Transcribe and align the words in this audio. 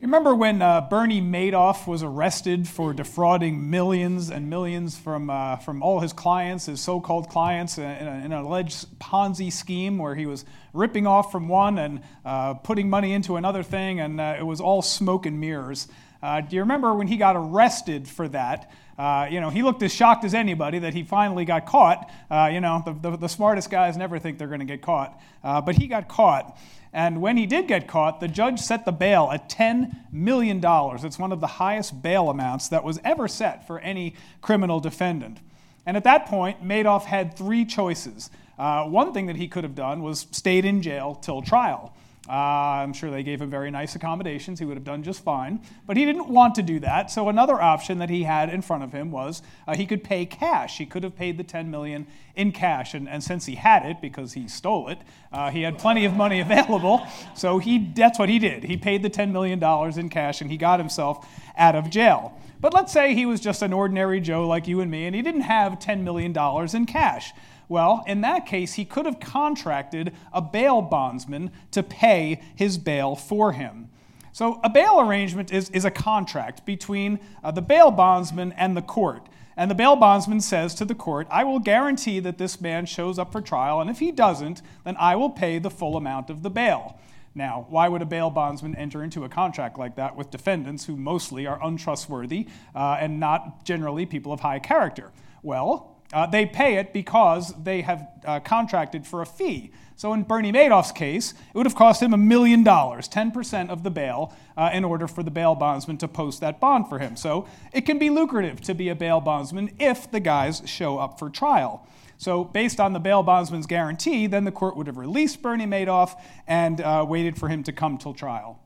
You 0.00 0.06
remember 0.06 0.34
when 0.34 0.62
uh, 0.62 0.80
Bernie 0.88 1.20
Madoff 1.20 1.86
was 1.86 2.02
arrested 2.02 2.66
for 2.66 2.94
defrauding 2.94 3.68
millions 3.68 4.30
and 4.30 4.48
millions 4.48 4.96
from, 4.96 5.28
uh, 5.28 5.56
from 5.56 5.82
all 5.82 6.00
his 6.00 6.14
clients, 6.14 6.64
his 6.64 6.80
so 6.80 7.00
called 7.00 7.28
clients, 7.28 7.76
in, 7.76 7.84
a, 7.84 8.22
in, 8.24 8.32
an 8.32 8.32
alleged 8.32 8.98
Ponzi 8.98 9.52
scheme 9.52 9.98
where 9.98 10.14
he 10.14 10.24
was 10.24 10.46
ripping 10.72 11.06
off 11.06 11.30
from 11.30 11.48
one 11.48 11.76
and 11.76 12.00
uh, 12.24 12.54
putting 12.54 12.88
money 12.88 13.12
into 13.12 13.36
another 13.36 13.62
thing, 13.62 14.00
and 14.00 14.22
uh, 14.22 14.36
it 14.38 14.42
was 14.42 14.58
all 14.58 14.80
smoke 14.80 15.26
and 15.26 15.38
mirrors? 15.38 15.86
Uh, 16.22 16.40
do 16.40 16.56
you 16.56 16.62
remember 16.62 16.94
when 16.94 17.06
he 17.06 17.18
got 17.18 17.36
arrested 17.36 18.08
for 18.08 18.26
that? 18.26 18.70
Uh, 19.00 19.26
you 19.30 19.40
know, 19.40 19.48
he 19.48 19.62
looked 19.62 19.82
as 19.82 19.94
shocked 19.94 20.26
as 20.26 20.34
anybody 20.34 20.78
that 20.80 20.92
he 20.92 21.02
finally 21.02 21.46
got 21.46 21.64
caught. 21.64 22.10
you 22.52 22.60
know, 22.60 22.82
the, 22.84 22.92
the, 22.92 23.16
the, 23.16 23.28
smartest 23.28 23.70
guys 23.70 23.96
never 23.96 24.18
think 24.18 24.36
they're 24.36 24.46
going 24.46 24.60
to 24.60 24.66
get 24.66 24.82
caught, 24.82 25.18
but 25.42 25.74
he 25.74 25.86
got 25.86 26.06
caught. 26.06 26.54
And 26.92 27.22
when 27.22 27.38
he 27.38 27.46
did 27.46 27.66
get 27.66 27.88
caught, 27.88 28.20
the 28.20 28.28
judge 28.28 28.58
set 28.58 28.84
the 28.84 28.92
bail 28.92 29.30
at 29.32 29.48
$10 29.48 30.12
million. 30.12 30.60
It's 30.62 31.18
one 31.18 31.32
of 31.32 31.40
the 31.40 31.46
highest 31.46 32.02
bail 32.02 32.28
amounts 32.28 32.68
that 32.68 32.84
was 32.84 32.98
ever 33.02 33.26
set 33.26 33.66
for 33.66 33.78
any 33.78 34.16
criminal 34.42 34.80
defendant. 34.80 35.38
And 35.86 35.96
at 35.96 36.04
that 36.04 36.26
point, 36.26 36.62
Madoff 36.62 37.04
had 37.04 37.38
three 37.38 37.64
choices. 37.64 38.28
Uh, 38.58 38.84
one 38.84 39.14
thing 39.14 39.26
that 39.26 39.36
he 39.36 39.48
could 39.48 39.64
have 39.64 39.74
done 39.74 40.02
was 40.02 40.26
stayed 40.30 40.66
in 40.66 40.82
jail 40.82 41.14
till 41.14 41.40
trial. 41.40 41.94
Uh, 42.30 42.82
I'm 42.84 42.92
sure 42.92 43.10
they 43.10 43.24
gave 43.24 43.42
him 43.42 43.50
very 43.50 43.72
nice 43.72 43.96
accommodations. 43.96 44.60
He 44.60 44.64
would 44.64 44.76
have 44.76 44.84
done 44.84 45.02
just 45.02 45.24
fine. 45.24 45.60
But 45.84 45.96
he 45.96 46.04
didn't 46.04 46.28
want 46.28 46.54
to 46.54 46.62
do 46.62 46.78
that. 46.78 47.10
So 47.10 47.28
another 47.28 47.60
option 47.60 47.98
that 47.98 48.08
he 48.08 48.22
had 48.22 48.50
in 48.50 48.62
front 48.62 48.84
of 48.84 48.92
him 48.92 49.10
was 49.10 49.42
uh, 49.66 49.74
he 49.74 49.84
could 49.84 50.04
pay 50.04 50.26
cash. 50.26 50.78
He 50.78 50.86
could 50.86 51.02
have 51.02 51.16
paid 51.16 51.38
the 51.38 51.42
10 51.42 51.72
million 51.72 52.06
in 52.36 52.52
cash. 52.52 52.94
And, 52.94 53.08
and 53.08 53.24
since 53.24 53.46
he 53.46 53.56
had 53.56 53.84
it 53.84 54.00
because 54.00 54.34
he 54.34 54.46
stole 54.46 54.88
it, 54.88 54.98
uh, 55.32 55.50
he 55.50 55.62
had 55.62 55.76
plenty 55.76 56.04
of 56.04 56.14
money 56.14 56.38
available. 56.48 57.04
So 57.34 57.58
he, 57.58 57.90
that's 57.96 58.16
what 58.16 58.28
he 58.28 58.38
did. 58.38 58.62
He 58.62 58.76
paid 58.76 59.02
the 59.02 59.10
$10 59.10 59.32
million 59.32 59.60
in 59.98 60.08
cash 60.08 60.40
and 60.40 60.48
he 60.48 60.56
got 60.56 60.78
himself 60.78 61.26
out 61.56 61.74
of 61.74 61.90
jail. 61.90 62.38
But 62.60 62.74
let's 62.74 62.92
say 62.92 63.14
he 63.14 63.26
was 63.26 63.40
just 63.40 63.62
an 63.62 63.72
ordinary 63.72 64.20
Joe 64.20 64.46
like 64.46 64.68
you 64.68 64.80
and 64.80 64.90
me, 64.90 65.06
and 65.06 65.16
he 65.16 65.22
didn't 65.22 65.42
have 65.42 65.78
$10 65.78 66.02
million 66.02 66.36
in 66.74 66.86
cash. 66.86 67.32
Well, 67.70 68.02
in 68.08 68.22
that 68.22 68.46
case, 68.46 68.74
he 68.74 68.84
could 68.84 69.06
have 69.06 69.20
contracted 69.20 70.12
a 70.32 70.42
bail 70.42 70.82
bondsman 70.82 71.52
to 71.70 71.84
pay 71.84 72.42
his 72.56 72.78
bail 72.78 73.14
for 73.14 73.52
him. 73.52 73.88
So, 74.32 74.60
a 74.64 74.68
bail 74.68 75.00
arrangement 75.00 75.52
is, 75.52 75.70
is 75.70 75.84
a 75.84 75.90
contract 75.90 76.66
between 76.66 77.20
uh, 77.44 77.52
the 77.52 77.62
bail 77.62 77.92
bondsman 77.92 78.50
and 78.52 78.76
the 78.76 78.82
court. 78.82 79.28
And 79.56 79.70
the 79.70 79.76
bail 79.76 79.94
bondsman 79.94 80.40
says 80.40 80.74
to 80.76 80.84
the 80.84 80.96
court, 80.96 81.28
I 81.30 81.44
will 81.44 81.60
guarantee 81.60 82.18
that 82.18 82.38
this 82.38 82.60
man 82.60 82.86
shows 82.86 83.20
up 83.20 83.30
for 83.30 83.40
trial, 83.40 83.80
and 83.80 83.88
if 83.88 84.00
he 84.00 84.10
doesn't, 84.10 84.62
then 84.84 84.96
I 84.98 85.14
will 85.14 85.30
pay 85.30 85.60
the 85.60 85.70
full 85.70 85.96
amount 85.96 86.28
of 86.28 86.42
the 86.42 86.50
bail. 86.50 86.98
Now, 87.36 87.66
why 87.68 87.86
would 87.86 88.02
a 88.02 88.06
bail 88.06 88.30
bondsman 88.30 88.74
enter 88.74 89.04
into 89.04 89.22
a 89.22 89.28
contract 89.28 89.78
like 89.78 89.94
that 89.94 90.16
with 90.16 90.32
defendants 90.32 90.86
who 90.86 90.96
mostly 90.96 91.46
are 91.46 91.64
untrustworthy 91.64 92.48
uh, 92.74 92.96
and 92.98 93.20
not 93.20 93.64
generally 93.64 94.06
people 94.06 94.32
of 94.32 94.40
high 94.40 94.58
character? 94.58 95.12
Well, 95.44 95.99
uh, 96.12 96.26
they 96.26 96.46
pay 96.46 96.76
it 96.76 96.92
because 96.92 97.54
they 97.62 97.82
have 97.82 98.08
uh, 98.24 98.40
contracted 98.40 99.06
for 99.06 99.22
a 99.22 99.26
fee. 99.26 99.72
So 99.96 100.14
in 100.14 100.22
Bernie 100.22 100.50
Madoff's 100.50 100.92
case, 100.92 101.32
it 101.32 101.54
would 101.54 101.66
have 101.66 101.74
cost 101.74 102.02
him 102.02 102.14
a 102.14 102.16
million 102.16 102.64
dollars, 102.64 103.08
10% 103.08 103.68
of 103.68 103.82
the 103.82 103.90
bail, 103.90 104.34
uh, 104.56 104.70
in 104.72 104.82
order 104.82 105.06
for 105.06 105.22
the 105.22 105.30
bail 105.30 105.54
bondsman 105.54 105.98
to 105.98 106.08
post 106.08 106.40
that 106.40 106.58
bond 106.58 106.88
for 106.88 106.98
him. 106.98 107.16
So 107.16 107.46
it 107.72 107.82
can 107.82 107.98
be 107.98 108.08
lucrative 108.08 108.62
to 108.62 108.74
be 108.74 108.88
a 108.88 108.94
bail 108.94 109.20
bondsman 109.20 109.74
if 109.78 110.10
the 110.10 110.20
guys 110.20 110.62
show 110.64 110.98
up 110.98 111.18
for 111.18 111.28
trial. 111.28 111.86
So, 112.16 112.44
based 112.44 112.80
on 112.80 112.92
the 112.92 112.98
bail 112.98 113.22
bondsman's 113.22 113.66
guarantee, 113.66 114.26
then 114.26 114.44
the 114.44 114.52
court 114.52 114.76
would 114.76 114.86
have 114.88 114.98
released 114.98 115.40
Bernie 115.40 115.64
Madoff 115.64 116.20
and 116.46 116.78
uh, 116.82 117.02
waited 117.08 117.38
for 117.38 117.48
him 117.48 117.62
to 117.62 117.72
come 117.72 117.96
till 117.96 118.12
trial. 118.12 118.60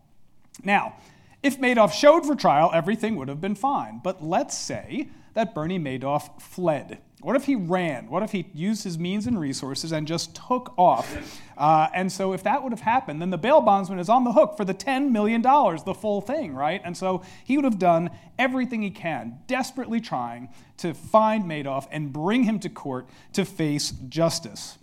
Now, 0.64 0.96
if 1.40 1.60
Madoff 1.60 1.92
showed 1.92 2.26
for 2.26 2.34
trial, 2.34 2.72
everything 2.74 3.14
would 3.14 3.28
have 3.28 3.40
been 3.40 3.54
fine. 3.54 4.00
But 4.02 4.24
let's 4.24 4.58
say 4.58 5.08
that 5.34 5.54
Bernie 5.54 5.78
Madoff 5.78 6.42
fled. 6.42 6.98
What 7.24 7.36
if 7.36 7.46
he 7.46 7.54
ran? 7.54 8.10
What 8.10 8.22
if 8.22 8.32
he 8.32 8.44
used 8.52 8.84
his 8.84 8.98
means 8.98 9.26
and 9.26 9.40
resources 9.40 9.92
and 9.92 10.06
just 10.06 10.36
took 10.36 10.74
off? 10.76 11.40
Uh, 11.56 11.88
and 11.94 12.12
so, 12.12 12.34
if 12.34 12.42
that 12.42 12.62
would 12.62 12.70
have 12.70 12.82
happened, 12.82 13.22
then 13.22 13.30
the 13.30 13.38
bail 13.38 13.62
bondsman 13.62 13.98
is 13.98 14.10
on 14.10 14.24
the 14.24 14.32
hook 14.32 14.58
for 14.58 14.66
the 14.66 14.74
$10 14.74 15.10
million, 15.10 15.40
the 15.40 15.96
full 15.98 16.20
thing, 16.20 16.54
right? 16.54 16.82
And 16.84 16.94
so, 16.94 17.22
he 17.42 17.56
would 17.56 17.64
have 17.64 17.78
done 17.78 18.10
everything 18.38 18.82
he 18.82 18.90
can, 18.90 19.38
desperately 19.46 20.02
trying 20.02 20.50
to 20.76 20.92
find 20.92 21.44
Madoff 21.44 21.88
and 21.90 22.12
bring 22.12 22.42
him 22.42 22.58
to 22.58 22.68
court 22.68 23.08
to 23.32 23.46
face 23.46 23.92
justice. 24.10 24.76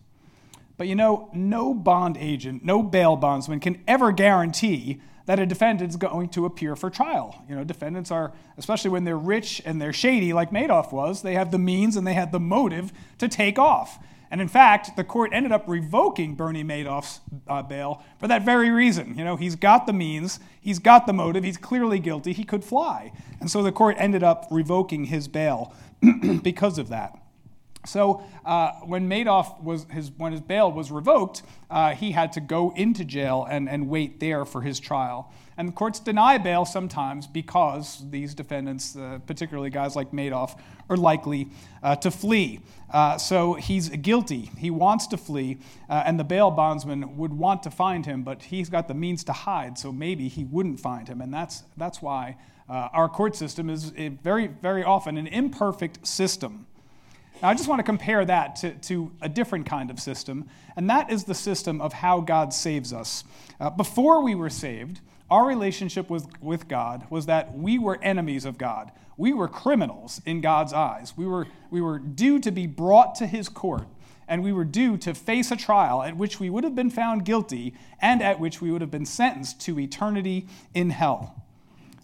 But 0.78 0.88
you 0.88 0.96
know, 0.96 1.30
no 1.34 1.74
bond 1.74 2.18
agent, 2.18 2.64
no 2.64 2.82
bail 2.82 3.16
bondsman 3.16 3.60
can 3.60 3.82
ever 3.88 4.12
guarantee 4.12 5.02
that 5.26 5.40
a 5.40 5.46
defendant 5.46 5.90
is 5.90 5.98
going 5.98 6.30
to 6.30 6.46
appear 6.46 6.76
for 6.76 6.90
trial. 6.90 7.44
You 7.48 7.56
know, 7.56 7.64
defendants 7.64 8.12
are, 8.12 8.34
especially 8.58 8.90
when 8.90 9.04
they're 9.04 9.18
rich 9.18 9.62
and 9.66 9.82
they're 9.82 9.94
shady 9.94 10.34
like 10.34 10.52
Madoff 10.52 10.92
was, 10.92 11.22
they 11.22 11.36
have 11.36 11.52
the 11.52 11.60
means 11.60 11.96
and 11.96 12.06
they 12.06 12.14
have 12.14 12.32
the 12.32 12.40
motive 12.40 12.92
to 13.20 13.28
take 13.28 13.60
off. 13.60 14.00
And 14.32 14.40
in 14.40 14.48
fact, 14.48 14.96
the 14.96 15.04
court 15.04 15.32
ended 15.34 15.52
up 15.52 15.66
revoking 15.68 16.36
Bernie 16.36 16.64
Madoff's 16.64 17.20
uh, 17.48 17.62
bail 17.62 18.02
for 18.18 18.30
that 18.30 18.44
very 18.44 18.70
reason. 18.70 19.18
You 19.18 19.26
know, 19.26 19.36
he's 19.36 19.58
got 19.58 19.86
the 19.86 19.94
means, 19.94 20.40
he's 20.62 20.80
got 20.80 21.06
the 21.06 21.14
motive, 21.14 21.44
he's 21.44 21.58
clearly 21.58 22.00
guilty, 22.00 22.32
he 22.32 22.46
could 22.46 22.64
fly. 22.64 23.12
And 23.42 23.52
so 23.52 23.62
the 23.62 23.74
court 23.74 23.98
ended 24.00 24.24
up 24.24 24.48
revoking 24.50 25.06
his 25.06 25.28
bail 25.28 25.74
because 26.42 26.78
of 26.78 26.88
that. 26.90 27.21
So 27.86 28.24
uh, 28.46 28.74
when 28.84 29.10
Madoff 29.10 29.62
was 29.62 29.86
his 29.90 30.12
when 30.18 30.32
his 30.32 30.42
bail 30.42 30.72
was 30.72 30.92
revoked, 30.92 31.42
uh, 31.70 31.96
he 31.96 32.12
had 32.12 32.32
to 32.34 32.42
go 32.42 32.74
into 32.76 33.04
jail 33.04 33.48
and, 33.50 33.68
and 33.68 33.90
wait 33.90 34.20
there 34.20 34.46
for 34.46 34.62
his 34.62 34.80
trial. 34.80 35.32
And 35.58 35.68
the 35.68 35.74
courts 35.74 36.00
deny 36.00 36.38
bail 36.38 36.66
sometimes 36.66 37.28
because 37.28 38.04
these 38.10 38.34
defendants, 38.34 38.96
uh, 38.96 39.20
particularly 39.26 39.70
guys 39.70 39.96
like 39.96 40.12
Madoff, 40.12 40.60
are 40.90 40.98
likely 40.98 41.50
uh, 41.84 41.96
to 41.98 42.12
flee. 42.12 42.62
Uh, 42.90 43.18
so 43.18 43.54
he's 43.54 43.90
guilty. 43.90 44.52
He 44.58 44.70
wants 44.70 45.08
to 45.08 45.18
flee, 45.18 45.58
uh, 45.90 46.04
and 46.06 46.20
the 46.20 46.24
bail 46.24 46.52
bondsman 46.52 47.18
would 47.18 47.34
want 47.34 47.64
to 47.64 47.72
find 47.72 48.06
him, 48.06 48.24
but 48.24 48.44
he's 48.44 48.70
got 48.70 48.88
the 48.88 48.94
means 48.94 49.24
to 49.26 49.34
hide. 49.34 49.78
So 49.78 49.92
maybe 49.92 50.28
he 50.28 50.44
wouldn't 50.44 50.80
find 50.80 51.08
him, 51.08 51.22
and 51.22 51.34
that's 51.34 51.64
that's 51.78 52.02
why 52.02 52.38
our 52.70 53.10
court 53.10 53.36
system 53.36 53.70
is 53.70 53.90
very 54.24 54.48
very 54.48 54.84
often 54.84 55.18
an 55.18 55.28
imperfect 55.28 56.08
system. 56.08 56.68
Now, 57.42 57.50
I 57.50 57.56
just 57.56 57.68
want 57.68 57.80
to 57.80 57.84
compare 57.84 58.24
that 58.24 58.56
to, 58.58 58.72
to 58.72 59.12
a 59.20 59.28
different 59.28 59.66
kind 59.66 59.90
of 59.90 60.00
system, 60.00 60.48
and 60.76 60.90
that 60.92 61.12
is 61.12 61.24
the 61.24 61.34
system 61.34 61.82
of 61.82 61.92
how 61.92 62.22
God 62.22 62.54
saves 62.54 62.94
us. 62.94 63.24
Uh, 63.60 63.72
before 63.72 64.24
we 64.24 64.36
were 64.36 64.50
saved, 64.50 65.00
our 65.32 65.48
relationship 65.48 66.10
with, 66.10 66.28
with 66.42 66.68
God 66.68 67.08
was 67.10 67.26
that 67.26 67.58
we 67.58 67.80
were 67.80 67.98
enemies 68.04 68.46
of 68.46 68.60
God. 68.60 68.92
We 69.18 69.34
were 69.34 69.48
criminals 69.48 70.22
in 70.26 70.42
God's 70.42 70.72
eyes. 70.72 71.18
We 71.18 71.26
were, 71.26 71.48
we 71.72 71.82
were 71.82 71.98
due 71.98 72.40
to 72.40 72.52
be 72.52 72.68
brought 72.68 73.16
to 73.16 73.26
his 73.26 73.50
court, 73.50 73.88
and 74.28 74.44
we 74.44 74.52
were 74.52 74.66
due 74.66 74.98
to 74.98 75.16
face 75.16 75.50
a 75.50 75.56
trial 75.56 76.04
at 76.04 76.18
which 76.18 76.40
we 76.40 76.50
would 76.50 76.64
have 76.64 76.76
been 76.76 76.92
found 76.92 77.26
guilty 77.26 77.74
and 78.00 78.22
at 78.22 78.40
which 78.40 78.62
we 78.62 78.72
would 78.72 78.82
have 78.82 78.92
been 78.92 79.06
sentenced 79.06 79.60
to 79.62 79.80
eternity 79.80 80.48
in 80.76 80.92
hell. 80.92 81.44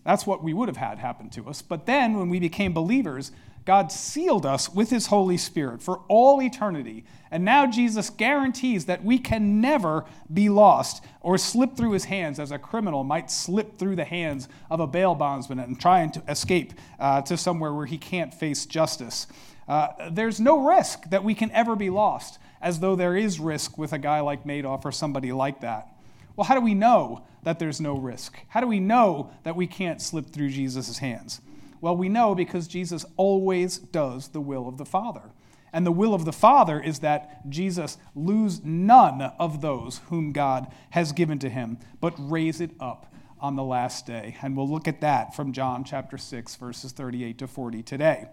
That's 0.03 0.25
what 0.25 0.41
we 0.41 0.53
would 0.53 0.69
have 0.69 0.77
had 0.77 0.99
happen 0.99 1.29
to 1.31 1.49
us. 1.49 1.61
But 1.61 1.85
then, 1.85 2.17
when 2.17 2.29
we 2.29 2.39
became 2.39 2.73
believers, 2.73 3.33
God 3.67 3.91
sealed 3.91 4.45
us 4.45 4.73
with 4.73 4.89
his 4.89 5.07
Holy 5.07 5.35
Spirit 5.35 5.81
for 5.81 6.00
all 6.07 6.41
eternity. 6.41 7.03
And 7.29 7.44
now 7.44 7.69
Jesus 7.69 8.09
guarantees 8.09 8.85
that 8.85 9.03
we 9.03 9.19
can 9.19 9.59
never 9.59 10.05
be 10.33 10.47
lost 10.47 11.03
or 11.19 11.38
slip 11.38 11.75
through 11.75 11.91
his 11.91 12.06
hands 12.06 12.39
as 12.39 12.51
a 12.51 12.57
criminal 12.57 13.03
might 13.03 13.29
slip 13.29 13.77
through 13.77 13.97
the 13.97 14.06
hands 14.06 14.47
of 14.72 14.79
a 14.79 14.88
bail 14.88 15.16
bondsman 15.16 15.59
and 15.59 15.77
try 15.77 16.07
to 16.07 16.23
escape 16.29 16.75
uh, 16.97 17.22
to 17.23 17.35
somewhere 17.35 17.73
where 17.73 17.85
he 17.85 17.97
can't 17.97 18.33
face 18.33 18.66
justice. 18.66 19.27
Uh, 19.67 20.11
there's 20.11 20.39
no 20.39 20.66
risk 20.66 21.03
that 21.09 21.25
we 21.25 21.35
can 21.35 21.51
ever 21.51 21.75
be 21.75 21.89
lost, 21.89 22.39
as 22.61 22.79
though 22.79 22.95
there 22.95 23.17
is 23.17 23.38
risk 23.38 23.77
with 23.77 23.91
a 23.91 24.00
guy 24.00 24.22
like 24.22 24.45
Madoff 24.45 24.85
or 24.85 24.94
somebody 24.94 25.33
like 25.33 25.59
that. 25.59 25.89
Well, 26.38 26.45
how 26.45 26.56
do 26.56 26.61
we 26.61 26.73
know 26.73 27.25
that 27.44 27.59
there's 27.59 27.81
no 27.81 27.97
risk? 27.97 28.39
How 28.47 28.61
do 28.61 28.67
we 28.67 28.79
know 28.79 29.29
that 29.44 29.57
we 29.57 29.67
can't 29.67 30.01
slip 30.01 30.27
through 30.27 30.51
Jesus' 30.51 31.00
hands? 31.00 31.41
Well, 31.81 31.95
we 31.95 32.09
know 32.09 32.35
because 32.35 32.68
Jesus 32.68 33.06
always 33.15 33.77
does 33.77 34.29
the 34.29 34.41
will 34.41 34.68
of 34.68 34.77
the 34.77 34.85
Father. 34.85 35.31
And 35.74 35.85
the 35.85 35.91
will 35.91 36.13
of 36.13 36.25
the 36.25 36.33
Father 36.33 36.79
is 36.79 37.00
that 37.00 37.47
Jesus 37.50 37.97
lose 38.15 38.63
none 38.63 39.21
of 39.21 39.62
those 39.62 40.00
whom 40.09 40.31
God 40.31 40.71
has 40.91 41.12
given 41.12 41.39
to 41.39 41.50
him, 41.50 41.77
but 42.00 42.13
raise 42.18 42.62
it 42.62 42.71
up 42.79 43.13
on 43.39 43.56
the 43.56 43.63
last 43.63 44.06
day. 44.06 44.38
And 44.41 44.56
we'll 44.56 44.69
look 44.69 44.88
at 44.88 45.01
that 45.01 45.35
from 45.35 45.51
John 45.51 45.83
chapter 45.83 46.18
6, 46.18 46.56
verses 46.56 46.91
38 46.91 47.38
to 47.39 47.47
40 47.47 47.83
today. 47.83 48.27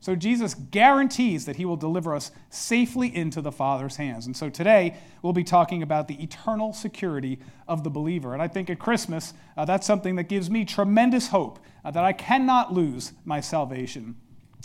So 0.00 0.14
Jesus 0.14 0.54
guarantees 0.54 1.46
that 1.46 1.56
he 1.56 1.64
will 1.64 1.76
deliver 1.76 2.14
us 2.14 2.30
safely 2.50 3.14
into 3.14 3.40
the 3.40 3.50
Father's 3.50 3.96
hands. 3.96 4.26
And 4.26 4.36
so 4.36 4.48
today 4.48 4.96
we'll 5.22 5.32
be 5.32 5.44
talking 5.44 5.82
about 5.82 6.06
the 6.06 6.22
eternal 6.22 6.72
security 6.72 7.38
of 7.66 7.82
the 7.82 7.90
believer. 7.90 8.32
And 8.32 8.42
I 8.42 8.48
think 8.48 8.70
at 8.70 8.78
Christmas, 8.78 9.34
uh, 9.56 9.64
that's 9.64 9.86
something 9.86 10.16
that 10.16 10.28
gives 10.28 10.48
me 10.48 10.64
tremendous 10.64 11.28
hope 11.28 11.58
that 11.90 12.04
I 12.04 12.12
cannot 12.12 12.72
lose 12.72 13.12
my 13.24 13.40
salvation. 13.40 14.16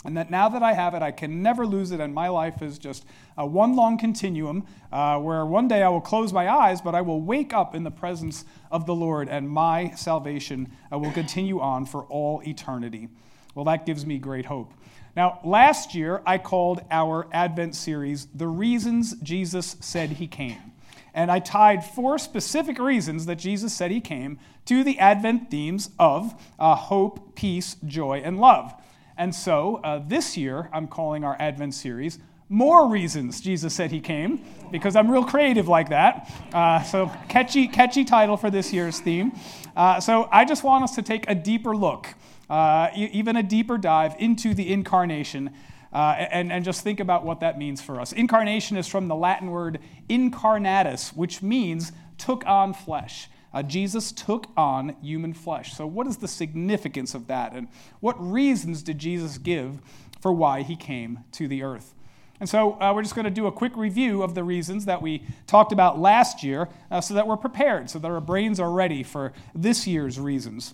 And 0.04 0.16
that 0.16 0.30
now 0.30 0.48
that 0.48 0.62
I 0.62 0.72
have 0.72 0.94
it, 0.94 1.02
I 1.02 1.12
can 1.12 1.42
never 1.42 1.64
lose 1.64 1.92
it, 1.92 2.00
and 2.00 2.12
my 2.12 2.28
life 2.28 2.60
is 2.60 2.76
just 2.78 3.04
a 3.38 3.46
one 3.46 3.76
long 3.76 3.96
continuum 3.96 4.66
uh, 4.90 5.18
where 5.18 5.46
one 5.46 5.68
day 5.68 5.82
I 5.82 5.88
will 5.88 6.00
close 6.00 6.32
my 6.32 6.48
eyes, 6.48 6.80
but 6.80 6.94
I 6.94 7.02
will 7.02 7.20
wake 7.20 7.52
up 7.52 7.74
in 7.76 7.84
the 7.84 7.90
presence 7.90 8.44
of 8.72 8.84
the 8.86 8.94
Lord, 8.94 9.28
and 9.28 9.48
my 9.48 9.90
salvation 9.92 10.72
uh, 10.92 10.98
will 10.98 11.12
continue 11.12 11.60
on 11.60 11.86
for 11.86 12.02
all 12.06 12.42
eternity. 12.44 13.08
Well, 13.54 13.64
that 13.66 13.86
gives 13.86 14.04
me 14.04 14.18
great 14.18 14.46
hope. 14.46 14.72
Now, 15.14 15.38
last 15.44 15.94
year 15.94 16.22
I 16.26 16.38
called 16.38 16.80
our 16.90 17.28
Advent 17.32 17.76
series 17.76 18.26
The 18.34 18.48
Reasons 18.48 19.14
Jesus 19.16 19.76
Said 19.78 20.10
He 20.10 20.26
Came. 20.26 20.71
And 21.14 21.30
I 21.30 21.40
tied 21.40 21.84
four 21.84 22.18
specific 22.18 22.78
reasons 22.78 23.26
that 23.26 23.36
Jesus 23.36 23.72
said 23.72 23.90
he 23.90 24.00
came 24.00 24.38
to 24.64 24.82
the 24.82 24.98
Advent 24.98 25.50
themes 25.50 25.90
of 25.98 26.34
uh, 26.58 26.74
hope, 26.74 27.34
peace, 27.34 27.76
joy, 27.84 28.22
and 28.24 28.38
love. 28.40 28.72
And 29.16 29.34
so 29.34 29.76
uh, 29.84 30.02
this 30.06 30.36
year, 30.36 30.70
I'm 30.72 30.88
calling 30.88 31.22
our 31.22 31.36
Advent 31.38 31.74
series 31.74 32.18
More 32.48 32.88
Reasons 32.88 33.40
Jesus 33.40 33.74
Said 33.74 33.90
He 33.90 34.00
Came, 34.00 34.44
because 34.70 34.96
I'm 34.96 35.10
real 35.10 35.24
creative 35.24 35.68
like 35.68 35.90
that. 35.90 36.30
Uh, 36.52 36.82
so, 36.82 37.10
catchy, 37.28 37.68
catchy 37.68 38.04
title 38.04 38.36
for 38.36 38.50
this 38.50 38.72
year's 38.72 38.98
theme. 39.00 39.32
Uh, 39.76 40.00
so, 40.00 40.28
I 40.32 40.44
just 40.46 40.64
want 40.64 40.84
us 40.84 40.94
to 40.94 41.02
take 41.02 41.28
a 41.28 41.34
deeper 41.34 41.76
look, 41.76 42.08
uh, 42.48 42.88
even 42.94 43.36
a 43.36 43.42
deeper 43.42 43.76
dive 43.76 44.14
into 44.18 44.54
the 44.54 44.72
incarnation. 44.72 45.50
Uh, 45.92 46.26
and, 46.30 46.50
and 46.50 46.64
just 46.64 46.82
think 46.82 47.00
about 47.00 47.24
what 47.24 47.40
that 47.40 47.58
means 47.58 47.82
for 47.82 48.00
us. 48.00 48.12
Incarnation 48.12 48.76
is 48.76 48.86
from 48.86 49.08
the 49.08 49.14
Latin 49.14 49.50
word 49.50 49.78
incarnatus, 50.08 51.14
which 51.14 51.42
means 51.42 51.92
took 52.16 52.46
on 52.46 52.72
flesh. 52.72 53.28
Uh, 53.52 53.62
Jesus 53.62 54.12
took 54.12 54.46
on 54.56 54.96
human 55.02 55.34
flesh. 55.34 55.74
So, 55.74 55.86
what 55.86 56.06
is 56.06 56.16
the 56.16 56.28
significance 56.28 57.14
of 57.14 57.26
that? 57.26 57.52
And 57.52 57.68
what 58.00 58.14
reasons 58.18 58.82
did 58.82 58.98
Jesus 58.98 59.36
give 59.36 59.80
for 60.20 60.32
why 60.32 60.62
he 60.62 60.76
came 60.76 61.20
to 61.32 61.46
the 61.46 61.62
earth? 61.62 61.94
And 62.40 62.48
so, 62.48 62.80
uh, 62.80 62.92
we're 62.94 63.02
just 63.02 63.14
going 63.14 63.26
to 63.26 63.30
do 63.30 63.46
a 63.46 63.52
quick 63.52 63.76
review 63.76 64.22
of 64.22 64.34
the 64.34 64.42
reasons 64.42 64.86
that 64.86 65.02
we 65.02 65.26
talked 65.46 65.72
about 65.72 65.98
last 65.98 66.42
year 66.42 66.68
uh, 66.90 67.02
so 67.02 67.12
that 67.14 67.26
we're 67.26 67.36
prepared, 67.36 67.90
so 67.90 67.98
that 67.98 68.10
our 68.10 68.20
brains 68.20 68.58
are 68.58 68.70
ready 68.70 69.02
for 69.02 69.34
this 69.54 69.86
year's 69.86 70.18
reasons. 70.18 70.72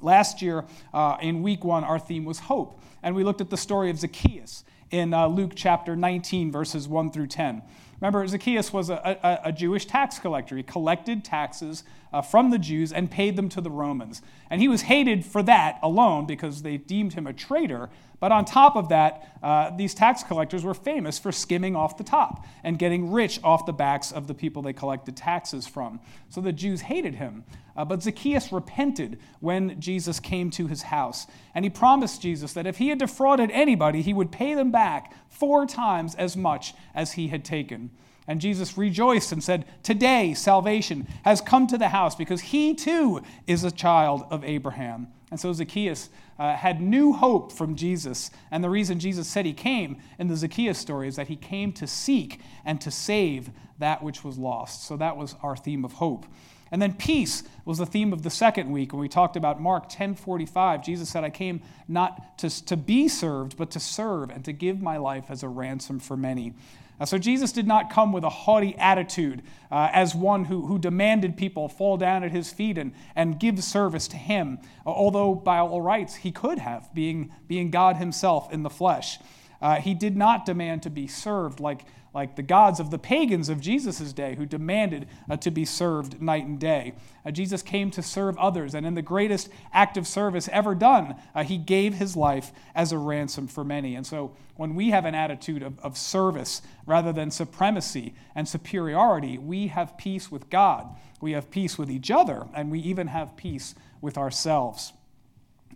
Last 0.00 0.40
year, 0.40 0.64
uh, 0.94 1.16
in 1.20 1.42
week 1.42 1.64
one, 1.64 1.84
our 1.84 1.98
theme 1.98 2.24
was 2.24 2.38
hope. 2.38 2.80
And 3.02 3.14
we 3.14 3.24
looked 3.24 3.40
at 3.40 3.50
the 3.50 3.56
story 3.56 3.90
of 3.90 3.98
Zacchaeus 3.98 4.64
in 4.90 5.14
uh, 5.14 5.26
Luke 5.26 5.52
chapter 5.54 5.96
19, 5.96 6.50
verses 6.50 6.88
1 6.88 7.10
through 7.12 7.28
10. 7.28 7.62
Remember, 8.00 8.26
Zacchaeus 8.26 8.72
was 8.72 8.88
a, 8.88 9.18
a, 9.22 9.48
a 9.48 9.52
Jewish 9.52 9.84
tax 9.84 10.18
collector. 10.18 10.56
He 10.56 10.62
collected 10.62 11.22
taxes 11.22 11.84
uh, 12.12 12.22
from 12.22 12.50
the 12.50 12.58
Jews 12.58 12.92
and 12.92 13.10
paid 13.10 13.36
them 13.36 13.48
to 13.50 13.60
the 13.60 13.70
Romans. 13.70 14.22
And 14.48 14.60
he 14.60 14.68
was 14.68 14.82
hated 14.82 15.24
for 15.24 15.42
that 15.44 15.78
alone 15.82 16.26
because 16.26 16.62
they 16.62 16.76
deemed 16.76 17.12
him 17.12 17.26
a 17.26 17.32
traitor. 17.32 17.90
But 18.18 18.32
on 18.32 18.44
top 18.44 18.76
of 18.76 18.88
that, 18.90 19.38
uh, 19.42 19.70
these 19.76 19.94
tax 19.94 20.22
collectors 20.22 20.64
were 20.64 20.74
famous 20.74 21.18
for 21.18 21.32
skimming 21.32 21.76
off 21.76 21.96
the 21.96 22.04
top 22.04 22.46
and 22.64 22.78
getting 22.78 23.10
rich 23.10 23.40
off 23.42 23.64
the 23.64 23.72
backs 23.72 24.12
of 24.12 24.26
the 24.26 24.34
people 24.34 24.62
they 24.62 24.72
collected 24.72 25.16
taxes 25.16 25.66
from. 25.66 26.00
So 26.28 26.40
the 26.40 26.52
Jews 26.52 26.82
hated 26.82 27.14
him. 27.14 27.44
Uh, 27.76 27.84
but 27.84 28.02
Zacchaeus 28.02 28.52
repented 28.52 29.18
when 29.38 29.80
Jesus 29.80 30.20
came 30.20 30.50
to 30.50 30.66
his 30.66 30.82
house. 30.82 31.26
And 31.54 31.64
he 31.64 31.70
promised 31.70 32.20
Jesus 32.20 32.52
that 32.52 32.66
if 32.66 32.76
he 32.76 32.88
had 32.88 32.98
defrauded 32.98 33.50
anybody, 33.52 34.02
he 34.02 34.12
would 34.12 34.32
pay 34.32 34.54
them 34.54 34.70
back 34.70 35.14
four 35.28 35.64
times 35.64 36.14
as 36.14 36.36
much 36.36 36.74
as 36.94 37.12
he 37.12 37.28
had 37.28 37.44
taken. 37.44 37.89
And 38.30 38.40
Jesus 38.40 38.78
rejoiced 38.78 39.32
and 39.32 39.42
said, 39.42 39.64
Today 39.82 40.34
salvation 40.34 41.08
has 41.24 41.40
come 41.40 41.66
to 41.66 41.76
the 41.76 41.88
house 41.88 42.14
because 42.14 42.40
he 42.40 42.76
too 42.76 43.22
is 43.48 43.64
a 43.64 43.72
child 43.72 44.24
of 44.30 44.44
Abraham. 44.44 45.08
And 45.32 45.40
so 45.40 45.52
Zacchaeus 45.52 46.10
uh, 46.38 46.54
had 46.54 46.80
new 46.80 47.12
hope 47.12 47.50
from 47.50 47.74
Jesus. 47.74 48.30
And 48.52 48.62
the 48.62 48.70
reason 48.70 49.00
Jesus 49.00 49.26
said 49.26 49.46
he 49.46 49.52
came 49.52 50.00
in 50.16 50.28
the 50.28 50.36
Zacchaeus 50.36 50.78
story 50.78 51.08
is 51.08 51.16
that 51.16 51.26
he 51.26 51.34
came 51.34 51.72
to 51.72 51.88
seek 51.88 52.40
and 52.64 52.80
to 52.82 52.92
save 52.92 53.50
that 53.80 54.00
which 54.00 54.22
was 54.22 54.38
lost. 54.38 54.86
So 54.86 54.96
that 54.96 55.16
was 55.16 55.34
our 55.42 55.56
theme 55.56 55.84
of 55.84 55.94
hope. 55.94 56.24
And 56.72 56.80
then 56.80 56.94
peace 56.94 57.42
was 57.64 57.78
the 57.78 57.86
theme 57.86 58.12
of 58.12 58.22
the 58.22 58.30
second 58.30 58.70
week 58.70 58.92
when 58.92 59.00
we 59.00 59.08
talked 59.08 59.36
about 59.36 59.60
Mark 59.60 59.88
10:45. 59.88 60.84
Jesus 60.84 61.08
said, 61.08 61.24
"I 61.24 61.30
came 61.30 61.62
not 61.88 62.38
to, 62.38 62.64
to 62.66 62.76
be 62.76 63.08
served, 63.08 63.56
but 63.56 63.70
to 63.72 63.80
serve 63.80 64.30
and 64.30 64.44
to 64.44 64.52
give 64.52 64.80
my 64.80 64.96
life 64.96 65.24
as 65.28 65.42
a 65.42 65.48
ransom 65.48 65.98
for 65.98 66.16
many." 66.16 66.54
Uh, 67.00 67.06
so 67.06 67.16
Jesus 67.16 67.50
did 67.50 67.66
not 67.66 67.88
come 67.90 68.12
with 68.12 68.24
a 68.24 68.28
haughty 68.28 68.76
attitude 68.76 69.42
uh, 69.70 69.88
as 69.92 70.14
one 70.14 70.44
who, 70.44 70.66
who 70.66 70.78
demanded 70.78 71.36
people 71.36 71.66
fall 71.66 71.96
down 71.96 72.22
at 72.22 72.30
his 72.30 72.52
feet 72.52 72.76
and, 72.76 72.92
and 73.16 73.40
give 73.40 73.64
service 73.64 74.06
to 74.08 74.18
him, 74.18 74.58
uh, 74.84 74.90
although 74.90 75.34
by 75.34 75.58
all 75.58 75.80
rights 75.80 76.16
he 76.16 76.30
could 76.30 76.58
have, 76.58 76.92
being, 76.94 77.32
being 77.48 77.70
God 77.70 77.96
himself 77.96 78.52
in 78.52 78.62
the 78.62 78.70
flesh. 78.70 79.18
Uh, 79.62 79.76
he 79.76 79.94
did 79.94 80.16
not 80.16 80.44
demand 80.44 80.82
to 80.82 80.90
be 80.90 81.06
served 81.06 81.58
like 81.58 81.84
like 82.12 82.36
the 82.36 82.42
gods 82.42 82.80
of 82.80 82.90
the 82.90 82.98
pagans 82.98 83.48
of 83.48 83.60
Jesus' 83.60 84.12
day 84.12 84.34
who 84.34 84.44
demanded 84.44 85.06
uh, 85.28 85.36
to 85.36 85.50
be 85.50 85.64
served 85.64 86.20
night 86.20 86.44
and 86.44 86.58
day. 86.58 86.94
Uh, 87.24 87.30
Jesus 87.30 87.62
came 87.62 87.90
to 87.92 88.02
serve 88.02 88.36
others, 88.38 88.74
and 88.74 88.84
in 88.84 88.94
the 88.94 89.02
greatest 89.02 89.48
act 89.72 89.96
of 89.96 90.06
service 90.06 90.48
ever 90.52 90.74
done, 90.74 91.14
uh, 91.34 91.44
he 91.44 91.56
gave 91.56 91.94
his 91.94 92.16
life 92.16 92.52
as 92.74 92.92
a 92.92 92.98
ransom 92.98 93.46
for 93.46 93.64
many. 93.64 93.94
And 93.94 94.06
so 94.06 94.34
when 94.56 94.74
we 94.74 94.90
have 94.90 95.04
an 95.04 95.14
attitude 95.14 95.62
of, 95.62 95.78
of 95.80 95.96
service 95.96 96.62
rather 96.84 97.12
than 97.12 97.30
supremacy 97.30 98.14
and 98.34 98.48
superiority, 98.48 99.38
we 99.38 99.68
have 99.68 99.96
peace 99.96 100.30
with 100.30 100.50
God, 100.50 100.96
we 101.20 101.32
have 101.32 101.50
peace 101.50 101.78
with 101.78 101.90
each 101.90 102.10
other, 102.10 102.46
and 102.54 102.70
we 102.70 102.80
even 102.80 103.06
have 103.06 103.36
peace 103.36 103.74
with 104.00 104.18
ourselves. 104.18 104.92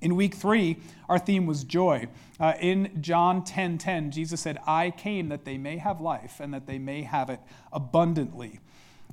In 0.05 0.17
week 0.17 0.35
three, 0.35 0.77
our 1.09 1.19
theme 1.19 1.47
was 1.47 1.65
joy. 1.65 2.09
Uh, 2.39 2.53
in 2.61 3.01
John 3.01 3.41
10:10, 3.41 3.47
10, 3.47 3.79
10, 3.79 4.11
Jesus 4.11 4.43
said, 4.43 4.59
"I 4.67 4.91
came 4.91 5.31
that 5.31 5.47
they 5.47 5.57
may 5.57 5.79
have 5.79 5.99
life 5.99 6.41
and 6.41 6.53
that 6.53 6.67
they 6.67 6.79
may 6.79 7.05
have 7.05 7.31
it 7.31 7.41
abundantly." 7.73 8.61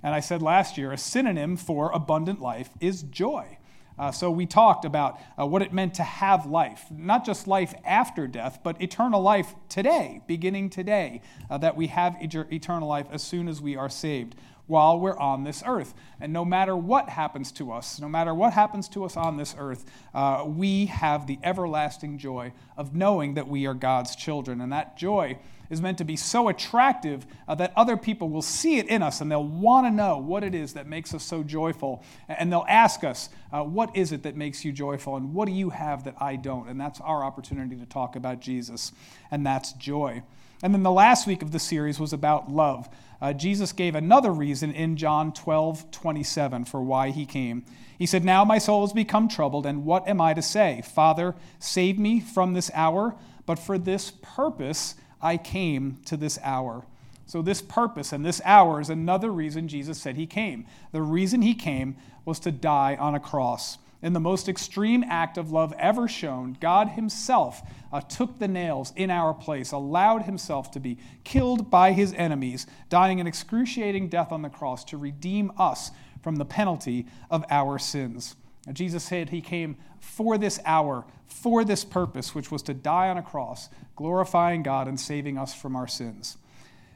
And 0.03 0.13
I 0.13 0.19
said 0.19 0.41
last 0.41 0.77
year, 0.77 0.91
a 0.91 0.97
synonym 0.97 1.55
for 1.55 1.91
abundant 1.91 2.41
life 2.41 2.71
is 2.81 3.03
joy. 3.03 3.57
Uh, 3.97 4.11
so 4.11 4.29
we 4.29 4.45
talked 4.45 4.83
about 4.83 5.17
uh, 5.39 5.45
what 5.45 5.61
it 5.61 5.71
meant 5.71 5.93
to 5.93 6.03
have 6.03 6.45
life, 6.45 6.85
not 6.91 7.25
just 7.25 7.47
life 7.47 7.73
after 7.85 8.27
death, 8.27 8.59
but 8.61 8.81
eternal 8.81 9.21
life 9.21 9.55
today, 9.69 10.21
beginning 10.27 10.69
today, 10.69 11.21
uh, 11.49 11.57
that 11.57 11.77
we 11.77 11.87
have 11.87 12.17
eternal 12.19 12.89
life 12.89 13.07
as 13.13 13.23
soon 13.23 13.47
as 13.47 13.61
we 13.61 13.77
are 13.77 13.89
saved 13.89 14.35
while 14.67 14.99
we're 14.99 15.17
on 15.17 15.43
this 15.43 15.63
earth. 15.65 15.93
And 16.19 16.31
no 16.31 16.45
matter 16.45 16.75
what 16.75 17.09
happens 17.09 17.51
to 17.53 17.71
us, 17.71 17.99
no 17.99 18.07
matter 18.07 18.33
what 18.33 18.53
happens 18.53 18.87
to 18.89 19.03
us 19.03 19.17
on 19.17 19.37
this 19.37 19.55
earth, 19.57 19.85
uh, 20.13 20.43
we 20.47 20.87
have 20.87 21.27
the 21.27 21.39
everlasting 21.43 22.17
joy 22.17 22.53
of 22.77 22.95
knowing 22.95 23.33
that 23.35 23.47
we 23.47 23.65
are 23.67 23.73
God's 23.73 24.15
children. 24.15 24.61
And 24.61 24.71
that 24.71 24.97
joy 24.97 25.37
is 25.71 25.81
meant 25.81 25.97
to 25.97 26.03
be 26.03 26.17
so 26.17 26.49
attractive 26.49 27.25
uh, 27.47 27.55
that 27.55 27.73
other 27.75 27.95
people 27.95 28.29
will 28.29 28.41
see 28.41 28.77
it 28.77 28.87
in 28.87 29.01
us 29.01 29.21
and 29.21 29.31
they'll 29.31 29.43
want 29.43 29.87
to 29.87 29.91
know 29.91 30.17
what 30.17 30.43
it 30.43 30.53
is 30.53 30.73
that 30.73 30.85
makes 30.85 31.13
us 31.13 31.23
so 31.23 31.41
joyful. 31.41 32.03
And 32.27 32.51
they'll 32.51 32.65
ask 32.67 33.03
us, 33.03 33.29
uh, 33.51 33.63
What 33.63 33.95
is 33.95 34.11
it 34.11 34.23
that 34.23 34.35
makes 34.35 34.63
you 34.65 34.73
joyful? 34.73 35.15
And 35.15 35.33
what 35.33 35.47
do 35.47 35.53
you 35.53 35.69
have 35.69 36.03
that 36.03 36.15
I 36.19 36.35
don't? 36.35 36.67
And 36.67 36.79
that's 36.79 36.99
our 36.99 37.23
opportunity 37.23 37.77
to 37.77 37.85
talk 37.85 38.17
about 38.17 38.41
Jesus, 38.41 38.91
and 39.31 39.45
that's 39.45 39.71
joy. 39.73 40.23
And 40.63 40.73
then 40.73 40.83
the 40.83 40.91
last 40.91 41.25
week 41.25 41.41
of 41.41 41.51
the 41.51 41.59
series 41.59 41.99
was 41.99 42.13
about 42.13 42.51
love 42.51 42.89
uh, 43.21 43.33
Jesus 43.33 43.71
gave 43.71 43.93
another 43.93 44.31
reason 44.31 44.71
in 44.73 44.97
John 44.97 45.31
12, 45.31 45.91
27 45.91 46.65
for 46.65 46.81
why 46.81 47.11
he 47.11 47.25
came. 47.25 47.63
He 47.97 48.07
said, 48.07 48.25
Now 48.25 48.43
my 48.43 48.57
soul 48.57 48.81
has 48.81 48.93
become 48.93 49.27
troubled, 49.27 49.67
and 49.67 49.85
what 49.85 50.07
am 50.07 50.19
I 50.19 50.33
to 50.33 50.41
say? 50.41 50.81
Father, 50.81 51.35
save 51.59 51.99
me 51.99 52.19
from 52.19 52.53
this 52.53 52.71
hour, 52.73 53.15
but 53.45 53.59
for 53.59 53.77
this 53.77 54.11
purpose 54.23 54.95
I 55.21 55.37
came 55.37 55.99
to 56.05 56.17
this 56.17 56.39
hour. 56.41 56.83
So, 57.27 57.41
this 57.43 57.61
purpose 57.61 58.11
and 58.11 58.25
this 58.25 58.41
hour 58.43 58.81
is 58.81 58.89
another 58.89 59.31
reason 59.31 59.67
Jesus 59.67 60.01
said 60.01 60.15
he 60.15 60.25
came. 60.25 60.65
The 60.91 61.03
reason 61.03 61.43
he 61.43 61.53
came 61.53 61.95
was 62.25 62.39
to 62.39 62.51
die 62.51 62.97
on 62.99 63.13
a 63.13 63.19
cross 63.19 63.77
in 64.01 64.13
the 64.13 64.19
most 64.19 64.49
extreme 64.49 65.03
act 65.07 65.37
of 65.37 65.51
love 65.51 65.73
ever 65.77 66.07
shown, 66.07 66.57
God 66.59 66.89
Himself 66.89 67.61
uh, 67.91 68.01
took 68.01 68.39
the 68.39 68.47
nails 68.47 68.93
in 68.95 69.11
our 69.11 69.33
place, 69.33 69.71
allowed 69.71 70.23
Himself 70.23 70.71
to 70.71 70.79
be 70.79 70.97
killed 71.23 71.69
by 71.69 71.91
His 71.91 72.13
enemies, 72.13 72.65
dying 72.89 73.19
an 73.19 73.27
excruciating 73.27 74.09
death 74.09 74.31
on 74.31 74.41
the 74.41 74.49
cross 74.49 74.83
to 74.85 74.97
redeem 74.97 75.51
us 75.57 75.91
from 76.23 76.37
the 76.37 76.45
penalty 76.45 77.05
of 77.29 77.45
our 77.49 77.77
sins. 77.77 78.35
And 78.65 78.75
Jesus 78.75 79.03
said 79.03 79.29
He 79.29 79.41
came 79.41 79.77
for 79.99 80.37
this 80.37 80.59
hour, 80.65 81.05
for 81.27 81.63
this 81.63 81.85
purpose, 81.85 82.33
which 82.33 82.51
was 82.51 82.63
to 82.63 82.73
die 82.73 83.09
on 83.09 83.17
a 83.17 83.23
cross, 83.23 83.69
glorifying 83.95 84.63
God 84.63 84.87
and 84.87 84.99
saving 84.99 85.37
us 85.37 85.53
from 85.53 85.75
our 85.75 85.87
sins. 85.87 86.37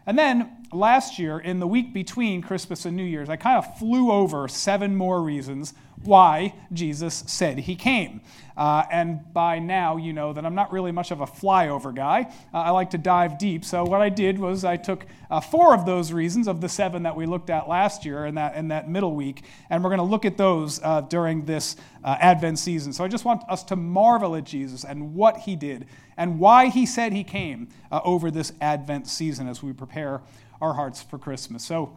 And 0.07 0.17
then 0.17 0.64
last 0.71 1.19
year, 1.19 1.39
in 1.39 1.59
the 1.59 1.67
week 1.67 1.93
between 1.93 2.41
Christmas 2.41 2.85
and 2.85 2.95
New 2.95 3.03
Year's, 3.03 3.29
I 3.29 3.35
kind 3.35 3.57
of 3.57 3.77
flew 3.77 4.11
over 4.11 4.47
seven 4.47 4.95
more 4.95 5.21
reasons 5.21 5.73
why 6.03 6.53
Jesus 6.71 7.23
said 7.27 7.59
he 7.59 7.75
came. 7.75 8.21
Uh, 8.57 8.83
and 8.91 9.33
by 9.33 9.59
now, 9.59 9.97
you 9.97 10.13
know 10.13 10.31
that 10.31 10.45
I'm 10.45 10.55
not 10.55 10.71
really 10.71 10.91
much 10.91 11.11
of 11.11 11.19
a 11.19 11.25
flyover 11.25 11.93
guy. 11.93 12.31
Uh, 12.53 12.57
I 12.57 12.69
like 12.69 12.91
to 12.91 12.97
dive 12.97 13.37
deep. 13.37 13.65
So, 13.65 13.83
what 13.83 14.01
I 14.01 14.09
did 14.09 14.39
was 14.39 14.63
I 14.63 14.77
took 14.77 15.05
uh, 15.29 15.41
four 15.41 15.73
of 15.73 15.85
those 15.85 16.13
reasons 16.13 16.47
of 16.47 16.61
the 16.61 16.69
seven 16.69 17.03
that 17.03 17.15
we 17.15 17.25
looked 17.25 17.49
at 17.49 17.67
last 17.67 18.05
year 18.05 18.25
in 18.25 18.35
that, 18.35 18.55
in 18.55 18.69
that 18.69 18.89
middle 18.89 19.13
week, 19.13 19.43
and 19.69 19.83
we're 19.83 19.89
going 19.89 19.97
to 19.97 20.03
look 20.03 20.25
at 20.25 20.37
those 20.37 20.79
uh, 20.83 21.01
during 21.01 21.45
this 21.45 21.75
uh, 22.03 22.15
Advent 22.19 22.59
season. 22.59 22.93
So, 22.93 23.03
I 23.03 23.09
just 23.09 23.25
want 23.25 23.43
us 23.49 23.63
to 23.65 23.75
marvel 23.75 24.35
at 24.35 24.45
Jesus 24.45 24.85
and 24.85 25.15
what 25.15 25.37
he 25.37 25.55
did 25.55 25.87
and 26.17 26.39
why 26.39 26.67
he 26.67 26.85
said 26.85 27.11
he 27.11 27.23
came 27.23 27.67
uh, 27.91 27.99
over 28.03 28.31
this 28.31 28.53
Advent 28.61 29.07
season 29.07 29.47
as 29.49 29.61
we 29.61 29.73
prepare 29.73 30.21
our 30.61 30.73
hearts 30.73 31.01
for 31.01 31.17
Christmas. 31.17 31.63
So, 31.63 31.95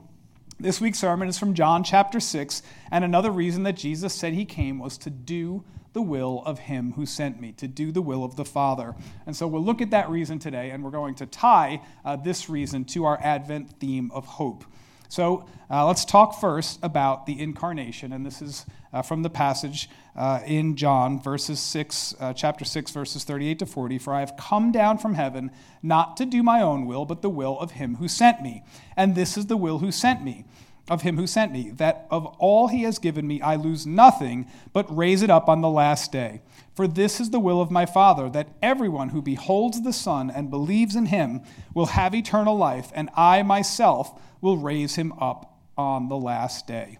this 0.60 0.80
week's 0.80 0.98
sermon 0.98 1.28
is 1.28 1.38
from 1.38 1.54
John 1.54 1.84
chapter 1.84 2.18
6, 2.18 2.62
and 2.90 3.04
another 3.04 3.30
reason 3.30 3.62
that 3.62 3.76
Jesus 3.76 4.12
said 4.12 4.32
he 4.32 4.44
came 4.44 4.80
was 4.80 4.98
to 4.98 5.10
do 5.10 5.62
the 5.92 6.02
will 6.02 6.42
of 6.44 6.58
him 6.58 6.92
who 6.92 7.06
sent 7.06 7.40
me, 7.40 7.52
to 7.52 7.68
do 7.68 7.92
the 7.92 8.02
will 8.02 8.24
of 8.24 8.36
the 8.36 8.44
Father. 8.44 8.94
And 9.26 9.36
so 9.36 9.46
we'll 9.46 9.64
look 9.64 9.80
at 9.80 9.90
that 9.90 10.10
reason 10.10 10.38
today, 10.38 10.70
and 10.70 10.82
we're 10.82 10.90
going 10.90 11.14
to 11.16 11.26
tie 11.26 11.82
uh, 12.04 12.16
this 12.16 12.48
reason 12.48 12.84
to 12.86 13.04
our 13.04 13.18
Advent 13.22 13.78
theme 13.78 14.10
of 14.12 14.26
hope. 14.26 14.64
So 15.08 15.46
uh, 15.70 15.86
let's 15.86 16.04
talk 16.04 16.38
first 16.38 16.78
about 16.82 17.24
the 17.24 17.40
incarnation, 17.40 18.12
and 18.12 18.26
this 18.26 18.42
is 18.42 18.66
uh, 18.92 19.00
from 19.00 19.22
the 19.22 19.30
passage 19.30 19.88
uh, 20.14 20.40
in 20.46 20.76
John, 20.76 21.20
verses 21.20 21.60
six, 21.60 22.14
uh, 22.20 22.34
chapter 22.34 22.64
six, 22.64 22.90
verses 22.90 23.24
thirty-eight 23.24 23.58
to 23.60 23.66
forty. 23.66 23.98
For 23.98 24.12
I 24.12 24.20
have 24.20 24.36
come 24.36 24.70
down 24.70 24.98
from 24.98 25.14
heaven 25.14 25.50
not 25.82 26.16
to 26.18 26.26
do 26.26 26.42
my 26.42 26.60
own 26.60 26.86
will, 26.86 27.06
but 27.06 27.22
the 27.22 27.30
will 27.30 27.58
of 27.58 27.72
him 27.72 27.96
who 27.96 28.06
sent 28.06 28.42
me. 28.42 28.62
And 28.96 29.14
this 29.14 29.38
is 29.38 29.46
the 29.46 29.56
will 29.56 29.78
who 29.78 29.90
sent 29.90 30.22
me, 30.22 30.44
of 30.90 31.02
him 31.02 31.16
who 31.16 31.26
sent 31.26 31.52
me, 31.52 31.70
that 31.70 32.06
of 32.10 32.26
all 32.38 32.68
he 32.68 32.82
has 32.82 32.98
given 32.98 33.26
me 33.26 33.40
I 33.40 33.56
lose 33.56 33.86
nothing, 33.86 34.46
but 34.74 34.94
raise 34.94 35.22
it 35.22 35.30
up 35.30 35.48
on 35.48 35.62
the 35.62 35.70
last 35.70 36.12
day. 36.12 36.42
For 36.74 36.86
this 36.86 37.18
is 37.18 37.30
the 37.30 37.40
will 37.40 37.62
of 37.62 37.70
my 37.70 37.86
Father, 37.86 38.28
that 38.30 38.50
everyone 38.62 39.08
who 39.08 39.22
beholds 39.22 39.82
the 39.82 39.92
Son 39.92 40.30
and 40.30 40.50
believes 40.50 40.94
in 40.94 41.06
him 41.06 41.42
will 41.72 41.86
have 41.86 42.14
eternal 42.14 42.56
life, 42.56 42.92
and 42.94 43.08
I 43.16 43.42
myself 43.42 44.20
will 44.40 44.56
raise 44.56 44.94
him 44.96 45.12
up 45.20 45.58
on 45.76 46.08
the 46.08 46.16
last 46.16 46.66
day. 46.66 46.98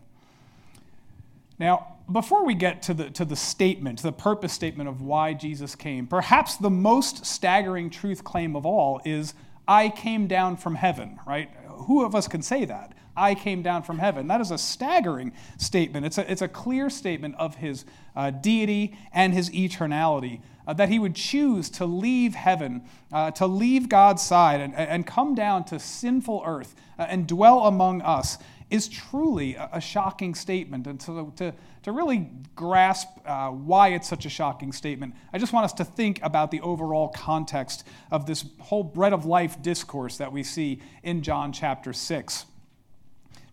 Now, 1.59 1.97
before 2.11 2.45
we 2.45 2.55
get 2.55 2.83
to 2.83 2.95
the, 2.95 3.11
to 3.11 3.25
the 3.25 3.37
statement, 3.37 4.03
the 4.03 4.13
purpose 4.13 4.53
statement 4.53 4.89
of 4.89 5.03
why 5.03 5.35
Jesus 5.35 5.75
came, 5.75 6.07
perhaps 6.07 6.57
the 6.57 6.71
most 6.71 7.27
staggering 7.27 7.91
truth 7.91 8.25
claim 8.25 8.57
of 8.57 8.65
all 8.65 9.01
is 9.05 9.35
I 9.67 9.91
came 9.91 10.27
down 10.27 10.57
from 10.57 10.77
heaven, 10.77 11.19
right? 11.27 11.51
Who 11.67 12.05
of 12.05 12.15
us 12.15 12.27
can 12.29 12.43
say 12.43 12.65
that? 12.65 12.95
I 13.15 13.35
came 13.35 13.63
down 13.63 13.83
from 13.83 13.99
heaven. 13.99 14.29
That 14.29 14.41
is 14.41 14.53
a 14.53 14.59
staggering 14.59 15.33
statement. 15.59 16.07
It's 16.07 16.19
a, 16.19 16.31
it's 16.31 16.41
a 16.41 16.49
clear 16.49 16.89
statement 16.89 17.35
of 17.37 17.57
his 17.57 17.85
uh, 18.15 18.31
deity 18.31 18.97
and 19.13 19.35
his 19.35 19.51
eternality. 19.51 20.41
Uh, 20.69 20.75
that 20.75 20.91
he 20.91 20.99
would 20.99 21.15
choose 21.15 21.71
to 21.71 21.87
leave 21.87 22.35
heaven, 22.35 22.83
uh, 23.11 23.31
to 23.31 23.47
leave 23.47 23.89
God's 23.89 24.23
side, 24.23 24.61
and, 24.61 24.75
and 24.75 25.07
come 25.07 25.35
down 25.35 25.65
to 25.65 25.79
sinful 25.79 26.43
earth 26.45 26.75
uh, 26.99 27.07
and 27.09 27.27
dwell 27.27 27.61
among 27.61 28.03
us 28.03 28.37
is 28.69 28.87
truly 28.87 29.55
a, 29.55 29.71
a 29.73 29.81
shocking 29.81 30.35
statement. 30.35 30.87
And 30.87 31.01
to, 31.01 31.33
to, 31.37 31.55
to 31.85 31.93
really 31.93 32.29
grasp 32.55 33.09
uh, 33.25 33.49
why 33.49 33.89
it's 33.89 34.07
such 34.07 34.27
a 34.27 34.29
shocking 34.29 34.73
statement, 34.73 35.15
I 35.33 35.39
just 35.39 35.55
want 35.55 35.65
us 35.65 35.73
to 35.73 35.87
think 35.87 36.21
about 36.23 36.51
the 36.51 36.61
overall 36.61 37.09
context 37.09 37.85
of 38.11 38.27
this 38.27 38.45
whole 38.61 38.85
bread 38.85 39.15
of 39.15 39.25
life 39.25 39.63
discourse 39.63 40.19
that 40.19 40.31
we 40.31 40.43
see 40.43 40.83
in 41.03 41.23
John 41.23 41.51
chapter 41.51 41.95
6. 41.95 42.45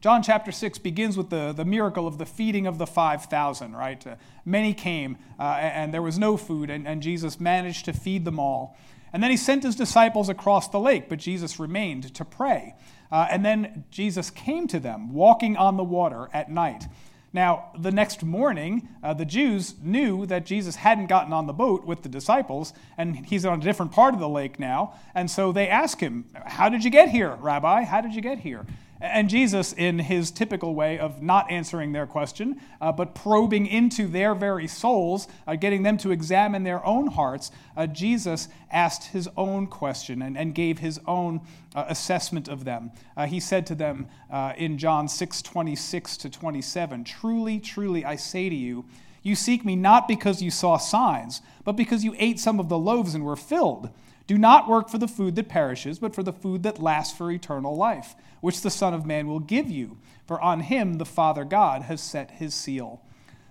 John 0.05 0.21
chapter 0.21 0.51
6 0.51 0.77
begins 0.77 1.17
with 1.17 1.31
the, 1.31 1.51
the 1.51 1.65
miracle 1.65 2.05
of 2.05 2.19
the 2.19 2.27
feeding 2.27 2.67
of 2.67 2.77
the 2.77 2.85
5,000, 2.85 3.75
right? 3.75 4.05
Uh, 4.05 4.17
many 4.45 4.71
came 4.71 5.17
uh, 5.39 5.57
and 5.59 5.91
there 5.91 6.03
was 6.03 6.19
no 6.19 6.37
food, 6.37 6.69
and, 6.69 6.87
and 6.87 7.01
Jesus 7.01 7.39
managed 7.39 7.85
to 7.85 7.91
feed 7.93 8.23
them 8.23 8.39
all. 8.39 8.77
And 9.13 9.23
then 9.23 9.31
he 9.31 9.37
sent 9.37 9.63
his 9.63 9.75
disciples 9.75 10.29
across 10.29 10.67
the 10.67 10.79
lake, 10.79 11.09
but 11.09 11.17
Jesus 11.17 11.59
remained 11.59 12.13
to 12.13 12.23
pray. 12.23 12.75
Uh, 13.11 13.25
and 13.31 13.43
then 13.43 13.83
Jesus 13.89 14.29
came 14.29 14.67
to 14.67 14.79
them, 14.79 15.11
walking 15.11 15.57
on 15.57 15.75
the 15.75 15.83
water 15.83 16.29
at 16.31 16.51
night. 16.51 16.85
Now, 17.33 17.71
the 17.75 17.89
next 17.89 18.23
morning, 18.23 18.87
uh, 19.01 19.15
the 19.15 19.25
Jews 19.25 19.73
knew 19.81 20.27
that 20.27 20.45
Jesus 20.45 20.75
hadn't 20.75 21.07
gotten 21.07 21.33
on 21.33 21.47
the 21.47 21.53
boat 21.53 21.83
with 21.83 22.03
the 22.03 22.09
disciples, 22.09 22.73
and 22.95 23.25
he's 23.25 23.43
on 23.43 23.59
a 23.59 23.63
different 23.63 23.91
part 23.91 24.13
of 24.13 24.19
the 24.19 24.29
lake 24.29 24.59
now. 24.59 24.93
And 25.15 25.31
so 25.31 25.51
they 25.51 25.67
ask 25.67 25.99
him, 25.99 26.25
How 26.45 26.69
did 26.69 26.83
you 26.83 26.91
get 26.91 27.09
here, 27.09 27.39
Rabbi? 27.41 27.85
How 27.85 28.01
did 28.01 28.13
you 28.13 28.21
get 28.21 28.37
here? 28.37 28.67
And 29.05 29.29
Jesus, 29.29 29.73
in 29.73 29.99
his 29.99 30.31
typical 30.31 30.73
way 30.73 30.97
of 30.97 31.21
not 31.21 31.49
answering 31.51 31.91
their 31.91 32.07
question, 32.07 32.59
uh, 32.81 32.91
but 32.91 33.13
probing 33.13 33.67
into 33.67 34.07
their 34.07 34.33
very 34.33 34.67
souls, 34.67 35.27
uh, 35.45 35.55
getting 35.55 35.83
them 35.83 35.97
to 35.99 36.11
examine 36.11 36.63
their 36.63 36.85
own 36.85 37.07
hearts, 37.07 37.51
uh, 37.77 37.87
Jesus 37.87 38.47
asked 38.71 39.05
his 39.05 39.29
own 39.37 39.67
question 39.67 40.21
and, 40.21 40.37
and 40.37 40.55
gave 40.55 40.79
his 40.79 40.99
own 41.07 41.41
uh, 41.75 41.85
assessment 41.87 42.47
of 42.47 42.65
them. 42.65 42.91
Uh, 43.15 43.27
he 43.27 43.39
said 43.39 43.67
to 43.67 43.75
them 43.75 44.07
uh, 44.31 44.53
in 44.57 44.77
John 44.77 45.07
6 45.07 45.41
26 45.41 46.17
to 46.17 46.29
27, 46.29 47.03
Truly, 47.03 47.59
truly, 47.59 48.03
I 48.03 48.15
say 48.15 48.49
to 48.49 48.55
you, 48.55 48.85
you 49.21 49.35
seek 49.35 49.65
me 49.65 49.75
not 49.75 50.07
because 50.07 50.41
you 50.41 50.51
saw 50.51 50.77
signs, 50.77 51.41
but 51.63 51.73
because 51.73 52.03
you 52.03 52.15
ate 52.17 52.39
some 52.39 52.59
of 52.59 52.69
the 52.69 52.77
loaves 52.77 53.15
and 53.15 53.23
were 53.23 53.35
filled. 53.35 53.89
Do 54.27 54.37
not 54.37 54.67
work 54.67 54.89
for 54.89 54.97
the 54.97 55.07
food 55.07 55.35
that 55.35 55.49
perishes, 55.49 55.99
but 55.99 56.15
for 56.15 56.23
the 56.23 56.33
food 56.33 56.63
that 56.63 56.81
lasts 56.81 57.15
for 57.15 57.31
eternal 57.31 57.75
life, 57.75 58.15
which 58.41 58.61
the 58.61 58.71
Son 58.71 58.93
of 58.93 59.05
Man 59.05 59.27
will 59.27 59.39
give 59.39 59.69
you. 59.69 59.97
For 60.25 60.41
on 60.41 60.61
him 60.61 60.95
the 60.95 61.05
Father 61.05 61.43
God 61.43 61.83
has 61.83 62.01
set 62.01 62.31
his 62.31 62.55
seal. 62.55 63.01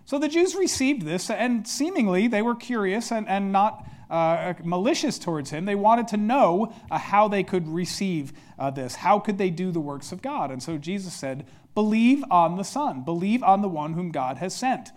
So 0.05 0.19
the 0.19 0.29
Jews 0.29 0.55
received 0.55 1.03
this, 1.03 1.31
and 1.31 1.67
seemingly 1.67 2.27
they 2.27 2.43
were 2.43 2.55
curious 2.55 3.11
and, 3.13 3.29
and 3.29 3.53
not 3.53 3.89
uh, 4.11 4.55
malicious 4.63 5.19
towards 5.19 5.51
him. 5.51 5.65
They 5.65 5.75
wanted 5.75 6.09
to 6.09 6.17
know 6.17 6.75
uh, 6.91 6.99
how 6.99 7.29
they 7.29 7.43
could 7.43 7.67
receive 7.69 8.33
uh, 8.59 8.71
this. 8.71 8.97
How 8.97 9.19
could 9.19 9.39
they 9.39 9.51
do 9.51 9.71
the 9.71 9.81
works 9.81 10.13
of 10.13 10.21
God? 10.21 10.51
And 10.51 10.63
so 10.63 10.77
Jesus 10.77 11.15
said, 11.15 11.47
Believe 11.75 12.23
on 12.31 12.57
the 12.57 12.65
Son, 12.65 13.03
believe 13.03 13.43
on 13.43 13.63
the 13.63 13.69
one 13.69 13.95
whom 13.95 14.11
God 14.11 14.39
has 14.39 14.55
sent. 14.55 14.91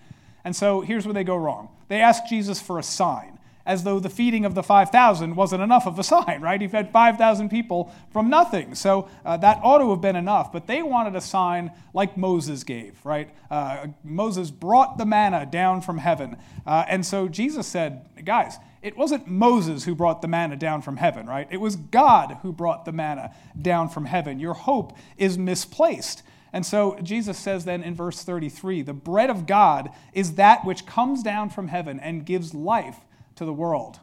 And 0.44 0.56
so 0.56 0.82
here's 0.82 1.06
where 1.06 1.14
they 1.14 1.24
go 1.24 1.36
wrong. 1.36 1.70
They 1.88 2.02
ask 2.02 2.26
Jesus 2.28 2.62
for 2.62 2.78
a 2.78 2.84
sign 2.84 3.37
as 3.68 3.84
though 3.84 4.00
the 4.00 4.10
feeding 4.10 4.46
of 4.46 4.56
the 4.56 4.64
5,000 4.64 5.36
wasn't 5.36 5.62
enough 5.62 5.86
of 5.86 6.00
a 6.00 6.04
sign, 6.04 6.42
right? 6.42 6.60
He 6.60 6.70
fed 6.70 6.90
5,000 6.92 7.50
people 7.50 7.94
from 8.12 8.30
nothing. 8.30 8.74
So 8.74 9.10
uh, 9.26 9.36
that 9.38 9.60
ought 9.62 9.80
to 9.80 9.90
have 9.90 10.02
been 10.02 10.16
enough. 10.16 10.54
But 10.54 10.68
they 10.68 10.82
wanted 10.82 11.16
a 11.16 11.22
sign 11.22 11.72
like 11.94 12.18
Moses 12.18 12.64
gave, 12.64 12.98
right? 13.04 13.30
Uh, 13.52 13.88
Moses 14.06 14.52
brought 14.52 14.98
the 14.98 15.06
manna 15.06 15.46
down 15.46 15.82
from 15.82 15.98
heaven. 15.98 16.38
Uh, 16.66 16.86
and 16.88 17.06
so 17.06 17.28
Jesus 17.28 17.68
said, 17.68 18.06
guys, 18.24 18.58
it 18.82 18.96
wasn't 18.96 19.28
Moses 19.28 19.84
who 19.84 19.96
brought 19.96 20.22
the 20.22 20.30
manna 20.30 20.56
down 20.56 20.82
from 20.82 20.96
heaven, 20.96 21.28
right? 21.28 21.48
It 21.52 21.60
was 21.60 21.76
God 21.76 22.38
who 22.44 22.54
brought 22.54 22.86
the 22.86 22.94
manna 22.94 23.36
down 23.62 23.90
from 23.90 24.06
heaven. 24.06 24.40
Your 24.40 24.54
hope 24.54 24.96
is 25.18 25.38
misplaced. 25.38 26.24
And 26.54 26.66
so 26.66 26.98
Jesus 27.04 27.38
says 27.38 27.66
then 27.66 27.84
in 27.84 27.96
verse 27.96 28.24
33 28.24 28.82
the 28.84 28.94
bread 28.94 29.30
of 29.30 29.46
God 29.46 29.90
is 30.14 30.36
that 30.36 30.64
which 30.64 30.86
comes 30.86 31.22
down 31.22 31.50
from 31.50 31.68
heaven 31.68 32.00
and 32.00 32.26
gives 32.26 32.54
life 32.54 33.02
to 33.38 33.46
the 33.46 33.54
world. 33.54 34.00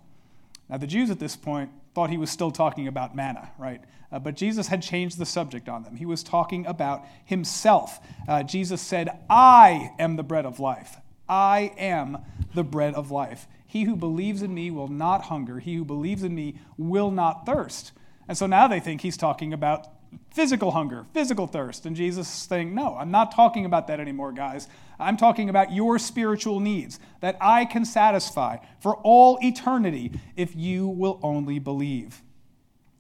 Now, 0.68 0.78
the 0.78 0.86
Jews 0.86 1.10
at 1.10 1.18
this 1.18 1.36
point 1.36 1.70
thought 1.94 2.10
he 2.10 2.16
was 2.16 2.30
still 2.30 2.50
talking 2.50 2.88
about 2.88 3.14
manna, 3.14 3.50
right? 3.58 3.80
Uh, 4.10 4.18
but 4.18 4.36
Jesus 4.36 4.68
had 4.68 4.82
changed 4.82 5.18
the 5.18 5.26
subject 5.26 5.68
on 5.68 5.82
them. 5.82 5.96
He 5.96 6.06
was 6.06 6.22
talking 6.22 6.66
about 6.66 7.04
himself. 7.24 8.00
Uh, 8.28 8.42
Jesus 8.42 8.80
said, 8.80 9.10
I 9.28 9.92
am 9.98 10.16
the 10.16 10.22
bread 10.22 10.46
of 10.46 10.58
life. 10.58 10.96
I 11.28 11.72
am 11.78 12.18
the 12.54 12.64
bread 12.64 12.94
of 12.94 13.10
life. 13.10 13.46
He 13.66 13.84
who 13.84 13.96
believes 13.96 14.42
in 14.42 14.54
me 14.54 14.70
will 14.70 14.88
not 14.88 15.22
hunger. 15.22 15.58
He 15.58 15.74
who 15.74 15.84
believes 15.84 16.22
in 16.22 16.34
me 16.34 16.58
will 16.76 17.10
not 17.10 17.44
thirst. 17.44 17.92
And 18.28 18.38
so 18.38 18.46
now 18.46 18.68
they 18.68 18.80
think 18.80 19.00
he's 19.00 19.16
talking 19.16 19.52
about 19.52 19.88
physical 20.30 20.70
hunger, 20.70 21.06
physical 21.12 21.46
thirst. 21.46 21.86
And 21.86 21.96
Jesus 21.96 22.28
is 22.28 22.34
saying, 22.34 22.74
No, 22.74 22.96
I'm 22.96 23.10
not 23.10 23.34
talking 23.34 23.64
about 23.64 23.88
that 23.88 24.00
anymore, 24.00 24.32
guys. 24.32 24.68
I'm 24.98 25.16
talking 25.16 25.48
about 25.48 25.72
your 25.72 25.98
spiritual 25.98 26.60
needs 26.60 27.00
that 27.20 27.36
I 27.40 27.64
can 27.64 27.84
satisfy 27.84 28.58
for 28.80 28.96
all 28.96 29.38
eternity 29.42 30.12
if 30.36 30.54
you 30.54 30.88
will 30.88 31.18
only 31.22 31.58
believe. 31.58 32.22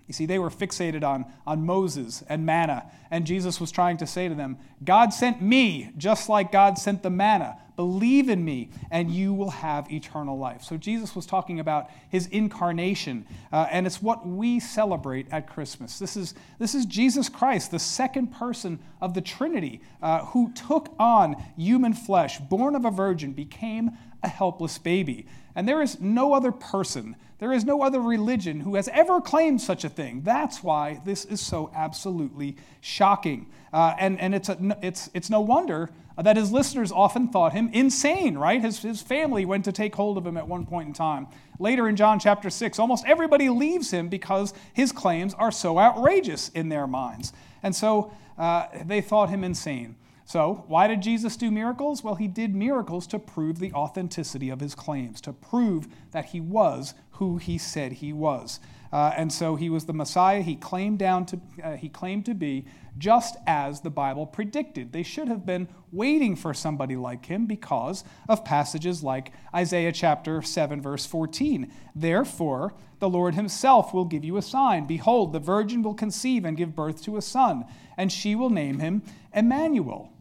You 0.06 0.12
see, 0.12 0.26
they 0.26 0.38
were 0.38 0.50
fixated 0.50 1.02
on, 1.02 1.24
on 1.46 1.64
Moses 1.64 2.22
and 2.28 2.44
manna, 2.44 2.90
and 3.10 3.26
Jesus 3.26 3.60
was 3.60 3.70
trying 3.70 3.96
to 3.98 4.06
say 4.06 4.28
to 4.28 4.34
them, 4.34 4.58
God 4.84 5.14
sent 5.14 5.40
me 5.40 5.92
just 5.96 6.28
like 6.28 6.52
God 6.52 6.78
sent 6.78 7.02
the 7.02 7.10
manna. 7.10 7.58
Believe 7.76 8.28
in 8.28 8.44
me, 8.44 8.70
and 8.90 9.10
you 9.10 9.34
will 9.34 9.50
have 9.50 9.90
eternal 9.92 10.38
life. 10.38 10.62
So, 10.62 10.76
Jesus 10.76 11.16
was 11.16 11.26
talking 11.26 11.58
about 11.58 11.90
his 12.08 12.26
incarnation, 12.28 13.26
uh, 13.52 13.66
and 13.70 13.86
it's 13.86 14.00
what 14.00 14.26
we 14.26 14.60
celebrate 14.60 15.26
at 15.32 15.48
Christmas. 15.48 15.98
This 15.98 16.16
is, 16.16 16.34
this 16.58 16.74
is 16.74 16.86
Jesus 16.86 17.28
Christ, 17.28 17.70
the 17.70 17.78
second 17.78 18.28
person 18.28 18.78
of 19.00 19.14
the 19.14 19.20
Trinity, 19.20 19.80
uh, 20.00 20.24
who 20.26 20.52
took 20.52 20.94
on 20.98 21.34
human 21.56 21.94
flesh, 21.94 22.38
born 22.38 22.76
of 22.76 22.84
a 22.84 22.90
virgin, 22.90 23.32
became 23.32 23.90
a 24.22 24.28
helpless 24.28 24.78
baby. 24.78 25.26
And 25.54 25.68
there 25.68 25.82
is 25.82 26.00
no 26.00 26.32
other 26.32 26.50
person, 26.50 27.16
there 27.38 27.52
is 27.52 27.64
no 27.64 27.82
other 27.82 28.00
religion 28.00 28.60
who 28.60 28.74
has 28.74 28.88
ever 28.88 29.20
claimed 29.20 29.60
such 29.60 29.84
a 29.84 29.88
thing. 29.88 30.22
That's 30.22 30.62
why 30.62 31.00
this 31.04 31.24
is 31.24 31.40
so 31.40 31.70
absolutely 31.74 32.56
shocking. 32.80 33.46
Uh, 33.72 33.94
and 33.98 34.20
and 34.20 34.34
it's, 34.34 34.48
a, 34.48 34.78
it's, 34.82 35.10
it's 35.14 35.30
no 35.30 35.40
wonder 35.40 35.90
that 36.16 36.36
his 36.36 36.52
listeners 36.52 36.92
often 36.92 37.28
thought 37.28 37.52
him 37.52 37.70
insane, 37.72 38.38
right? 38.38 38.60
His, 38.60 38.80
his 38.82 39.02
family 39.02 39.44
went 39.44 39.64
to 39.64 39.72
take 39.72 39.94
hold 39.94 40.16
of 40.16 40.26
him 40.26 40.36
at 40.36 40.46
one 40.46 40.64
point 40.64 40.88
in 40.88 40.94
time. 40.94 41.26
Later 41.58 41.88
in 41.88 41.96
John 41.96 42.18
chapter 42.18 42.50
6, 42.50 42.78
almost 42.78 43.04
everybody 43.06 43.48
leaves 43.48 43.90
him 43.90 44.08
because 44.08 44.54
his 44.72 44.92
claims 44.92 45.34
are 45.34 45.50
so 45.50 45.78
outrageous 45.78 46.50
in 46.50 46.68
their 46.68 46.86
minds. 46.86 47.32
And 47.62 47.74
so 47.74 48.12
uh, 48.38 48.66
they 48.84 49.00
thought 49.00 49.30
him 49.30 49.42
insane. 49.42 49.96
So, 50.26 50.64
why 50.68 50.86
did 50.86 51.02
Jesus 51.02 51.36
do 51.36 51.50
miracles? 51.50 52.02
Well, 52.02 52.14
he 52.14 52.28
did 52.28 52.54
miracles 52.54 53.06
to 53.08 53.18
prove 53.18 53.58
the 53.58 53.72
authenticity 53.74 54.48
of 54.48 54.60
his 54.60 54.74
claims, 54.74 55.20
to 55.20 55.34
prove 55.34 55.86
that 56.12 56.26
he 56.26 56.40
was 56.40 56.94
who 57.12 57.36
he 57.36 57.58
said 57.58 57.92
he 57.92 58.12
was. 58.12 58.58
Uh, 58.90 59.12
and 59.16 59.32
so 59.32 59.56
he 59.56 59.68
was 59.68 59.84
the 59.84 59.92
Messiah 59.92 60.40
he 60.40 60.56
claimed, 60.56 60.98
down 60.98 61.26
to, 61.26 61.40
uh, 61.62 61.76
he 61.76 61.88
claimed 61.88 62.24
to 62.24 62.34
be, 62.34 62.64
just 62.96 63.36
as 63.46 63.80
the 63.80 63.90
Bible 63.90 64.26
predicted. 64.26 64.92
They 64.92 65.02
should 65.02 65.28
have 65.28 65.44
been 65.44 65.68
waiting 65.92 66.36
for 66.36 66.54
somebody 66.54 66.96
like 66.96 67.26
him 67.26 67.46
because 67.46 68.04
of 68.28 68.44
passages 68.44 69.02
like 69.02 69.32
Isaiah 69.54 69.92
chapter 69.92 70.42
7, 70.42 70.80
verse 70.80 71.06
14. 71.06 71.70
Therefore, 71.94 72.74
the 73.00 73.08
Lord 73.08 73.34
himself 73.34 73.92
will 73.92 74.04
give 74.04 74.24
you 74.24 74.36
a 74.36 74.42
sign. 74.42 74.86
Behold, 74.86 75.32
the 75.32 75.40
virgin 75.40 75.82
will 75.82 75.94
conceive 75.94 76.44
and 76.44 76.56
give 76.56 76.76
birth 76.76 77.02
to 77.04 77.16
a 77.16 77.22
son, 77.22 77.64
and 77.96 78.10
she 78.10 78.34
will 78.34 78.50
name 78.50 78.78
him 78.78 79.02
Emmanuel 79.32 80.13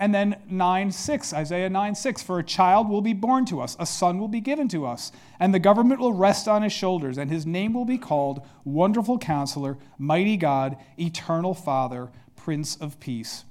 and 0.00 0.14
then 0.14 0.40
9 0.48 0.90
6, 0.90 1.32
Isaiah 1.34 1.68
9 1.68 1.94
6, 1.94 2.22
for 2.22 2.38
a 2.38 2.42
child 2.42 2.88
will 2.88 3.02
be 3.02 3.12
born 3.12 3.44
to 3.44 3.60
us, 3.60 3.76
a 3.78 3.84
son 3.84 4.18
will 4.18 4.28
be 4.28 4.40
given 4.40 4.66
to 4.68 4.86
us, 4.86 5.12
and 5.38 5.52
the 5.52 5.58
government 5.58 6.00
will 6.00 6.14
rest 6.14 6.48
on 6.48 6.62
his 6.62 6.72
shoulders, 6.72 7.18
and 7.18 7.30
his 7.30 7.44
name 7.44 7.74
will 7.74 7.84
be 7.84 7.98
called 7.98 8.44
Wonderful 8.64 9.18
Counselor, 9.18 9.76
Mighty 9.98 10.38
God, 10.38 10.78
Eternal 10.98 11.52
Father, 11.52 12.10
Prince 12.34 12.76
of 12.76 12.98
Peace. 12.98 13.44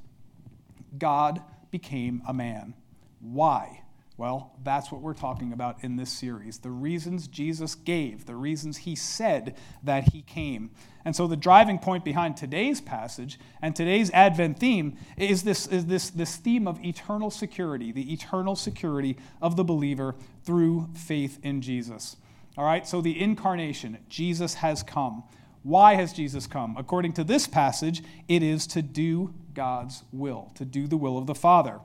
God 0.97 1.41
became 1.69 2.23
a 2.27 2.33
man. 2.33 2.73
Why? 3.19 3.83
Well, 4.19 4.51
that's 4.65 4.91
what 4.91 4.99
we're 4.99 5.13
talking 5.13 5.53
about 5.53 5.81
in 5.81 5.95
this 5.95 6.11
series. 6.11 6.57
The 6.57 6.69
reasons 6.69 7.25
Jesus 7.25 7.73
gave, 7.73 8.25
the 8.25 8.35
reasons 8.35 8.79
he 8.79 8.93
said 8.93 9.55
that 9.81 10.11
he 10.11 10.23
came. 10.23 10.71
And 11.05 11.15
so, 11.15 11.25
the 11.25 11.37
driving 11.37 11.79
point 11.79 12.03
behind 12.03 12.35
today's 12.35 12.81
passage 12.81 13.39
and 13.61 13.73
today's 13.73 14.11
Advent 14.11 14.59
theme 14.59 14.97
is 15.15 15.43
this, 15.43 15.67
is 15.67 15.85
this, 15.85 16.09
this 16.09 16.35
theme 16.35 16.67
of 16.67 16.83
eternal 16.83 17.31
security, 17.31 17.93
the 17.93 18.11
eternal 18.11 18.57
security 18.57 19.15
of 19.41 19.55
the 19.55 19.63
believer 19.63 20.15
through 20.43 20.89
faith 20.93 21.39
in 21.41 21.61
Jesus. 21.61 22.17
All 22.57 22.65
right, 22.65 22.85
so 22.85 22.99
the 22.99 23.21
incarnation, 23.21 23.99
Jesus 24.09 24.55
has 24.55 24.83
come. 24.83 25.23
Why 25.63 25.95
has 25.95 26.11
Jesus 26.11 26.45
come? 26.45 26.75
According 26.77 27.13
to 27.13 27.23
this 27.23 27.47
passage, 27.47 28.03
it 28.27 28.43
is 28.43 28.67
to 28.67 28.81
do 28.81 29.33
God's 29.53 30.03
will, 30.11 30.51
to 30.55 30.65
do 30.65 30.87
the 30.87 30.97
will 30.97 31.17
of 31.17 31.25
the 31.25 31.35
Father. 31.35 31.79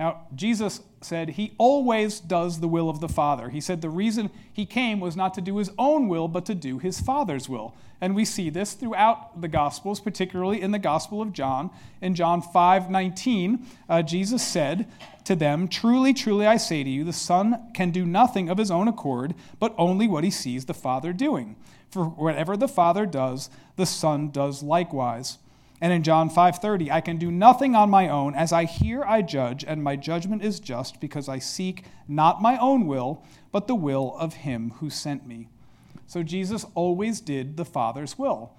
Now, 0.00 0.22
Jesus 0.34 0.80
said 1.02 1.28
he 1.28 1.52
always 1.58 2.20
does 2.20 2.60
the 2.60 2.68
will 2.68 2.88
of 2.88 3.00
the 3.00 3.08
Father. 3.08 3.50
He 3.50 3.60
said 3.60 3.82
the 3.82 3.90
reason 3.90 4.30
he 4.50 4.64
came 4.64 4.98
was 4.98 5.14
not 5.14 5.34
to 5.34 5.42
do 5.42 5.58
his 5.58 5.70
own 5.76 6.08
will, 6.08 6.26
but 6.26 6.46
to 6.46 6.54
do 6.54 6.78
his 6.78 7.00
Father's 7.00 7.50
will. 7.50 7.74
And 8.00 8.16
we 8.16 8.24
see 8.24 8.48
this 8.48 8.72
throughout 8.72 9.42
the 9.42 9.46
Gospels, 9.46 10.00
particularly 10.00 10.62
in 10.62 10.70
the 10.70 10.78
Gospel 10.78 11.20
of 11.20 11.34
John. 11.34 11.68
In 12.00 12.14
John 12.14 12.40
5 12.40 12.88
19, 12.88 13.66
uh, 13.90 14.00
Jesus 14.00 14.42
said 14.42 14.90
to 15.26 15.36
them, 15.36 15.68
Truly, 15.68 16.14
truly, 16.14 16.46
I 16.46 16.56
say 16.56 16.82
to 16.82 16.88
you, 16.88 17.04
the 17.04 17.12
Son 17.12 17.70
can 17.74 17.90
do 17.90 18.06
nothing 18.06 18.48
of 18.48 18.56
his 18.56 18.70
own 18.70 18.88
accord, 18.88 19.34
but 19.58 19.74
only 19.76 20.08
what 20.08 20.24
he 20.24 20.30
sees 20.30 20.64
the 20.64 20.72
Father 20.72 21.12
doing. 21.12 21.56
For 21.90 22.04
whatever 22.04 22.56
the 22.56 22.68
Father 22.68 23.04
does, 23.04 23.50
the 23.76 23.84
Son 23.84 24.30
does 24.30 24.62
likewise. 24.62 25.36
And 25.80 25.92
in 25.92 26.02
John 26.02 26.28
5:30, 26.28 26.90
I 26.90 27.00
can 27.00 27.16
do 27.16 27.30
nothing 27.30 27.74
on 27.74 27.88
my 27.88 28.08
own, 28.08 28.34
as 28.34 28.52
I 28.52 28.64
hear 28.64 29.02
I 29.04 29.22
judge, 29.22 29.64
and 29.64 29.82
my 29.82 29.96
judgment 29.96 30.42
is 30.42 30.60
just 30.60 31.00
because 31.00 31.28
I 31.28 31.38
seek 31.38 31.84
not 32.06 32.42
my 32.42 32.58
own 32.58 32.86
will, 32.86 33.22
but 33.50 33.66
the 33.66 33.74
will 33.74 34.14
of 34.18 34.34
him 34.34 34.72
who 34.80 34.90
sent 34.90 35.26
me. 35.26 35.48
So 36.06 36.22
Jesus 36.22 36.66
always 36.74 37.20
did 37.20 37.56
the 37.56 37.64
Father's 37.64 38.18
will. 38.18 38.52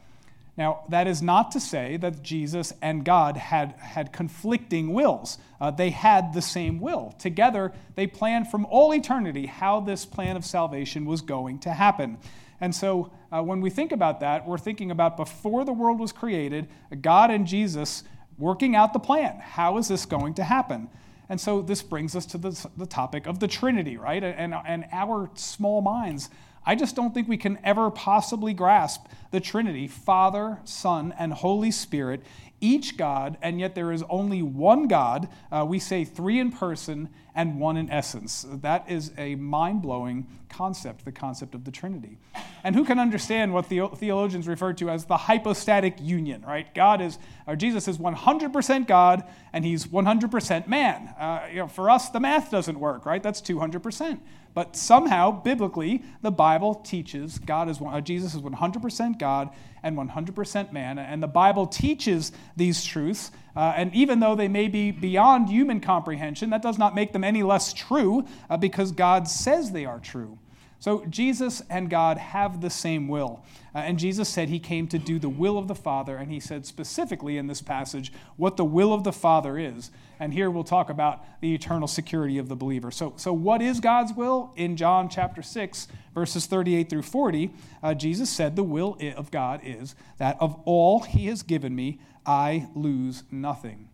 Now, 0.57 0.83
that 0.89 1.07
is 1.07 1.21
not 1.21 1.51
to 1.51 1.59
say 1.59 1.97
that 1.97 2.23
Jesus 2.23 2.73
and 2.81 3.05
God 3.05 3.37
had, 3.37 3.73
had 3.79 4.11
conflicting 4.11 4.93
wills. 4.93 5.37
Uh, 5.59 5.71
they 5.71 5.91
had 5.91 6.33
the 6.33 6.41
same 6.41 6.79
will. 6.79 7.13
Together, 7.19 7.71
they 7.95 8.05
planned 8.05 8.49
from 8.49 8.65
all 8.65 8.93
eternity 8.93 9.45
how 9.45 9.79
this 9.79 10.05
plan 10.05 10.35
of 10.35 10.45
salvation 10.45 11.05
was 11.05 11.21
going 11.21 11.59
to 11.59 11.71
happen. 11.71 12.17
And 12.61 12.73
so 12.73 13.11
uh, 13.31 13.41
when 13.41 13.59
we 13.59 13.69
think 13.69 13.91
about 13.91 14.19
that, 14.19 14.47
we're 14.47 14.59
thinking 14.59 14.91
about 14.91 15.17
before 15.17 15.65
the 15.65 15.73
world 15.73 15.99
was 15.99 16.11
created, 16.11 16.69
God 17.01 17.31
and 17.31 17.47
Jesus 17.47 18.03
working 18.37 18.75
out 18.75 18.93
the 18.93 18.99
plan. 18.99 19.39
How 19.39 19.77
is 19.77 19.87
this 19.87 20.05
going 20.05 20.35
to 20.35 20.43
happen? 20.43 20.87
And 21.27 21.41
so 21.41 21.61
this 21.61 21.81
brings 21.81 22.15
us 22.15 22.25
to 22.27 22.37
the, 22.37 22.67
the 22.77 22.85
topic 22.85 23.25
of 23.25 23.39
the 23.39 23.47
Trinity, 23.47 23.97
right? 23.97 24.23
And, 24.23 24.53
and 24.53 24.85
our 24.91 25.29
small 25.33 25.81
minds. 25.81 26.29
I 26.65 26.75
just 26.75 26.95
don't 26.95 27.13
think 27.13 27.27
we 27.27 27.37
can 27.37 27.57
ever 27.63 27.89
possibly 27.89 28.53
grasp 28.53 29.07
the 29.31 29.39
Trinity, 29.39 29.87
Father, 29.87 30.59
Son, 30.63 31.13
and 31.17 31.33
Holy 31.33 31.71
Spirit, 31.71 32.21
each 32.61 32.95
God, 32.95 33.37
and 33.41 33.59
yet 33.59 33.75
there 33.75 33.91
is 33.91 34.03
only 34.09 34.41
one 34.41 34.87
God. 34.87 35.27
Uh, 35.51 35.65
we 35.67 35.79
say 35.79 36.05
three 36.05 36.39
in 36.39 36.51
person 36.51 37.09
and 37.35 37.59
one 37.59 37.75
in 37.77 37.89
essence. 37.89 38.45
That 38.49 38.89
is 38.89 39.11
a 39.17 39.35
mind 39.35 39.81
blowing 39.81 40.27
concept, 40.49 41.05
the 41.05 41.11
concept 41.11 41.55
of 41.55 41.65
the 41.65 41.71
Trinity. 41.71 42.17
And 42.63 42.75
who 42.75 42.85
can 42.85 42.99
understand 42.99 43.53
what 43.53 43.69
the 43.69 43.87
theologians 43.95 44.47
refer 44.47 44.73
to 44.73 44.89
as 44.89 45.05
the 45.05 45.17
hypostatic 45.17 45.99
union, 45.99 46.43
right? 46.43 46.73
God 46.75 47.01
is, 47.01 47.17
or 47.47 47.55
Jesus 47.55 47.87
is 47.87 47.97
100% 47.97 48.87
God 48.87 49.23
and 49.53 49.65
he's 49.65 49.87
100% 49.87 50.67
man. 50.67 51.07
Uh, 51.19 51.47
you 51.49 51.57
know, 51.57 51.67
for 51.67 51.89
us, 51.89 52.09
the 52.09 52.19
math 52.19 52.51
doesn't 52.51 52.79
work, 52.79 53.05
right? 53.05 53.23
That's 53.23 53.41
200%. 53.41 54.19
But 54.53 54.75
somehow, 54.75 55.31
biblically, 55.31 56.03
the 56.21 56.31
Bible 56.31 56.75
teaches 56.75 57.39
God 57.39 57.69
is 57.69 57.79
uh, 57.81 58.01
Jesus 58.01 58.35
is 58.35 58.41
100% 58.41 59.17
God 59.17 59.49
and 59.83 59.97
100% 59.97 60.71
man, 60.73 60.99
and 60.99 61.23
the 61.23 61.27
Bible 61.27 61.65
teaches 61.65 62.31
these 62.55 62.83
truths. 62.83 63.31
Uh, 63.55 63.73
and 63.75 63.93
even 63.93 64.19
though 64.19 64.35
they 64.35 64.47
may 64.47 64.67
be 64.67 64.91
beyond 64.91 65.49
human 65.49 65.79
comprehension, 65.79 66.49
that 66.51 66.61
does 66.61 66.77
not 66.77 66.95
make 66.95 67.13
them 67.13 67.23
any 67.23 67.43
less 67.43 67.73
true 67.73 68.25
uh, 68.49 68.57
because 68.57 68.91
God 68.91 69.27
says 69.27 69.71
they 69.71 69.85
are 69.85 69.99
true. 69.99 70.37
So 70.81 71.05
Jesus 71.05 71.61
and 71.69 71.91
God 71.91 72.17
have 72.17 72.59
the 72.59 72.71
same 72.71 73.07
will. 73.07 73.45
Uh, 73.75 73.79
and 73.79 73.99
Jesus 73.99 74.27
said 74.27 74.49
he 74.49 74.57
came 74.57 74.87
to 74.87 74.97
do 74.97 75.19
the 75.19 75.29
will 75.29 75.59
of 75.59 75.67
the 75.67 75.75
Father, 75.75 76.17
and 76.17 76.31
he 76.31 76.39
said 76.39 76.65
specifically 76.65 77.37
in 77.37 77.45
this 77.45 77.61
passage 77.61 78.11
what 78.35 78.57
the 78.57 78.65
will 78.65 78.91
of 78.91 79.03
the 79.03 79.13
Father 79.13 79.59
is. 79.59 79.91
And 80.19 80.33
here 80.33 80.49
we'll 80.49 80.63
talk 80.63 80.89
about 80.89 81.23
the 81.39 81.53
eternal 81.53 81.87
security 81.87 82.39
of 82.39 82.49
the 82.49 82.55
believer. 82.55 82.89
So, 82.89 83.13
so 83.15 83.31
what 83.31 83.61
is 83.61 83.79
God's 83.79 84.13
will? 84.13 84.53
In 84.55 84.75
John 84.75 85.07
chapter 85.07 85.43
6, 85.43 85.87
verses 86.15 86.47
38 86.47 86.89
through 86.89 87.03
40, 87.03 87.51
uh, 87.83 87.93
Jesus 87.93 88.31
said, 88.31 88.55
The 88.55 88.63
will 88.63 88.97
of 89.15 89.29
God 89.29 89.61
is 89.63 89.93
that 90.17 90.35
of 90.39 90.59
all 90.65 91.01
he 91.01 91.27
has 91.27 91.43
given 91.43 91.75
me, 91.75 91.99
I 92.25 92.69
lose 92.73 93.21
nothing. 93.29 93.87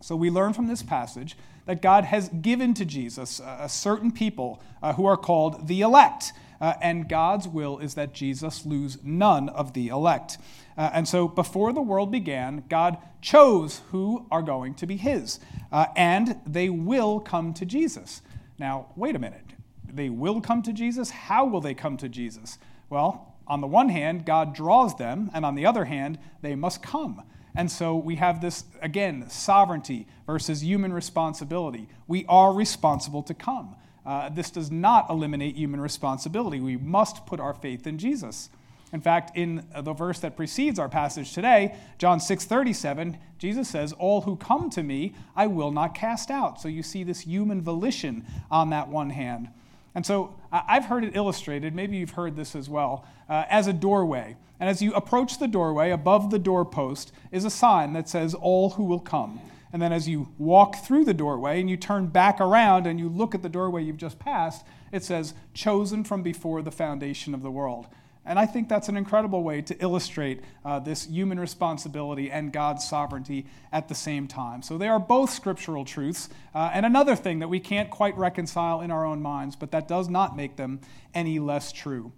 So 0.00 0.16
we 0.16 0.30
learn 0.30 0.54
from 0.54 0.66
this 0.66 0.82
passage 0.82 1.36
that 1.66 1.82
God 1.82 2.04
has 2.04 2.28
given 2.28 2.74
to 2.74 2.84
Jesus 2.84 3.40
a 3.40 3.68
certain 3.68 4.12
people 4.12 4.62
uh, 4.82 4.92
who 4.94 5.06
are 5.06 5.16
called 5.16 5.66
the 5.68 5.80
elect. 5.80 6.32
Uh, 6.60 6.74
and 6.80 7.08
God's 7.08 7.48
will 7.48 7.78
is 7.78 7.94
that 7.94 8.14
Jesus 8.14 8.64
lose 8.64 8.98
none 9.02 9.48
of 9.48 9.72
the 9.72 9.88
elect. 9.88 10.38
Uh, 10.76 10.90
and 10.92 11.08
so 11.08 11.28
before 11.28 11.72
the 11.72 11.82
world 11.82 12.10
began, 12.10 12.64
God 12.68 12.98
chose 13.20 13.82
who 13.90 14.26
are 14.30 14.42
going 14.42 14.74
to 14.74 14.86
be 14.86 14.96
his, 14.96 15.40
uh, 15.72 15.86
and 15.96 16.40
they 16.46 16.68
will 16.68 17.20
come 17.20 17.54
to 17.54 17.64
Jesus. 17.64 18.22
Now, 18.58 18.86
wait 18.96 19.16
a 19.16 19.18
minute. 19.18 19.40
They 19.92 20.08
will 20.08 20.40
come 20.40 20.62
to 20.62 20.72
Jesus? 20.72 21.10
How 21.10 21.44
will 21.44 21.60
they 21.60 21.74
come 21.74 21.96
to 21.98 22.08
Jesus? 22.08 22.58
Well, 22.90 23.34
on 23.46 23.60
the 23.60 23.66
one 23.66 23.88
hand, 23.88 24.26
God 24.26 24.54
draws 24.54 24.96
them, 24.96 25.30
and 25.34 25.44
on 25.44 25.54
the 25.54 25.66
other 25.66 25.84
hand, 25.84 26.18
they 26.42 26.54
must 26.54 26.82
come. 26.82 27.22
And 27.54 27.70
so 27.70 27.96
we 27.96 28.16
have 28.16 28.40
this, 28.40 28.64
again, 28.82 29.28
sovereignty 29.28 30.06
versus 30.26 30.62
human 30.62 30.92
responsibility. 30.92 31.88
We 32.08 32.24
are 32.28 32.52
responsible 32.52 33.22
to 33.24 33.34
come. 33.34 33.76
Uh, 34.04 34.28
this 34.28 34.50
does 34.50 34.70
not 34.70 35.08
eliminate 35.08 35.56
human 35.56 35.80
responsibility. 35.80 36.60
We 36.60 36.76
must 36.76 37.26
put 37.26 37.40
our 37.40 37.54
faith 37.54 37.86
in 37.86 37.98
Jesus. 37.98 38.50
In 38.92 39.00
fact, 39.00 39.36
in 39.36 39.66
the 39.74 39.92
verse 39.92 40.20
that 40.20 40.36
precedes 40.36 40.78
our 40.78 40.88
passage 40.88 41.32
today, 41.32 41.74
John 41.98 42.20
6:37, 42.20 43.18
Jesus 43.38 43.68
says, 43.68 43.92
"All 43.94 44.20
who 44.20 44.36
come 44.36 44.70
to 44.70 44.82
me, 44.82 45.14
I 45.34 45.46
will 45.46 45.72
not 45.72 45.94
cast 45.94 46.30
out." 46.30 46.60
So 46.60 46.68
you 46.68 46.82
see 46.82 47.02
this 47.02 47.20
human 47.20 47.60
volition 47.60 48.24
on 48.50 48.70
that 48.70 48.88
one 48.88 49.10
hand. 49.10 49.48
And 49.94 50.04
so 50.04 50.34
I've 50.52 50.86
heard 50.86 51.04
it 51.04 51.16
illustrated, 51.16 51.74
maybe 51.74 51.96
you've 51.96 52.10
heard 52.10 52.36
this 52.36 52.56
as 52.56 52.68
well, 52.68 53.04
uh, 53.28 53.44
as 53.48 53.66
a 53.68 53.72
doorway. 53.72 54.36
And 54.60 54.68
as 54.68 54.80
you 54.80 54.94
approach 54.94 55.38
the 55.38 55.48
doorway, 55.48 55.90
above 55.90 56.30
the 56.30 56.38
doorpost 56.38 57.12
is 57.32 57.44
a 57.44 57.50
sign 57.50 57.92
that 57.94 58.08
says, 58.08 58.34
All 58.34 58.70
who 58.70 58.84
will 58.84 59.00
come. 59.00 59.40
And 59.72 59.82
then 59.82 59.92
as 59.92 60.08
you 60.08 60.28
walk 60.38 60.76
through 60.76 61.04
the 61.04 61.14
doorway 61.14 61.60
and 61.60 61.68
you 61.68 61.76
turn 61.76 62.06
back 62.06 62.40
around 62.40 62.86
and 62.86 63.00
you 63.00 63.08
look 63.08 63.34
at 63.34 63.42
the 63.42 63.48
doorway 63.48 63.82
you've 63.82 63.96
just 63.96 64.20
passed, 64.20 64.64
it 64.92 65.02
says, 65.02 65.34
Chosen 65.52 66.04
from 66.04 66.22
before 66.22 66.62
the 66.62 66.70
foundation 66.70 67.34
of 67.34 67.42
the 67.42 67.50
world. 67.50 67.88
And 68.26 68.38
I 68.38 68.46
think 68.46 68.68
that's 68.68 68.88
an 68.88 68.96
incredible 68.96 69.42
way 69.42 69.60
to 69.62 69.76
illustrate 69.82 70.40
uh, 70.64 70.78
this 70.78 71.06
human 71.06 71.38
responsibility 71.38 72.30
and 72.30 72.52
God's 72.52 72.88
sovereignty 72.88 73.46
at 73.70 73.88
the 73.88 73.94
same 73.94 74.26
time. 74.26 74.62
So 74.62 74.78
they 74.78 74.88
are 74.88 74.98
both 74.98 75.30
scriptural 75.30 75.84
truths. 75.84 76.30
Uh, 76.54 76.70
and 76.72 76.86
another 76.86 77.16
thing 77.16 77.40
that 77.40 77.48
we 77.48 77.60
can't 77.60 77.90
quite 77.90 78.16
reconcile 78.16 78.80
in 78.80 78.90
our 78.90 79.04
own 79.04 79.20
minds, 79.20 79.56
but 79.56 79.72
that 79.72 79.88
does 79.88 80.08
not 80.08 80.36
make 80.36 80.56
them 80.56 80.80
any 81.12 81.38
less 81.38 81.70
true. 81.70 82.12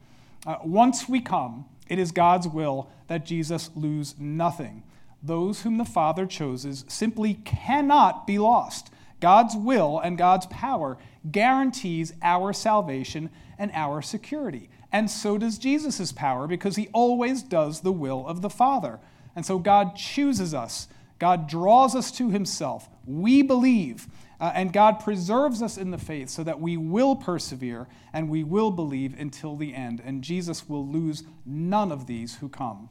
Uh, 0.46 0.59
once 0.62 1.09
we 1.09 1.20
come, 1.20 1.64
it 1.88 1.99
is 1.99 2.12
God's 2.12 2.49
will 2.49 2.90
that 3.09 3.27
Jesus 3.27 3.70
lose 3.75 4.14
nothing. 4.18 4.83
Those 5.22 5.62
whom 5.62 5.79
the 5.79 5.85
Father 5.85 6.27
chooses 6.27 6.85
simply 6.88 7.35
cannot 7.35 8.27
be 8.27 8.38
lost. 8.38 8.90
God's 9.20 9.57
will 9.57 9.99
and 9.99 10.18
God's 10.18 10.46
power 10.46 10.99
guarantees 11.31 12.12
our 12.22 12.53
salvation 12.53 13.31
and 13.59 13.70
our 13.75 14.03
security. 14.03 14.68
And 14.92 15.11
so 15.11 15.38
does 15.38 15.59
Jesus' 15.59 16.12
power 16.12 16.46
because 16.46 16.77
he 16.77 16.88
always 16.92 17.42
does 17.42 17.81
the 17.81 17.92
will 17.92 18.27
of 18.27 18.42
the 18.42 18.51
Father. 18.51 19.01
And 19.35 19.44
so 19.44 19.59
God 19.59 19.96
chooses 19.96 20.55
us, 20.55 20.88
God 21.18 21.49
draws 21.49 21.94
us 21.94 22.11
to 22.12 22.31
himself. 22.31 22.88
We 23.07 23.42
believe, 23.42 24.07
uh, 24.40 24.53
and 24.55 24.72
God 24.72 25.01
preserves 25.01 25.62
us 25.62 25.79
in 25.79 25.90
the 25.90 25.99
faith 25.99 26.29
so 26.29 26.44
that 26.44 26.61
we 26.61 26.77
will 26.77 27.16
persevere 27.16 27.87
and 28.12 28.29
we 28.29 28.44
will 28.44 28.70
believe 28.70 29.18
until 29.18 29.57
the 29.57 29.75
end. 29.75 30.03
And 30.05 30.22
Jesus 30.22 30.68
will 30.68 30.87
lose 30.87 31.25
none 31.44 31.90
of 31.90 32.07
these 32.07 32.37
who 32.37 32.49
come. 32.49 32.90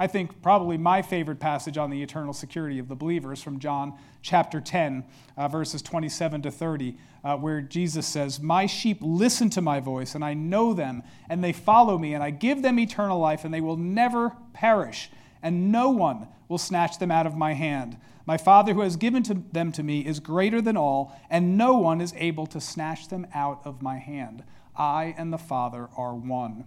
I 0.00 0.06
think 0.06 0.42
probably 0.42 0.78
my 0.78 1.02
favorite 1.02 1.40
passage 1.40 1.76
on 1.76 1.90
the 1.90 2.02
eternal 2.02 2.32
security 2.32 2.78
of 2.78 2.88
the 2.88 2.94
believers 2.94 3.42
from 3.42 3.58
John 3.58 3.94
chapter 4.22 4.60
10, 4.60 5.04
uh, 5.36 5.48
verses 5.48 5.82
27 5.82 6.42
to 6.42 6.50
30, 6.52 6.96
uh, 7.24 7.36
where 7.36 7.60
Jesus 7.60 8.06
says, 8.06 8.38
My 8.38 8.66
sheep 8.66 8.98
listen 9.00 9.50
to 9.50 9.60
my 9.60 9.80
voice, 9.80 10.14
and 10.14 10.24
I 10.24 10.34
know 10.34 10.72
them, 10.72 11.02
and 11.28 11.42
they 11.42 11.52
follow 11.52 11.98
me, 11.98 12.14
and 12.14 12.22
I 12.22 12.30
give 12.30 12.62
them 12.62 12.78
eternal 12.78 13.18
life, 13.18 13.44
and 13.44 13.52
they 13.52 13.60
will 13.60 13.76
never 13.76 14.36
perish, 14.52 15.10
and 15.42 15.72
no 15.72 15.90
one 15.90 16.28
will 16.48 16.58
snatch 16.58 16.98
them 17.00 17.10
out 17.10 17.26
of 17.26 17.36
my 17.36 17.54
hand. 17.54 17.96
My 18.28 18.36
Father 18.36 18.74
who 18.74 18.82
has 18.82 18.96
given 18.96 19.22
to 19.22 19.42
them 19.52 19.72
to 19.72 19.82
me 19.82 20.00
is 20.00 20.20
greater 20.20 20.60
than 20.60 20.76
all, 20.76 21.18
and 21.30 21.56
no 21.56 21.78
one 21.78 22.02
is 22.02 22.12
able 22.14 22.46
to 22.48 22.60
snatch 22.60 23.08
them 23.08 23.26
out 23.32 23.62
of 23.64 23.80
my 23.80 23.96
hand. 23.96 24.44
I 24.76 25.14
and 25.16 25.32
the 25.32 25.38
Father 25.38 25.88
are 25.96 26.14
one. 26.14 26.66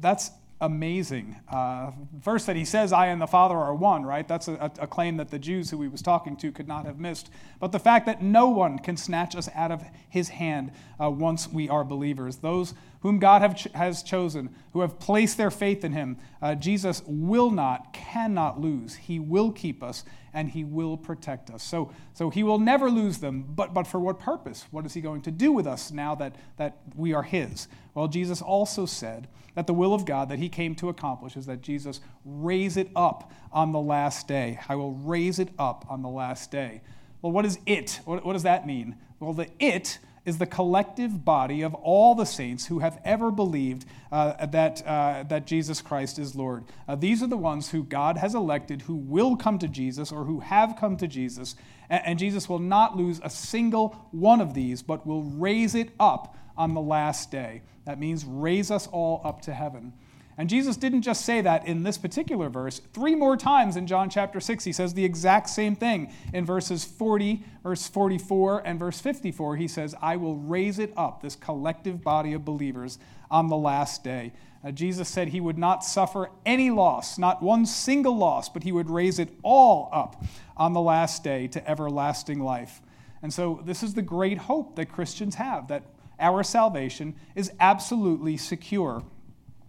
That's 0.00 0.32
amazing. 0.60 1.36
Uh, 1.48 1.92
first, 2.20 2.46
that 2.46 2.56
he 2.56 2.64
says, 2.64 2.92
I 2.92 3.06
and 3.06 3.20
the 3.20 3.26
Father 3.26 3.56
are 3.56 3.74
one, 3.74 4.04
right? 4.04 4.26
That's 4.26 4.48
a, 4.48 4.70
a, 4.78 4.86
claim 4.86 5.16
that 5.18 5.30
the 5.30 5.38
Jews 5.38 5.70
who 5.70 5.80
he 5.82 5.88
was 5.88 6.02
talking 6.02 6.36
to 6.38 6.50
could 6.50 6.66
not 6.66 6.84
have 6.84 6.98
missed. 6.98 7.30
But 7.60 7.72
the 7.72 7.78
fact 7.78 8.06
that 8.06 8.22
no 8.22 8.48
one 8.48 8.78
can 8.78 8.96
snatch 8.96 9.36
us 9.36 9.48
out 9.54 9.70
of 9.70 9.84
his 10.08 10.28
hand 10.30 10.72
uh, 11.00 11.10
once 11.10 11.48
we 11.48 11.68
are 11.68 11.84
believers. 11.84 12.36
Those 12.38 12.74
whom 13.00 13.18
God 13.18 13.56
ch- 13.56 13.68
has 13.74 14.02
chosen, 14.02 14.54
who 14.72 14.80
have 14.80 14.98
placed 14.98 15.36
their 15.36 15.50
faith 15.50 15.84
in 15.84 15.92
him, 15.92 16.16
uh, 16.42 16.56
Jesus 16.56 17.02
will 17.06 17.50
not, 17.50 17.92
cannot 17.92 18.60
lose. 18.60 18.96
He 18.96 19.20
will 19.20 19.52
keep 19.52 19.82
us 19.82 20.04
and 20.34 20.50
he 20.50 20.64
will 20.64 20.96
protect 20.96 21.50
us. 21.50 21.62
So, 21.62 21.92
so 22.12 22.30
he 22.30 22.42
will 22.42 22.58
never 22.58 22.90
lose 22.90 23.18
them, 23.18 23.44
but, 23.48 23.72
but 23.72 23.86
for 23.86 23.98
what 23.98 24.18
purpose? 24.18 24.66
What 24.70 24.84
is 24.86 24.94
he 24.94 25.00
going 25.00 25.22
to 25.22 25.30
do 25.30 25.52
with 25.52 25.66
us 25.66 25.90
now 25.90 26.14
that, 26.16 26.36
that 26.56 26.78
we 26.94 27.12
are 27.14 27.22
his? 27.22 27.68
Well, 27.94 28.08
Jesus 28.08 28.42
also 28.42 28.86
said 28.86 29.28
that 29.58 29.66
the 29.66 29.74
will 29.74 29.92
of 29.92 30.04
God 30.04 30.28
that 30.28 30.38
he 30.38 30.48
came 30.48 30.76
to 30.76 30.88
accomplish 30.88 31.36
is 31.36 31.46
that 31.46 31.62
Jesus 31.62 32.00
raise 32.24 32.76
it 32.76 32.90
up 32.94 33.32
on 33.50 33.72
the 33.72 33.80
last 33.80 34.28
day. 34.28 34.60
I 34.68 34.76
will 34.76 34.92
raise 34.92 35.40
it 35.40 35.48
up 35.58 35.84
on 35.88 36.00
the 36.00 36.08
last 36.08 36.52
day. 36.52 36.80
Well, 37.22 37.32
what 37.32 37.44
is 37.44 37.58
it? 37.66 37.98
What, 38.04 38.24
what 38.24 38.34
does 38.34 38.44
that 38.44 38.68
mean? 38.68 38.94
Well, 39.18 39.32
the 39.32 39.48
it 39.58 39.98
is 40.28 40.36
the 40.36 40.46
collective 40.46 41.24
body 41.24 41.62
of 41.62 41.74
all 41.74 42.14
the 42.14 42.26
saints 42.26 42.66
who 42.66 42.80
have 42.80 43.00
ever 43.02 43.30
believed 43.30 43.86
uh, 44.12 44.44
that, 44.44 44.86
uh, 44.86 45.24
that 45.26 45.46
Jesus 45.46 45.80
Christ 45.80 46.18
is 46.18 46.34
Lord. 46.34 46.64
Uh, 46.86 46.94
these 46.96 47.22
are 47.22 47.26
the 47.26 47.36
ones 47.36 47.70
who 47.70 47.82
God 47.82 48.18
has 48.18 48.34
elected 48.34 48.82
who 48.82 48.94
will 48.94 49.36
come 49.36 49.58
to 49.58 49.66
Jesus 49.66 50.12
or 50.12 50.24
who 50.24 50.40
have 50.40 50.76
come 50.78 50.98
to 50.98 51.08
Jesus. 51.08 51.56
And, 51.88 52.02
and 52.04 52.18
Jesus 52.18 52.46
will 52.46 52.58
not 52.58 52.94
lose 52.94 53.20
a 53.24 53.30
single 53.30 53.96
one 54.10 54.42
of 54.42 54.52
these, 54.52 54.82
but 54.82 55.06
will 55.06 55.22
raise 55.22 55.74
it 55.74 55.90
up 55.98 56.36
on 56.58 56.74
the 56.74 56.80
last 56.80 57.30
day. 57.30 57.62
That 57.86 57.98
means 57.98 58.26
raise 58.26 58.70
us 58.70 58.86
all 58.86 59.22
up 59.24 59.40
to 59.42 59.54
heaven. 59.54 59.94
And 60.38 60.48
Jesus 60.48 60.76
didn't 60.76 61.02
just 61.02 61.24
say 61.24 61.40
that 61.40 61.66
in 61.66 61.82
this 61.82 61.98
particular 61.98 62.48
verse. 62.48 62.80
Three 62.94 63.16
more 63.16 63.36
times 63.36 63.76
in 63.76 63.88
John 63.88 64.08
chapter 64.08 64.38
6, 64.38 64.62
he 64.62 64.72
says 64.72 64.94
the 64.94 65.04
exact 65.04 65.50
same 65.50 65.74
thing. 65.74 66.12
In 66.32 66.46
verses 66.46 66.84
40, 66.84 67.42
verse 67.64 67.88
44, 67.88 68.62
and 68.64 68.78
verse 68.78 69.00
54, 69.00 69.56
he 69.56 69.66
says, 69.66 69.96
I 70.00 70.14
will 70.14 70.36
raise 70.36 70.78
it 70.78 70.92
up, 70.96 71.22
this 71.22 71.34
collective 71.34 72.04
body 72.04 72.34
of 72.34 72.44
believers, 72.44 73.00
on 73.32 73.48
the 73.48 73.56
last 73.56 74.04
day. 74.04 74.32
Uh, 74.62 74.70
Jesus 74.70 75.08
said 75.08 75.28
he 75.28 75.40
would 75.40 75.58
not 75.58 75.84
suffer 75.84 76.30
any 76.46 76.70
loss, 76.70 77.18
not 77.18 77.42
one 77.42 77.66
single 77.66 78.16
loss, 78.16 78.48
but 78.48 78.62
he 78.62 78.70
would 78.70 78.90
raise 78.90 79.18
it 79.18 79.30
all 79.42 79.88
up 79.92 80.24
on 80.56 80.72
the 80.72 80.80
last 80.80 81.24
day 81.24 81.48
to 81.48 81.68
everlasting 81.68 82.38
life. 82.38 82.80
And 83.22 83.34
so, 83.34 83.60
this 83.64 83.82
is 83.82 83.94
the 83.94 84.02
great 84.02 84.38
hope 84.38 84.76
that 84.76 84.86
Christians 84.86 85.34
have 85.34 85.66
that 85.68 85.82
our 86.20 86.44
salvation 86.44 87.16
is 87.34 87.50
absolutely 87.58 88.36
secure. 88.36 89.02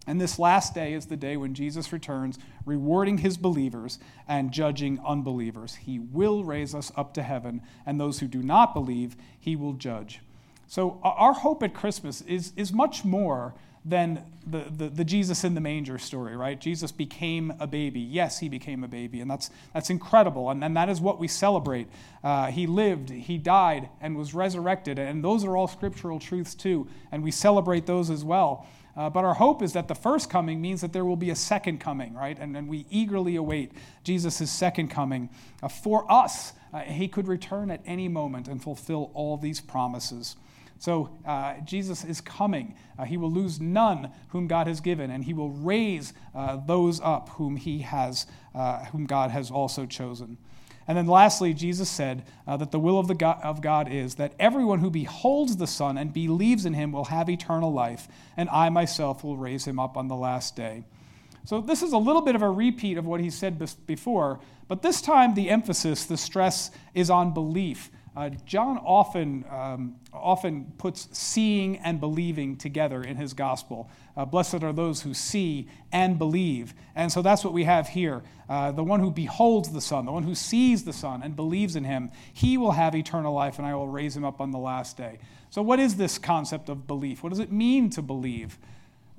And 0.09 0.19
this 0.19 0.39
last 0.39 0.73
day 0.73 0.93
is 0.93 1.05
the 1.05 1.15
day 1.15 1.37
when 1.37 1.53
Jesus 1.53 1.93
returns, 1.93 2.39
rewarding 2.65 3.19
his 3.19 3.37
believers 3.37 3.99
and 4.27 4.51
judging 4.51 4.99
unbelievers. 5.05 5.75
He 5.75 5.99
will 5.99 6.43
raise 6.43 6.73
us 6.73 6.91
up 6.95 7.13
to 7.13 7.21
heaven, 7.21 7.61
and 7.85 7.99
those 7.99 8.17
who 8.17 8.27
do 8.27 8.41
not 8.41 8.73
believe, 8.73 9.15
he 9.39 9.55
will 9.55 9.73
judge. 9.73 10.21
So, 10.65 10.99
our 11.03 11.33
hope 11.33 11.61
at 11.61 11.75
Christmas 11.75 12.21
is, 12.21 12.53
is 12.55 12.73
much 12.73 13.05
more 13.05 13.53
than 13.85 14.23
the, 14.45 14.65
the, 14.75 14.89
the, 14.89 15.03
Jesus 15.05 15.43
in 15.43 15.55
the 15.55 15.61
manger 15.61 15.97
story, 15.97 16.35
right? 16.35 16.59
Jesus 16.59 16.91
became 16.91 17.53
a 17.59 17.67
baby. 17.67 17.99
Yes, 17.99 18.39
he 18.39 18.49
became 18.49 18.83
a 18.83 18.87
baby, 18.87 19.21
and 19.21 19.29
that's, 19.29 19.49
that's 19.73 19.89
incredible, 19.89 20.49
and, 20.49 20.63
and 20.63 20.75
that 20.75 20.89
is 20.89 20.99
what 20.99 21.19
we 21.19 21.27
celebrate. 21.27 21.87
Uh, 22.23 22.47
he 22.47 22.67
lived, 22.67 23.09
he 23.09 23.37
died, 23.37 23.89
and 24.01 24.17
was 24.17 24.33
resurrected, 24.33 24.99
and 24.99 25.23
those 25.23 25.45
are 25.45 25.55
all 25.55 25.67
scriptural 25.67 26.19
truths 26.19 26.55
too, 26.55 26.87
and 27.11 27.23
we 27.23 27.31
celebrate 27.31 27.85
those 27.85 28.09
as 28.09 28.23
well. 28.23 28.67
Uh, 28.97 29.09
but 29.09 29.23
our 29.23 29.35
hope 29.35 29.61
is 29.61 29.73
that 29.73 29.87
the 29.87 29.95
first 29.95 30.29
coming 30.29 30.59
means 30.59 30.81
that 30.81 30.91
there 30.91 31.05
will 31.05 31.15
be 31.15 31.29
a 31.29 31.35
second 31.35 31.79
coming, 31.79 32.13
right? 32.13 32.37
And, 32.37 32.57
and 32.57 32.67
we 32.67 32.85
eagerly 32.89 33.37
await 33.37 33.71
Jesus' 34.03 34.51
second 34.51 34.89
coming. 34.89 35.29
Uh, 35.63 35.69
for 35.69 36.11
us, 36.11 36.51
uh, 36.73 36.81
he 36.81 37.07
could 37.07 37.27
return 37.27 37.71
at 37.71 37.81
any 37.85 38.09
moment 38.09 38.49
and 38.49 38.61
fulfill 38.61 39.09
all 39.13 39.37
these 39.37 39.61
promises. 39.61 40.35
So 40.79 41.17
uh, 41.25 41.55
Jesus 41.65 42.03
is 42.03 42.21
coming. 42.21 42.73
Uh, 42.97 43.03
he 43.03 43.17
will 43.17 43.31
lose 43.31 43.59
none 43.59 44.11
whom 44.29 44.47
God 44.47 44.65
has 44.67 44.79
given, 44.79 45.11
and 45.11 45.23
he 45.23 45.33
will 45.33 45.51
raise 45.51 46.13
uh, 46.33 46.57
those 46.65 47.01
up 47.01 47.29
whom 47.29 47.57
he 47.57 47.79
has, 47.79 48.25
whom 48.91 49.05
God 49.05 49.29
has 49.31 49.51
also 49.51 49.85
chosen. 49.85 50.37
And 50.89 50.97
then 50.97 51.05
lastly, 51.05 51.53
Jesus 51.53 51.87
said 51.87 52.23
uh, 52.47 52.57
that 52.57 52.71
the 52.71 52.79
will 52.79 52.97
of, 52.97 53.07
the 53.07 53.13
God, 53.13 53.39
of 53.43 53.61
God 53.61 53.91
is 53.91 54.15
that 54.15 54.33
everyone 54.39 54.79
who 54.79 54.89
beholds 54.89 55.55
the 55.57 55.67
Son 55.67 55.99
and 55.99 56.11
believes 56.11 56.65
in 56.65 56.73
him 56.73 56.91
will 56.91 57.05
have 57.05 57.29
eternal 57.29 57.71
life, 57.71 58.07
and 58.35 58.49
I 58.49 58.69
myself 58.69 59.23
will 59.23 59.37
raise 59.37 59.65
him 59.65 59.77
up 59.77 59.97
on 59.97 60.07
the 60.07 60.15
last 60.15 60.55
day. 60.55 60.85
So 61.45 61.61
this 61.61 61.83
is 61.83 61.93
a 61.93 61.97
little 61.97 62.23
bit 62.23 62.33
of 62.33 62.41
a 62.41 62.49
repeat 62.49 62.97
of 62.97 63.05
what 63.05 63.21
he 63.21 63.29
said 63.29 63.63
before, 63.85 64.39
but 64.67 64.81
this 64.81 64.99
time 64.99 65.35
the 65.35 65.51
emphasis, 65.51 66.05
the 66.05 66.17
stress, 66.17 66.71
is 66.95 67.11
on 67.11 67.35
belief. 67.35 67.91
Uh, 68.15 68.29
John 68.45 68.77
often, 68.79 69.45
um, 69.49 69.95
often 70.11 70.73
puts 70.77 71.07
seeing 71.17 71.77
and 71.77 71.99
believing 71.99 72.57
together 72.57 73.01
in 73.01 73.15
his 73.15 73.33
gospel. 73.33 73.89
Uh, 74.17 74.25
Blessed 74.25 74.63
are 74.63 74.73
those 74.73 75.01
who 75.01 75.13
see 75.13 75.67
and 75.91 76.17
believe. 76.17 76.73
And 76.95 77.11
so 77.11 77.21
that's 77.21 77.43
what 77.43 77.53
we 77.53 77.63
have 77.63 77.87
here. 77.87 78.23
Uh, 78.49 78.71
the 78.71 78.83
one 78.83 78.99
who 78.99 79.11
beholds 79.11 79.71
the 79.71 79.81
Son, 79.81 80.05
the 80.05 80.11
one 80.11 80.23
who 80.23 80.35
sees 80.35 80.83
the 80.83 80.93
Son 80.93 81.21
and 81.23 81.35
believes 81.35 81.75
in 81.75 81.83
him, 81.83 82.11
he 82.33 82.57
will 82.57 82.71
have 82.71 82.95
eternal 82.95 83.33
life, 83.33 83.59
and 83.59 83.67
I 83.67 83.75
will 83.75 83.87
raise 83.87 84.17
him 84.17 84.25
up 84.25 84.41
on 84.41 84.51
the 84.51 84.57
last 84.57 84.97
day. 84.97 85.19
So, 85.51 85.61
what 85.61 85.79
is 85.79 85.95
this 85.95 86.17
concept 86.17 86.69
of 86.69 86.87
belief? 86.87 87.23
What 87.23 87.29
does 87.29 87.39
it 87.39 87.51
mean 87.51 87.89
to 87.91 88.01
believe? 88.01 88.57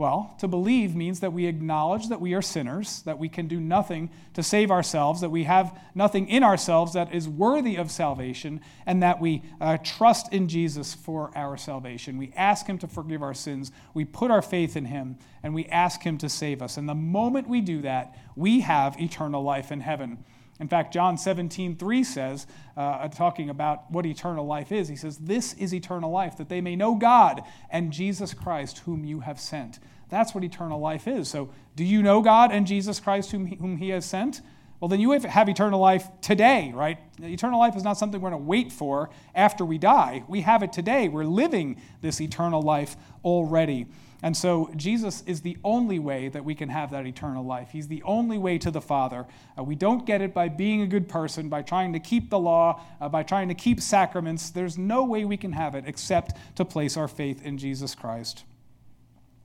Well, 0.01 0.35
to 0.39 0.49
believe 0.49 0.97
means 0.97 1.21
that 1.21 1.35
we 1.35 1.45
acknowledge 1.45 2.09
that 2.09 2.23
we 2.23 2.33
are 2.33 2.41
sinners, 2.41 3.03
that 3.03 3.19
we 3.19 3.29
can 3.29 3.49
do 3.49 3.61
nothing 3.61 4.09
to 4.33 4.43
save 4.43 4.71
ourselves, 4.71 5.21
that 5.21 5.29
we 5.29 5.45
have 5.45 5.79
nothing 5.95 6.27
in 6.27 6.43
ourselves 6.43 6.95
that 6.95 7.15
is 7.15 7.29
worthy 7.29 7.77
of 7.77 7.91
salvation, 7.91 8.63
and 8.87 9.03
that 9.03 9.21
we 9.21 9.43
uh, 9.61 9.77
trust 9.85 10.33
in 10.33 10.49
Jesus 10.49 10.95
for 10.95 11.31
our 11.37 11.59
salvation. 11.59 12.17
We 12.17 12.33
ask 12.35 12.67
Him 12.67 12.79
to 12.79 12.89
forgive 12.89 13.23
our 13.23 13.35
sins, 13.35 13.73
we 13.93 14.07
put 14.07 14.31
our 14.31 14.41
faith 14.41 14.75
in 14.75 14.87
Him, 14.87 15.19
and 15.43 15.55
we 15.55 15.67
ask 15.67 16.03
Him 16.03 16.17
to 16.17 16.31
save 16.31 16.63
us. 16.63 16.79
And 16.79 16.89
the 16.89 16.95
moment 16.95 17.47
we 17.47 17.61
do 17.61 17.83
that, 17.83 18.17
we 18.35 18.61
have 18.61 18.99
eternal 18.99 19.43
life 19.43 19.71
in 19.71 19.81
heaven. 19.81 20.25
In 20.61 20.69
fact, 20.69 20.93
John 20.93 21.17
17, 21.17 21.77
3 21.77 22.05
says, 22.05 22.47
uh, 22.77 23.09
talking 23.09 23.49
about 23.49 23.91
what 23.91 24.05
eternal 24.05 24.47
life 24.47 24.71
is, 24.71 24.89
he 24.89 24.97
says, 24.97 25.17
This 25.17 25.55
is 25.55 25.75
eternal 25.75 26.11
life, 26.11 26.37
that 26.37 26.51
they 26.51 26.61
may 26.61 26.77
know 26.77 26.95
God 26.95 27.43
and 27.71 27.93
Jesus 27.93 28.35
Christ, 28.35 28.79
whom 28.81 29.05
you 29.05 29.21
have 29.21 29.41
sent. 29.41 29.79
That's 30.11 30.35
what 30.35 30.45
eternal 30.45 30.79
life 30.79 31.09
is. 31.09 31.29
So, 31.29 31.51
do 31.77 31.85
you 31.85 32.03
know 32.03 32.21
God 32.21 32.53
and 32.53 32.67
Jesus 32.67 33.01
Christ, 33.01 33.31
whom 33.31 33.47
he, 33.47 33.57
whom 33.57 33.79
he 33.79 33.89
has 33.89 34.05
sent? 34.05 34.43
Well, 34.81 34.89
then 34.89 35.01
you 35.01 35.13
have 35.13 35.49
eternal 35.49 35.79
life 35.79 36.09
today, 36.23 36.73
right? 36.75 36.99
Eternal 37.23 37.59
life 37.59 37.77
is 37.77 37.85
not 37.85 37.99
something 37.99 38.21
we're 38.21 38.31
going 38.31 38.43
to 38.43 38.47
wait 38.47 38.73
for 38.73 39.11
after 39.35 39.65
we 39.65 39.77
die. 39.77 40.25
We 40.27 40.41
have 40.41 40.63
it 40.63 40.73
today. 40.73 41.09
We're 41.09 41.25
living 41.25 41.81
this 42.01 42.19
eternal 42.21 42.63
life 42.63 42.97
already. 43.23 43.87
And 44.23 44.37
so 44.37 44.71
Jesus 44.77 45.23
is 45.27 45.41
the 45.41 45.57
only 45.65 45.99
way 45.99 46.29
that 46.29 46.45
we 46.45 46.55
can 46.55 46.69
have 46.69 46.91
that 46.91 47.07
eternal 47.07 47.45
life. 47.45 47.71
He's 47.73 47.89
the 47.89 48.03
only 48.03 48.37
way 48.37 48.59
to 48.59 48.71
the 48.71 48.81
Father. 48.81 49.27
Uh, 49.59 49.65
we 49.65 49.75
don't 49.75 50.05
get 50.05 50.21
it 50.21 50.35
by 50.35 50.49
being 50.49 50.83
a 50.83 50.87
good 50.87 51.09
person, 51.09 51.49
by 51.49 51.63
trying 51.63 51.95
to 51.95 52.01
keep 52.01 52.29
the 52.29 52.39
law, 52.39 52.83
uh, 53.01 53.09
by 53.09 53.23
trying 53.23 53.49
to 53.49 53.55
keep 53.55 53.81
sacraments. 53.81 54.51
There's 54.51 54.77
no 54.77 55.05
way 55.05 55.25
we 55.25 55.39
can 55.39 55.53
have 55.53 55.75
it 55.75 55.85
except 55.87 56.37
to 56.57 56.65
place 56.67 56.99
our 56.99 57.09
faith 57.09 57.43
in 57.43 57.57
Jesus 57.57 57.95
Christ. 57.95 58.45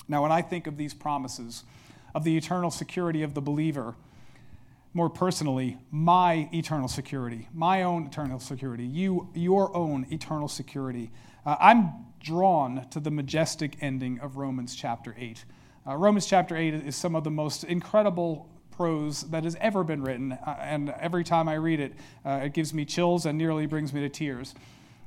Now, 0.09 0.23
when 0.23 0.31
I 0.31 0.41
think 0.41 0.67
of 0.67 0.75
these 0.75 0.93
promises 0.93 1.63
of 2.13 2.23
the 2.23 2.35
eternal 2.35 2.69
security 2.69 3.23
of 3.23 3.33
the 3.33 3.41
believer, 3.41 3.95
more 4.93 5.09
personally, 5.09 5.77
my 5.91 6.49
eternal 6.53 6.87
security, 6.87 7.47
my 7.53 7.83
own 7.83 8.07
eternal 8.07 8.39
security, 8.39 8.85
you, 8.85 9.29
your 9.33 9.75
own 9.75 10.05
eternal 10.11 10.47
security, 10.47 11.11
uh, 11.45 11.55
I'm 11.59 12.04
drawn 12.25 12.87
to 12.89 12.99
the 12.99 13.11
majestic 13.11 13.77
ending 13.81 14.19
of 14.19 14.35
Romans 14.35 14.75
chapter 14.75 15.15
8. 15.15 15.45
Uh, 15.87 15.95
Romans 15.95 16.25
chapter 16.25 16.57
8 16.57 16.73
is 16.73 16.95
some 16.95 17.15
of 17.15 17.23
the 17.23 17.29
most 17.29 17.63
incredible 17.63 18.49
prose 18.71 19.21
that 19.29 19.43
has 19.43 19.55
ever 19.61 19.83
been 19.83 20.01
written, 20.01 20.31
uh, 20.31 20.57
and 20.59 20.89
every 20.99 21.23
time 21.23 21.47
I 21.47 21.53
read 21.53 21.79
it, 21.79 21.93
uh, 22.25 22.41
it 22.43 22.53
gives 22.53 22.73
me 22.73 22.83
chills 22.83 23.27
and 23.27 23.37
nearly 23.37 23.67
brings 23.67 23.93
me 23.93 24.01
to 24.01 24.09
tears. 24.09 24.55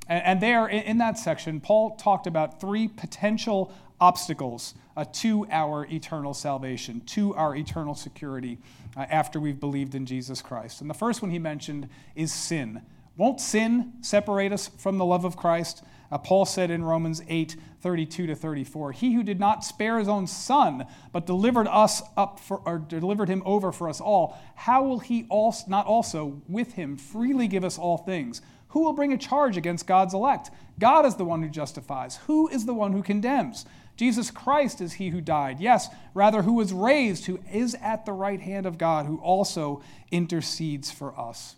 And, 0.08 0.24
and 0.24 0.40
there, 0.40 0.68
in, 0.68 0.84
in, 0.84 0.98
that 0.98 1.18
section, 1.18 1.60
Paul 1.60 1.96
talked 1.96 2.28
about 2.28 2.60
three 2.60 2.86
potential 2.86 3.72
obstacles 4.00 4.74
uh, 4.96 5.04
to 5.14 5.44
our 5.50 5.86
eternal 5.86 6.34
salvation, 6.34 7.00
to 7.00 7.34
our 7.34 7.56
eternal 7.56 7.96
security 7.96 8.58
uh, 8.96 9.06
after 9.10 9.40
we've 9.40 9.58
believed 9.58 9.96
in 9.96 10.06
Jesus 10.06 10.40
Christ. 10.40 10.82
And 10.82 10.88
the 10.88 10.94
first 10.94 11.20
one 11.20 11.32
he 11.32 11.40
mentioned 11.40 11.88
is 12.14 12.32
sin. 12.32 12.80
Won't 13.16 13.40
sin 13.40 13.94
separate 14.02 14.52
us 14.52 14.68
from 14.68 14.98
the 14.98 15.04
love 15.04 15.24
of 15.24 15.36
Christ? 15.36 15.82
Uh, 16.10 16.18
Paul 16.18 16.46
said 16.46 16.70
in 16.70 16.82
Romans 16.82 17.22
8 17.28 17.56
32 17.80 18.26
to 18.26 18.34
34, 18.34 18.92
He 18.92 19.14
who 19.14 19.22
did 19.22 19.38
not 19.38 19.64
spare 19.64 19.98
his 19.98 20.08
own 20.08 20.26
son, 20.26 20.86
but 21.12 21.26
delivered 21.26 21.68
us 21.68 22.02
up 22.16 22.40
for, 22.40 22.60
or 22.64 22.78
delivered 22.78 23.28
him 23.28 23.42
over 23.44 23.70
for 23.70 23.88
us 23.88 24.00
all, 24.00 24.36
how 24.56 24.82
will 24.82 24.98
he 24.98 25.26
also, 25.28 25.64
not 25.68 25.86
also 25.86 26.42
with 26.48 26.72
him 26.72 26.96
freely 26.96 27.46
give 27.46 27.64
us 27.64 27.78
all 27.78 27.98
things? 27.98 28.42
Who 28.68 28.84
will 28.84 28.92
bring 28.92 29.12
a 29.12 29.18
charge 29.18 29.56
against 29.56 29.86
God's 29.86 30.12
elect? 30.12 30.50
God 30.78 31.06
is 31.06 31.14
the 31.14 31.24
one 31.24 31.42
who 31.42 31.48
justifies. 31.48 32.16
Who 32.26 32.48
is 32.48 32.66
the 32.66 32.74
one 32.74 32.92
who 32.92 33.02
condemns? 33.02 33.64
Jesus 33.96 34.30
Christ 34.30 34.80
is 34.80 34.94
he 34.94 35.08
who 35.08 35.20
died. 35.20 35.58
Yes, 35.58 35.88
rather, 36.14 36.42
who 36.42 36.52
was 36.52 36.72
raised, 36.72 37.26
who 37.26 37.40
is 37.52 37.76
at 37.82 38.06
the 38.06 38.12
right 38.12 38.40
hand 38.40 38.64
of 38.66 38.78
God, 38.78 39.06
who 39.06 39.18
also 39.18 39.82
intercedes 40.10 40.90
for 40.90 41.18
us. 41.18 41.56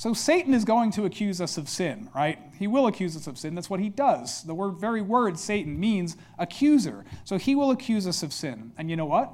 So 0.00 0.14
Satan 0.14 0.54
is 0.54 0.64
going 0.64 0.92
to 0.92 1.04
accuse 1.04 1.42
us 1.42 1.58
of 1.58 1.68
sin, 1.68 2.08
right? 2.14 2.38
He 2.58 2.66
will 2.66 2.86
accuse 2.86 3.14
us 3.18 3.26
of 3.26 3.36
sin. 3.36 3.54
That's 3.54 3.68
what 3.68 3.80
he 3.80 3.90
does. 3.90 4.42
The 4.44 4.54
word, 4.54 4.80
very 4.80 5.02
word 5.02 5.38
Satan 5.38 5.78
means 5.78 6.16
accuser. 6.38 7.04
So 7.24 7.36
he 7.36 7.54
will 7.54 7.70
accuse 7.70 8.06
us 8.06 8.22
of 8.22 8.32
sin. 8.32 8.72
And 8.78 8.88
you 8.88 8.96
know 8.96 9.04
what? 9.04 9.30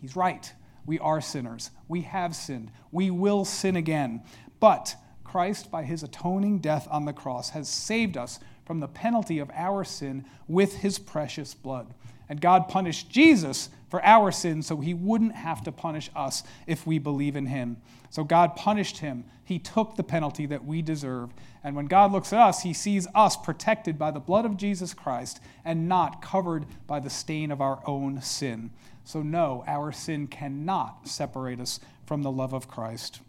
He's 0.00 0.16
right. 0.16 0.52
We 0.86 0.98
are 0.98 1.20
sinners. 1.20 1.70
We 1.86 2.00
have 2.00 2.34
sinned. 2.34 2.72
We 2.90 3.12
will 3.12 3.44
sin 3.44 3.76
again. 3.76 4.24
But 4.58 4.96
Christ, 5.22 5.70
by 5.70 5.84
his 5.84 6.02
atoning 6.02 6.58
death 6.58 6.88
on 6.90 7.04
the 7.04 7.12
cross, 7.12 7.50
has 7.50 7.68
saved 7.68 8.16
us 8.16 8.40
from 8.66 8.80
the 8.80 8.88
penalty 8.88 9.38
of 9.38 9.52
our 9.54 9.84
sin 9.84 10.24
with 10.48 10.78
his 10.78 10.98
precious 10.98 11.54
blood. 11.54 11.94
And 12.28 12.40
God 12.40 12.68
punished 12.68 13.10
Jesus 13.10 13.70
for 13.88 14.04
our 14.04 14.30
sins 14.30 14.66
so 14.66 14.76
he 14.78 14.94
wouldn't 14.94 15.34
have 15.34 15.62
to 15.64 15.72
punish 15.72 16.10
us 16.14 16.42
if 16.66 16.86
we 16.86 16.98
believe 16.98 17.36
in 17.36 17.46
him. 17.46 17.78
So 18.10 18.24
God 18.24 18.56
punished 18.56 18.98
him. 18.98 19.24
He 19.44 19.58
took 19.58 19.96
the 19.96 20.02
penalty 20.02 20.46
that 20.46 20.64
we 20.64 20.82
deserve. 20.82 21.30
And 21.64 21.74
when 21.74 21.86
God 21.86 22.12
looks 22.12 22.32
at 22.32 22.40
us, 22.40 22.62
he 22.62 22.74
sees 22.74 23.06
us 23.14 23.36
protected 23.36 23.98
by 23.98 24.10
the 24.10 24.20
blood 24.20 24.44
of 24.44 24.56
Jesus 24.56 24.92
Christ 24.92 25.40
and 25.64 25.88
not 25.88 26.22
covered 26.22 26.66
by 26.86 27.00
the 27.00 27.10
stain 27.10 27.50
of 27.50 27.60
our 27.60 27.80
own 27.86 28.20
sin. 28.20 28.70
So, 29.04 29.22
no, 29.22 29.64
our 29.66 29.90
sin 29.90 30.26
cannot 30.26 31.08
separate 31.08 31.60
us 31.60 31.80
from 32.04 32.22
the 32.22 32.30
love 32.30 32.52
of 32.52 32.68
Christ. 32.68 33.20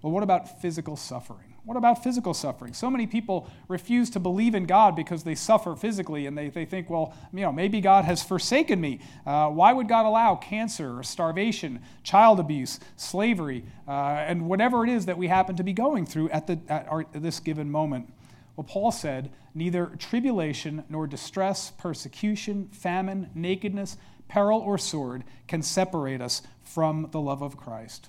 Well, 0.00 0.12
what 0.12 0.22
about 0.22 0.60
physical 0.62 0.96
suffering? 0.96 1.51
What 1.64 1.76
about 1.76 2.02
physical 2.02 2.34
suffering? 2.34 2.74
So 2.74 2.90
many 2.90 3.06
people 3.06 3.48
refuse 3.68 4.10
to 4.10 4.20
believe 4.20 4.56
in 4.56 4.64
God 4.64 4.96
because 4.96 5.22
they 5.22 5.36
suffer 5.36 5.76
physically 5.76 6.26
and 6.26 6.36
they, 6.36 6.48
they 6.48 6.64
think, 6.64 6.90
well, 6.90 7.14
you 7.32 7.42
know, 7.42 7.52
maybe 7.52 7.80
God 7.80 8.04
has 8.04 8.20
forsaken 8.20 8.80
me. 8.80 8.98
Uh, 9.24 9.48
why 9.48 9.72
would 9.72 9.88
God 9.88 10.04
allow 10.04 10.34
cancer 10.34 10.98
or 10.98 11.04
starvation, 11.04 11.80
child 12.02 12.40
abuse, 12.40 12.80
slavery, 12.96 13.64
uh, 13.86 13.92
and 13.92 14.48
whatever 14.48 14.82
it 14.82 14.90
is 14.90 15.06
that 15.06 15.16
we 15.16 15.28
happen 15.28 15.54
to 15.54 15.62
be 15.62 15.72
going 15.72 16.04
through 16.04 16.30
at, 16.30 16.48
the, 16.48 16.58
at, 16.68 16.88
our, 16.88 17.02
at 17.14 17.22
this 17.22 17.38
given 17.38 17.70
moment? 17.70 18.12
Well, 18.56 18.64
Paul 18.64 18.90
said, 18.90 19.30
neither 19.54 19.86
tribulation 19.98 20.82
nor 20.88 21.06
distress, 21.06 21.70
persecution, 21.70 22.70
famine, 22.72 23.30
nakedness, 23.36 23.96
peril, 24.26 24.58
or 24.58 24.78
sword 24.78 25.22
can 25.46 25.62
separate 25.62 26.20
us 26.20 26.42
from 26.62 27.08
the 27.12 27.20
love 27.20 27.40
of 27.40 27.56
Christ. 27.56 28.08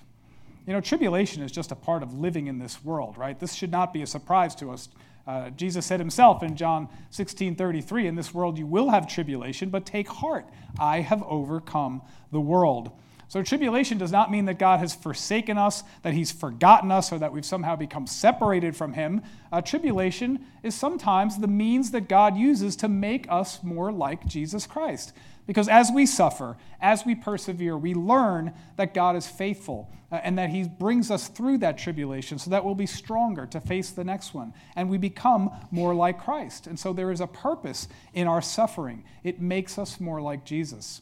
You 0.66 0.72
know, 0.72 0.80
tribulation 0.80 1.42
is 1.42 1.52
just 1.52 1.72
a 1.72 1.76
part 1.76 2.02
of 2.02 2.14
living 2.14 2.46
in 2.46 2.58
this 2.58 2.82
world, 2.82 3.18
right? 3.18 3.38
This 3.38 3.54
should 3.54 3.70
not 3.70 3.92
be 3.92 4.02
a 4.02 4.06
surprise 4.06 4.54
to 4.56 4.70
us. 4.70 4.88
Uh, 5.26 5.50
Jesus 5.50 5.84
said 5.84 6.00
himself 6.00 6.42
in 6.42 6.56
John 6.56 6.88
16 7.10 7.56
33, 7.56 8.06
In 8.06 8.14
this 8.14 8.32
world 8.32 8.58
you 8.58 8.66
will 8.66 8.90
have 8.90 9.06
tribulation, 9.06 9.70
but 9.70 9.84
take 9.84 10.08
heart. 10.08 10.46
I 10.78 11.00
have 11.00 11.22
overcome 11.24 12.02
the 12.32 12.40
world. 12.40 12.90
So, 13.34 13.42
tribulation 13.42 13.98
does 13.98 14.12
not 14.12 14.30
mean 14.30 14.44
that 14.44 14.60
God 14.60 14.78
has 14.78 14.94
forsaken 14.94 15.58
us, 15.58 15.82
that 16.02 16.14
He's 16.14 16.30
forgotten 16.30 16.92
us, 16.92 17.10
or 17.10 17.18
that 17.18 17.32
we've 17.32 17.44
somehow 17.44 17.74
become 17.74 18.06
separated 18.06 18.76
from 18.76 18.92
Him. 18.92 19.22
Uh, 19.50 19.60
tribulation 19.60 20.46
is 20.62 20.76
sometimes 20.76 21.38
the 21.38 21.48
means 21.48 21.90
that 21.90 22.08
God 22.08 22.36
uses 22.36 22.76
to 22.76 22.88
make 22.88 23.26
us 23.28 23.60
more 23.64 23.90
like 23.90 24.24
Jesus 24.24 24.68
Christ. 24.68 25.12
Because 25.48 25.68
as 25.68 25.90
we 25.92 26.06
suffer, 26.06 26.56
as 26.80 27.04
we 27.04 27.16
persevere, 27.16 27.76
we 27.76 27.92
learn 27.92 28.54
that 28.76 28.94
God 28.94 29.16
is 29.16 29.26
faithful 29.26 29.90
uh, 30.12 30.20
and 30.22 30.38
that 30.38 30.50
He 30.50 30.68
brings 30.68 31.10
us 31.10 31.26
through 31.26 31.58
that 31.58 31.76
tribulation 31.76 32.38
so 32.38 32.50
that 32.50 32.64
we'll 32.64 32.76
be 32.76 32.86
stronger 32.86 33.46
to 33.46 33.60
face 33.60 33.90
the 33.90 34.04
next 34.04 34.32
one. 34.32 34.54
And 34.76 34.88
we 34.88 34.96
become 34.96 35.50
more 35.72 35.92
like 35.92 36.22
Christ. 36.22 36.68
And 36.68 36.78
so 36.78 36.92
there 36.92 37.10
is 37.10 37.20
a 37.20 37.26
purpose 37.26 37.88
in 38.12 38.28
our 38.28 38.40
suffering, 38.40 39.02
it 39.24 39.40
makes 39.40 39.76
us 39.76 39.98
more 39.98 40.20
like 40.20 40.44
Jesus. 40.44 41.00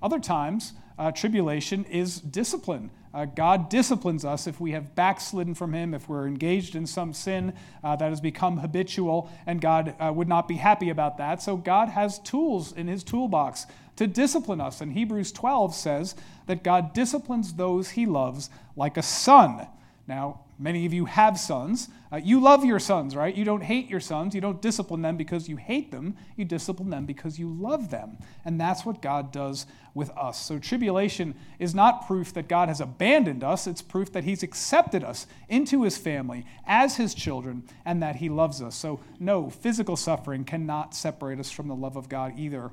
Other 0.00 0.20
times, 0.20 0.72
uh, 0.98 1.12
tribulation 1.12 1.84
is 1.84 2.20
discipline. 2.20 2.90
Uh, 3.12 3.24
God 3.24 3.70
disciplines 3.70 4.24
us 4.24 4.46
if 4.46 4.60
we 4.60 4.72
have 4.72 4.94
backslidden 4.94 5.54
from 5.54 5.72
Him, 5.72 5.94
if 5.94 6.08
we're 6.08 6.26
engaged 6.26 6.74
in 6.74 6.86
some 6.86 7.12
sin 7.12 7.54
uh, 7.82 7.96
that 7.96 8.10
has 8.10 8.20
become 8.20 8.58
habitual, 8.58 9.30
and 9.46 9.60
God 9.60 9.94
uh, 9.98 10.12
would 10.12 10.28
not 10.28 10.48
be 10.48 10.56
happy 10.56 10.90
about 10.90 11.18
that. 11.18 11.42
So 11.42 11.56
God 11.56 11.88
has 11.88 12.18
tools 12.18 12.72
in 12.72 12.88
His 12.88 13.02
toolbox 13.02 13.66
to 13.96 14.06
discipline 14.06 14.60
us. 14.60 14.80
And 14.80 14.92
Hebrews 14.92 15.32
12 15.32 15.74
says 15.74 16.14
that 16.46 16.62
God 16.62 16.92
disciplines 16.92 17.54
those 17.54 17.90
He 17.90 18.06
loves 18.06 18.50
like 18.76 18.96
a 18.96 19.02
son. 19.02 19.66
Now, 20.06 20.40
Many 20.58 20.86
of 20.86 20.94
you 20.94 21.04
have 21.04 21.38
sons. 21.38 21.90
Uh, 22.10 22.16
you 22.16 22.40
love 22.40 22.64
your 22.64 22.78
sons, 22.78 23.14
right? 23.14 23.34
You 23.34 23.44
don't 23.44 23.62
hate 23.62 23.90
your 23.90 24.00
sons. 24.00 24.34
You 24.34 24.40
don't 24.40 24.62
discipline 24.62 25.02
them 25.02 25.18
because 25.18 25.48
you 25.50 25.56
hate 25.56 25.90
them. 25.90 26.16
You 26.34 26.46
discipline 26.46 26.88
them 26.88 27.04
because 27.04 27.38
you 27.38 27.52
love 27.52 27.90
them. 27.90 28.16
And 28.42 28.58
that's 28.58 28.84
what 28.84 29.02
God 29.02 29.32
does 29.32 29.66
with 29.92 30.10
us. 30.16 30.40
So, 30.40 30.58
tribulation 30.58 31.34
is 31.58 31.74
not 31.74 32.06
proof 32.06 32.32
that 32.34 32.48
God 32.48 32.68
has 32.68 32.80
abandoned 32.80 33.44
us, 33.44 33.66
it's 33.66 33.82
proof 33.82 34.12
that 34.12 34.24
He's 34.24 34.42
accepted 34.42 35.04
us 35.04 35.26
into 35.50 35.82
His 35.82 35.98
family 35.98 36.46
as 36.66 36.96
His 36.96 37.14
children 37.14 37.64
and 37.84 38.02
that 38.02 38.16
He 38.16 38.30
loves 38.30 38.62
us. 38.62 38.76
So, 38.76 39.00
no, 39.20 39.50
physical 39.50 39.96
suffering 39.96 40.44
cannot 40.44 40.94
separate 40.94 41.38
us 41.38 41.50
from 41.50 41.68
the 41.68 41.74
love 41.74 41.96
of 41.96 42.08
God 42.08 42.38
either. 42.38 42.70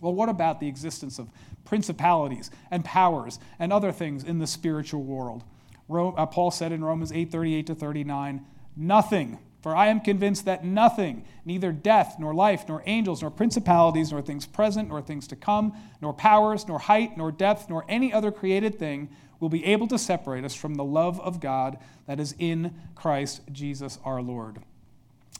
Well, 0.00 0.14
what 0.14 0.28
about 0.28 0.58
the 0.58 0.68
existence 0.68 1.18
of 1.18 1.28
principalities 1.64 2.50
and 2.70 2.84
powers 2.84 3.38
and 3.58 3.72
other 3.72 3.92
things 3.92 4.24
in 4.24 4.38
the 4.38 4.46
spiritual 4.46 5.02
world? 5.02 5.44
Uh, 5.90 6.26
Paul 6.26 6.50
said 6.50 6.72
in 6.72 6.84
Romans 6.84 7.12
8 7.12 7.30
38 7.30 7.66
to 7.66 7.74
39, 7.74 8.44
nothing. 8.76 9.38
For 9.60 9.74
I 9.74 9.88
am 9.88 10.00
convinced 10.00 10.44
that 10.44 10.64
nothing, 10.64 11.24
neither 11.44 11.72
death, 11.72 12.16
nor 12.18 12.32
life, 12.32 12.64
nor 12.68 12.82
angels, 12.86 13.22
nor 13.22 13.30
principalities, 13.30 14.12
nor 14.12 14.22
things 14.22 14.46
present, 14.46 14.88
nor 14.88 15.02
things 15.02 15.26
to 15.28 15.36
come, 15.36 15.74
nor 16.00 16.12
powers, 16.12 16.68
nor 16.68 16.78
height, 16.78 17.16
nor 17.16 17.32
depth, 17.32 17.68
nor 17.68 17.84
any 17.88 18.12
other 18.12 18.30
created 18.30 18.78
thing 18.78 19.08
will 19.40 19.48
be 19.48 19.64
able 19.64 19.88
to 19.88 19.98
separate 19.98 20.44
us 20.44 20.54
from 20.54 20.74
the 20.74 20.84
love 20.84 21.20
of 21.20 21.40
God 21.40 21.78
that 22.06 22.20
is 22.20 22.34
in 22.38 22.74
Christ 22.94 23.40
Jesus 23.52 23.98
our 24.04 24.22
Lord. 24.22 24.58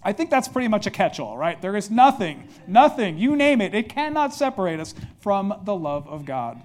I 0.03 0.13
think 0.13 0.31
that's 0.31 0.49
pretty 0.49 0.69
much 0.69 0.87
a 0.87 0.91
catch 0.91 1.19
all, 1.19 1.37
right? 1.37 1.61
There 1.61 1.77
is 1.77 1.91
nothing, 1.91 2.49
nothing, 2.67 3.19
you 3.19 3.35
name 3.35 3.61
it, 3.61 3.75
it 3.75 3.89
cannot 3.89 4.33
separate 4.33 4.79
us 4.79 4.95
from 5.21 5.61
the 5.65 5.75
love 5.75 6.07
of 6.09 6.25
God. 6.25 6.61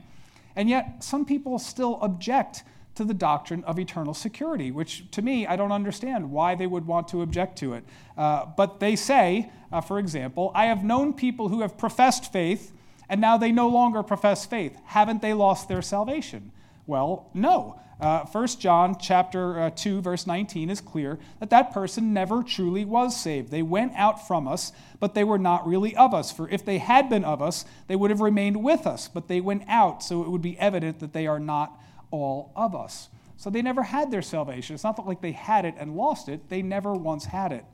And 0.56 0.69
yet, 0.69 1.04
some 1.04 1.26
people 1.26 1.58
still 1.58 1.98
object 2.02 2.63
to 2.95 3.03
the 3.03 3.13
doctrine 3.13 3.63
of 3.63 3.79
eternal 3.79 4.13
security, 4.13 4.71
which 4.71 5.10
to 5.12 5.21
me, 5.21 5.47
I 5.47 5.56
don't 5.56 5.71
understand 5.71 6.32
why 6.32 6.56
they 6.56 6.67
would 6.67 6.86
want 6.86 7.08
to 7.10 7.21
object 7.21 7.58
to 7.60 7.73
it. 7.73 7.84
Uh, 8.17 8.45
but 8.58 8.79
they 8.79 8.95
say, 8.95 9.51
uh, 9.71 9.82
for 9.82 9.97
example, 9.97 10.51
I 10.53 10.65
have 10.65 10.84
known 10.84 11.13
people 11.13 11.49
who 11.49 11.62
have 11.62 11.77
professed 11.77 12.32
faith 12.32 12.71
and 13.10 13.19
now 13.21 13.38
they 13.38 13.51
no 13.51 13.67
longer 13.67 14.01
profess 14.03 14.45
faith. 14.45 14.77
Haven't 14.86 15.21
they 15.21 15.34
lost 15.34 15.67
their 15.67 15.82
salvation? 15.82 16.51
Well, 16.88 17.29
no. 17.34 17.79
Uh, 17.99 18.25
1 18.25 18.47
John 18.60 18.97
chapter 18.99 19.60
uh, 19.62 19.69
2 19.69 20.01
verse 20.01 20.25
19 20.27 20.69
is 20.69 20.82
clear 20.82 21.19
that 21.39 21.49
that 21.51 21.71
person 21.71 22.13
never 22.13 22.43
truly 22.43 22.84
was 22.84 23.19
saved. 23.19 23.51
They 23.51 23.62
went 23.62 23.93
out 23.95 24.27
from 24.27 24.47
us, 24.47 24.71
but 24.99 25.13
they 25.13 25.23
were 25.23 25.38
not 25.38 25.67
really 25.67 25.95
of 25.95 26.13
us. 26.13 26.32
For 26.32 26.49
if 26.49 26.65
they 26.65 26.79
had 26.79 27.10
been 27.10 27.23
of 27.23 27.41
us, 27.41 27.65
they 27.88 27.95
would 27.95 28.10
have 28.10 28.19
remained 28.19 28.63
with 28.63 28.86
us, 28.88 29.08
but 29.08 29.27
they 29.27 29.39
went 29.39 29.63
out, 29.67 30.03
so 30.03 30.23
it 30.23 30.29
would 30.29 30.41
be 30.41 30.58
evident 30.60 30.99
that 30.99 31.13
they 31.13 31.27
are 31.27 31.39
not 31.39 31.79
all 32.13 32.52
of 32.56 32.76
us. 32.76 33.10
So 33.38 33.49
they 33.49 33.62
never 33.62 33.84
had 33.84 34.12
their 34.12 34.21
salvation. 34.21 34.76
It's 34.76 34.84
not 34.84 35.06
like 35.06 35.21
they 35.21 35.32
had 35.32 35.65
it 35.65 35.76
and 35.78 35.95
lost 35.97 36.30
it, 36.30 36.47
they 36.49 36.62
never 36.62 36.93
once 36.93 37.26
had 37.26 37.52
it. 37.52 37.65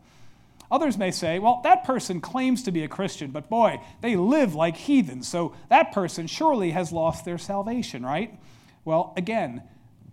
Others 0.71 0.97
may 0.97 1.12
say, 1.12 1.39
well, 1.39 1.62
that 1.63 1.84
person 1.84 2.21
claims 2.21 2.63
to 2.63 2.71
be 2.71 2.84
a 2.84 2.88
Christian, 2.88 3.32
but 3.32 3.49
boy, 3.49 3.82
they 4.02 4.15
live 4.15 4.56
like 4.56 4.78
heathens, 4.78 5.28
so 5.28 5.56
that 5.69 5.91
person 5.91 6.28
surely 6.28 6.71
has 6.71 6.91
lost 6.91 7.25
their 7.25 7.39
salvation, 7.39 8.06
right? 8.06 8.39
Well, 8.86 9.13
again, 9.17 9.63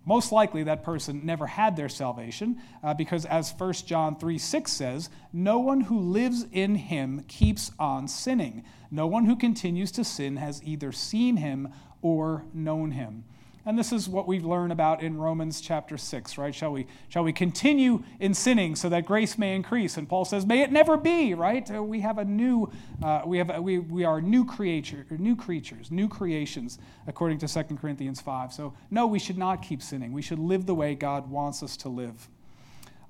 most 0.07 0.33
likely 0.33 0.63
that 0.63 0.83
person 0.83 1.23
never 1.25 1.47
had 1.47 1.77
their 1.77 1.89
salvation 1.89 2.61
uh, 2.83 2.95
because, 2.95 3.27
as 3.27 3.53
1 3.53 3.73
John 3.87 4.17
3 4.17 4.39
6 4.39 4.73
says, 4.73 5.11
no 5.33 5.59
one 5.59 5.83
who 5.83 5.99
lives 5.99 6.47
in 6.53 6.77
him 6.77 7.25
keeps 7.29 7.71
on 7.79 8.09
sinning. 8.09 8.65
No 8.91 9.07
one 9.07 9.27
who 9.27 9.37
continues 9.37 9.91
to 9.93 10.05
sin 10.05 10.37
has 10.37 10.63
either 10.65 10.91
seen 10.93 11.37
him 11.37 11.69
or 12.03 12.45
known 12.55 12.93
him. 12.93 13.25
And 13.67 13.77
this 13.77 13.91
is 13.91 14.09
what 14.09 14.29
we 14.29 14.39
learn 14.39 14.71
about 14.71 15.03
in 15.03 15.19
Romans 15.19 15.61
chapter 15.61 15.99
6, 15.99 16.39
right? 16.39 16.55
Shall 16.55 16.71
we, 16.71 16.87
shall 17.09 17.25
we 17.25 17.33
continue 17.33 18.05
in 18.21 18.33
sinning 18.33 18.77
so 18.77 18.89
that 18.91 19.07
grace 19.07 19.37
may 19.37 19.57
increase? 19.57 19.97
And 19.97 20.09
Paul 20.09 20.25
says, 20.25 20.47
may 20.47 20.63
it 20.63 20.71
never 20.71 20.97
be, 20.97 21.35
right? 21.35 21.69
Uh, 21.69 21.83
we 21.83 22.01
have 22.01 22.19
a 22.19 22.25
new, 22.25 22.71
uh, 23.03 23.23
we, 23.27 23.39
have 23.39 23.51
a, 23.51 23.61
we, 23.61 23.81
we 23.81 24.05
are 24.05 24.21
new, 24.21 24.45
creature, 24.45 25.05
new 25.11 25.35
creatures, 25.35 25.91
new 25.91 26.07
creations, 26.07 26.79
according 27.09 27.39
to 27.39 27.49
2 27.49 27.75
Corinthians 27.75 28.21
5. 28.21 28.53
So, 28.53 28.73
no, 28.89 29.09
we 29.09 29.19
should 29.19 29.37
not 29.37 29.63
keep 29.63 29.83
sinning. 29.83 30.13
We 30.13 30.23
should 30.23 30.39
live 30.39 30.67
the 30.67 30.75
way 30.75 30.95
God 30.95 31.29
wants 31.29 31.61
us 31.65 31.77
to 31.79 31.89
live. 31.89 32.29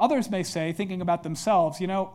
Others 0.00 0.30
may 0.30 0.42
say, 0.42 0.72
thinking 0.72 1.02
about 1.02 1.22
themselves, 1.22 1.82
you 1.82 1.86
know, 1.86 2.14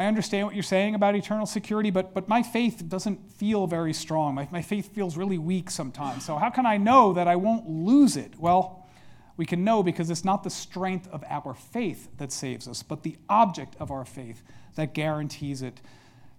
I 0.00 0.06
understand 0.06 0.46
what 0.46 0.54
you're 0.54 0.62
saying 0.62 0.94
about 0.94 1.14
eternal 1.14 1.44
security, 1.44 1.90
but, 1.90 2.14
but 2.14 2.26
my 2.26 2.42
faith 2.42 2.88
doesn't 2.88 3.34
feel 3.34 3.66
very 3.66 3.92
strong. 3.92 4.34
My, 4.34 4.48
my 4.50 4.62
faith 4.62 4.94
feels 4.94 5.14
really 5.14 5.36
weak 5.36 5.70
sometimes. 5.70 6.24
So, 6.24 6.38
how 6.38 6.48
can 6.48 6.64
I 6.64 6.78
know 6.78 7.12
that 7.12 7.28
I 7.28 7.36
won't 7.36 7.68
lose 7.68 8.16
it? 8.16 8.32
Well, 8.38 8.88
we 9.36 9.44
can 9.44 9.62
know 9.62 9.82
because 9.82 10.08
it's 10.08 10.24
not 10.24 10.42
the 10.42 10.48
strength 10.48 11.06
of 11.08 11.22
our 11.28 11.52
faith 11.52 12.08
that 12.16 12.32
saves 12.32 12.66
us, 12.66 12.82
but 12.82 13.02
the 13.02 13.18
object 13.28 13.76
of 13.78 13.90
our 13.90 14.06
faith 14.06 14.42
that 14.76 14.94
guarantees 14.94 15.60
it 15.60 15.82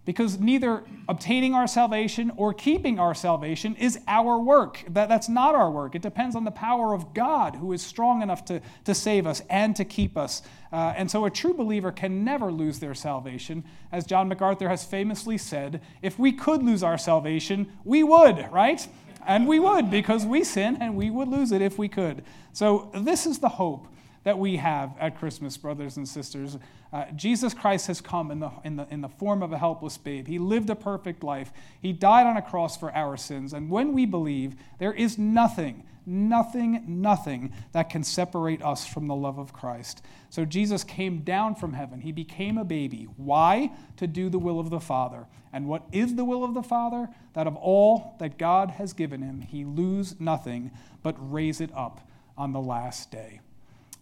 because 0.03 0.39
neither 0.39 0.83
obtaining 1.07 1.53
our 1.53 1.67
salvation 1.67 2.31
or 2.35 2.53
keeping 2.53 2.97
our 2.99 3.13
salvation 3.13 3.75
is 3.75 3.99
our 4.07 4.39
work. 4.39 4.83
That, 4.89 5.09
that's 5.09 5.29
not 5.29 5.53
our 5.53 5.69
work. 5.69 5.93
It 5.93 6.01
depends 6.01 6.35
on 6.35 6.43
the 6.43 6.51
power 6.51 6.93
of 6.93 7.13
God, 7.13 7.55
who 7.55 7.71
is 7.71 7.83
strong 7.83 8.21
enough 8.21 8.43
to, 8.45 8.61
to 8.85 8.95
save 8.95 9.27
us 9.27 9.43
and 9.49 9.75
to 9.75 9.85
keep 9.85 10.17
us. 10.17 10.41
Uh, 10.71 10.93
and 10.95 11.09
so 11.09 11.25
a 11.25 11.29
true 11.29 11.53
believer 11.53 11.91
can 11.91 12.23
never 12.23 12.51
lose 12.51 12.79
their 12.79 12.95
salvation. 12.95 13.63
As 13.91 14.05
John 14.05 14.27
MacArthur 14.27 14.69
has 14.69 14.83
famously 14.83 15.37
said, 15.37 15.81
if 16.01 16.17
we 16.17 16.31
could 16.31 16.63
lose 16.63 16.81
our 16.81 16.97
salvation, 16.97 17.71
we 17.83 18.03
would, 18.03 18.51
right? 18.51 18.87
And 19.27 19.47
we 19.47 19.59
would, 19.59 19.91
because 19.91 20.25
we 20.25 20.43
sin 20.43 20.77
and 20.81 20.95
we 20.95 21.11
would 21.11 21.27
lose 21.27 21.51
it 21.51 21.61
if 21.61 21.77
we 21.77 21.87
could. 21.87 22.23
So 22.53 22.89
this 22.95 23.27
is 23.27 23.37
the 23.37 23.49
hope 23.49 23.87
that 24.23 24.37
we 24.37 24.57
have 24.57 24.95
at 24.99 25.17
Christmas, 25.17 25.57
brothers 25.57 25.97
and 25.97 26.07
sisters. 26.07 26.57
Uh, 26.93 27.05
Jesus 27.15 27.53
Christ 27.53 27.87
has 27.87 28.01
come 28.01 28.31
in 28.31 28.39
the, 28.39 28.51
in, 28.63 28.75
the, 28.75 28.87
in 28.91 29.01
the 29.01 29.09
form 29.09 29.41
of 29.41 29.51
a 29.51 29.57
helpless 29.57 29.97
babe. 29.97 30.27
He 30.27 30.39
lived 30.39 30.69
a 30.69 30.75
perfect 30.75 31.23
life. 31.23 31.51
He 31.81 31.93
died 31.93 32.27
on 32.27 32.37
a 32.37 32.41
cross 32.41 32.77
for 32.77 32.93
our 32.93 33.17
sins. 33.17 33.53
And 33.53 33.69
when 33.69 33.93
we 33.93 34.05
believe, 34.05 34.55
there 34.77 34.93
is 34.93 35.17
nothing, 35.17 35.83
nothing, 36.05 36.83
nothing 36.87 37.53
that 37.71 37.89
can 37.89 38.03
separate 38.03 38.61
us 38.61 38.85
from 38.85 39.07
the 39.07 39.15
love 39.15 39.39
of 39.39 39.53
Christ. 39.53 40.03
So 40.29 40.45
Jesus 40.45 40.83
came 40.83 41.21
down 41.21 41.55
from 41.55 41.73
heaven. 41.73 42.01
He 42.01 42.11
became 42.11 42.57
a 42.57 42.65
baby. 42.65 43.07
Why? 43.17 43.71
To 43.97 44.05
do 44.05 44.29
the 44.29 44.39
will 44.39 44.59
of 44.59 44.69
the 44.69 44.79
Father. 44.79 45.25
And 45.53 45.67
what 45.67 45.83
is 45.91 46.15
the 46.15 46.25
will 46.25 46.43
of 46.43 46.53
the 46.53 46.63
Father? 46.63 47.09
That 47.33 47.47
of 47.47 47.55
all 47.55 48.15
that 48.19 48.37
God 48.37 48.71
has 48.71 48.93
given 48.93 49.21
him, 49.21 49.41
he 49.41 49.65
lose 49.65 50.19
nothing, 50.19 50.71
but 51.01 51.15
raise 51.17 51.59
it 51.59 51.71
up 51.75 52.07
on 52.37 52.53
the 52.53 52.61
last 52.61 53.11
day. 53.11 53.41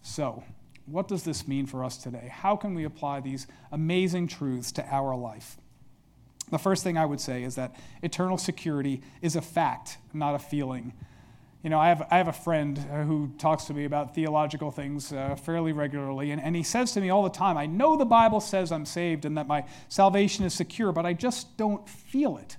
So, 0.02 0.42
what 0.86 1.08
does 1.08 1.22
this 1.22 1.46
mean 1.46 1.66
for 1.66 1.84
us 1.84 1.96
today? 1.96 2.30
How 2.32 2.56
can 2.56 2.74
we 2.74 2.84
apply 2.84 3.20
these 3.20 3.46
amazing 3.70 4.26
truths 4.26 4.72
to 4.72 4.86
our 4.86 5.14
life? 5.14 5.56
The 6.50 6.58
first 6.58 6.82
thing 6.82 6.98
I 6.98 7.06
would 7.06 7.20
say 7.20 7.44
is 7.44 7.54
that 7.54 7.76
eternal 8.02 8.36
security 8.36 9.02
is 9.22 9.36
a 9.36 9.40
fact, 9.40 9.98
not 10.12 10.34
a 10.34 10.38
feeling. 10.38 10.92
You 11.62 11.70
know, 11.70 11.78
I 11.78 11.88
have, 11.88 12.06
I 12.10 12.16
have 12.16 12.28
a 12.28 12.32
friend 12.32 12.78
uh, 12.90 13.04
who 13.04 13.30
talks 13.38 13.64
to 13.64 13.74
me 13.74 13.84
about 13.84 14.14
theological 14.14 14.70
things 14.70 15.12
uh, 15.12 15.36
fairly 15.36 15.72
regularly, 15.72 16.30
and, 16.32 16.42
and 16.42 16.56
he 16.56 16.62
says 16.62 16.92
to 16.92 17.00
me 17.00 17.10
all 17.10 17.22
the 17.22 17.28
time, 17.30 17.56
I 17.56 17.66
know 17.66 17.96
the 17.96 18.06
Bible 18.06 18.40
says 18.40 18.72
I'm 18.72 18.86
saved 18.86 19.24
and 19.24 19.36
that 19.36 19.46
my 19.46 19.64
salvation 19.88 20.44
is 20.44 20.54
secure, 20.54 20.90
but 20.90 21.06
I 21.06 21.12
just 21.12 21.56
don't 21.56 21.88
feel 21.88 22.36
it. 22.38 22.56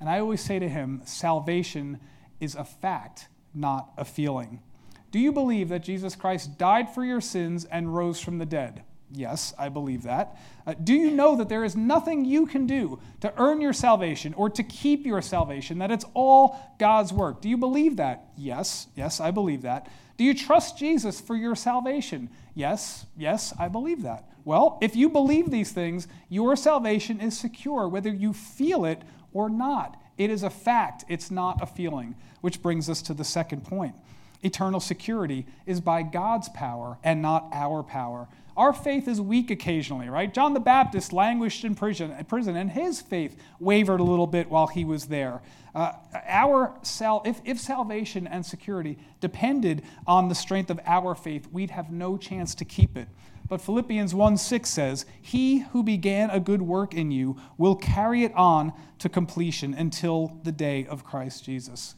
And 0.00 0.08
I 0.08 0.18
always 0.18 0.40
say 0.40 0.58
to 0.58 0.68
him, 0.68 1.02
salvation 1.04 2.00
is 2.40 2.54
a 2.54 2.64
fact, 2.64 3.28
not 3.54 3.90
a 3.96 4.04
feeling. 4.04 4.62
Do 5.10 5.18
you 5.18 5.32
believe 5.32 5.70
that 5.70 5.82
Jesus 5.82 6.14
Christ 6.14 6.58
died 6.58 6.94
for 6.94 7.04
your 7.04 7.20
sins 7.20 7.64
and 7.64 7.94
rose 7.94 8.20
from 8.20 8.38
the 8.38 8.46
dead? 8.46 8.82
Yes, 9.10 9.54
I 9.58 9.70
believe 9.70 10.02
that. 10.02 10.36
Uh, 10.66 10.74
do 10.74 10.92
you 10.92 11.10
know 11.10 11.36
that 11.36 11.48
there 11.48 11.64
is 11.64 11.74
nothing 11.74 12.26
you 12.26 12.46
can 12.46 12.66
do 12.66 12.98
to 13.20 13.32
earn 13.38 13.60
your 13.60 13.72
salvation 13.72 14.34
or 14.34 14.50
to 14.50 14.62
keep 14.62 15.06
your 15.06 15.22
salvation, 15.22 15.78
that 15.78 15.90
it's 15.90 16.04
all 16.12 16.58
God's 16.78 17.12
work? 17.12 17.40
Do 17.40 17.48
you 17.48 17.56
believe 17.56 17.96
that? 17.96 18.26
Yes, 18.36 18.86
yes, 18.94 19.18
I 19.18 19.30
believe 19.30 19.62
that. 19.62 19.88
Do 20.18 20.24
you 20.24 20.34
trust 20.34 20.76
Jesus 20.76 21.20
for 21.20 21.36
your 21.36 21.56
salvation? 21.56 22.28
Yes, 22.54 23.06
yes, 23.16 23.54
I 23.58 23.68
believe 23.68 24.02
that. 24.02 24.28
Well, 24.44 24.78
if 24.82 24.94
you 24.94 25.08
believe 25.08 25.50
these 25.50 25.72
things, 25.72 26.06
your 26.28 26.54
salvation 26.54 27.20
is 27.20 27.38
secure, 27.38 27.88
whether 27.88 28.12
you 28.12 28.34
feel 28.34 28.84
it 28.84 29.00
or 29.32 29.48
not. 29.48 30.00
It 30.18 30.30
is 30.30 30.42
a 30.42 30.50
fact, 30.50 31.04
it's 31.08 31.30
not 31.30 31.62
a 31.62 31.66
feeling, 31.66 32.14
which 32.40 32.60
brings 32.60 32.90
us 32.90 33.00
to 33.02 33.14
the 33.14 33.24
second 33.24 33.64
point 33.64 33.94
eternal 34.42 34.80
security 34.80 35.46
is 35.66 35.80
by 35.80 36.02
God's 36.02 36.48
power 36.48 36.98
and 37.02 37.22
not 37.22 37.48
our 37.52 37.82
power. 37.82 38.28
Our 38.56 38.72
faith 38.72 39.06
is 39.06 39.20
weak 39.20 39.52
occasionally, 39.52 40.08
right? 40.08 40.34
John 40.34 40.52
the 40.52 40.60
Baptist 40.60 41.12
languished 41.12 41.64
in 41.64 41.76
prison, 41.76 42.12
prison 42.26 42.56
and 42.56 42.68
his 42.68 43.00
faith 43.00 43.36
wavered 43.60 44.00
a 44.00 44.04
little 44.04 44.26
bit 44.26 44.50
while 44.50 44.66
he 44.66 44.84
was 44.84 45.06
there. 45.06 45.40
Uh, 45.74 45.92
our 46.26 46.74
sal- 46.82 47.22
if, 47.24 47.40
if 47.44 47.60
salvation 47.60 48.26
and 48.26 48.44
security 48.44 48.98
depended 49.20 49.82
on 50.08 50.28
the 50.28 50.34
strength 50.34 50.70
of 50.70 50.80
our 50.86 51.14
faith, 51.14 51.46
we'd 51.52 51.70
have 51.70 51.92
no 51.92 52.16
chance 52.16 52.54
to 52.56 52.64
keep 52.64 52.96
it. 52.96 53.06
But 53.48 53.60
Philippians 53.60 54.12
1 54.12 54.36
6 54.36 54.68
says, 54.68 55.06
He 55.22 55.60
who 55.60 55.82
began 55.84 56.30
a 56.30 56.40
good 56.40 56.60
work 56.60 56.94
in 56.94 57.12
you 57.12 57.36
will 57.56 57.76
carry 57.76 58.24
it 58.24 58.34
on 58.34 58.72
to 58.98 59.08
completion 59.08 59.72
until 59.72 60.36
the 60.42 60.52
day 60.52 60.84
of 60.86 61.04
Christ 61.04 61.44
Jesus. 61.44 61.94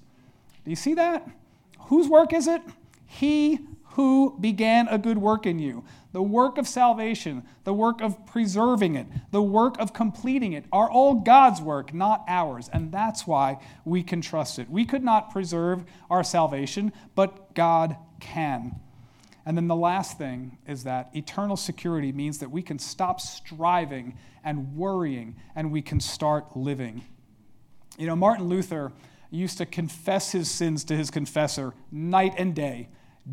Do 0.64 0.70
you 0.70 0.76
see 0.76 0.92
that? 0.94 1.26
Whose 1.90 2.09
work 2.09 2.33
is 2.33 2.46
it? 2.46 2.62
He 3.05 3.59
who 3.94 4.38
began 4.38 4.87
a 4.87 4.96
good 4.96 5.18
work 5.18 5.44
in 5.44 5.59
you. 5.59 5.85
The 6.12 6.22
work 6.22 6.57
of 6.57 6.68
salvation, 6.68 7.42
the 7.64 7.74
work 7.74 8.00
of 8.00 8.26
preserving 8.26 8.94
it, 8.94 9.09
the 9.33 9.42
work 9.42 9.76
of 9.81 9.92
completing 9.92 10.53
it 10.53 10.66
are 10.72 10.88
all 10.88 11.14
God's 11.16 11.61
work, 11.61 11.92
not 11.92 12.24
ours. 12.29 12.70
And 12.72 12.92
that's 12.92 13.26
why 13.26 13.59
we 13.85 14.05
can 14.05 14.20
trust 14.20 14.61
it. 14.61 14.70
We 14.70 14.85
could 14.85 15.03
not 15.03 15.33
preserve 15.33 15.85
our 16.09 16.22
salvation, 16.22 16.92
but 17.16 17.55
God 17.55 17.96
can. 18.20 18.76
And 19.44 19.57
then 19.57 19.66
the 19.66 19.74
last 19.74 20.16
thing 20.16 20.59
is 20.68 20.85
that 20.85 21.11
eternal 21.12 21.57
security 21.57 22.12
means 22.12 22.38
that 22.38 22.53
we 22.53 22.62
can 22.62 22.79
stop 22.79 23.20
striving 23.20 24.16
and 24.44 24.76
worrying 24.76 25.35
and 25.57 25.72
we 25.72 25.83
can 25.83 25.98
start 25.98 26.57
living. 26.57 27.03
You 27.98 28.07
know, 28.07 28.14
Martin 28.14 28.46
Luther 28.46 28.92
used 29.31 29.59
to 29.59 29.66
confess 29.66 30.33
his 30.33 30.51
sins 30.51 30.85
to 30.85 30.97
his 30.97 31.11
confessor 31.11 31.73
night 31.90 32.35
and 32.37 32.55
day, 32.55 32.88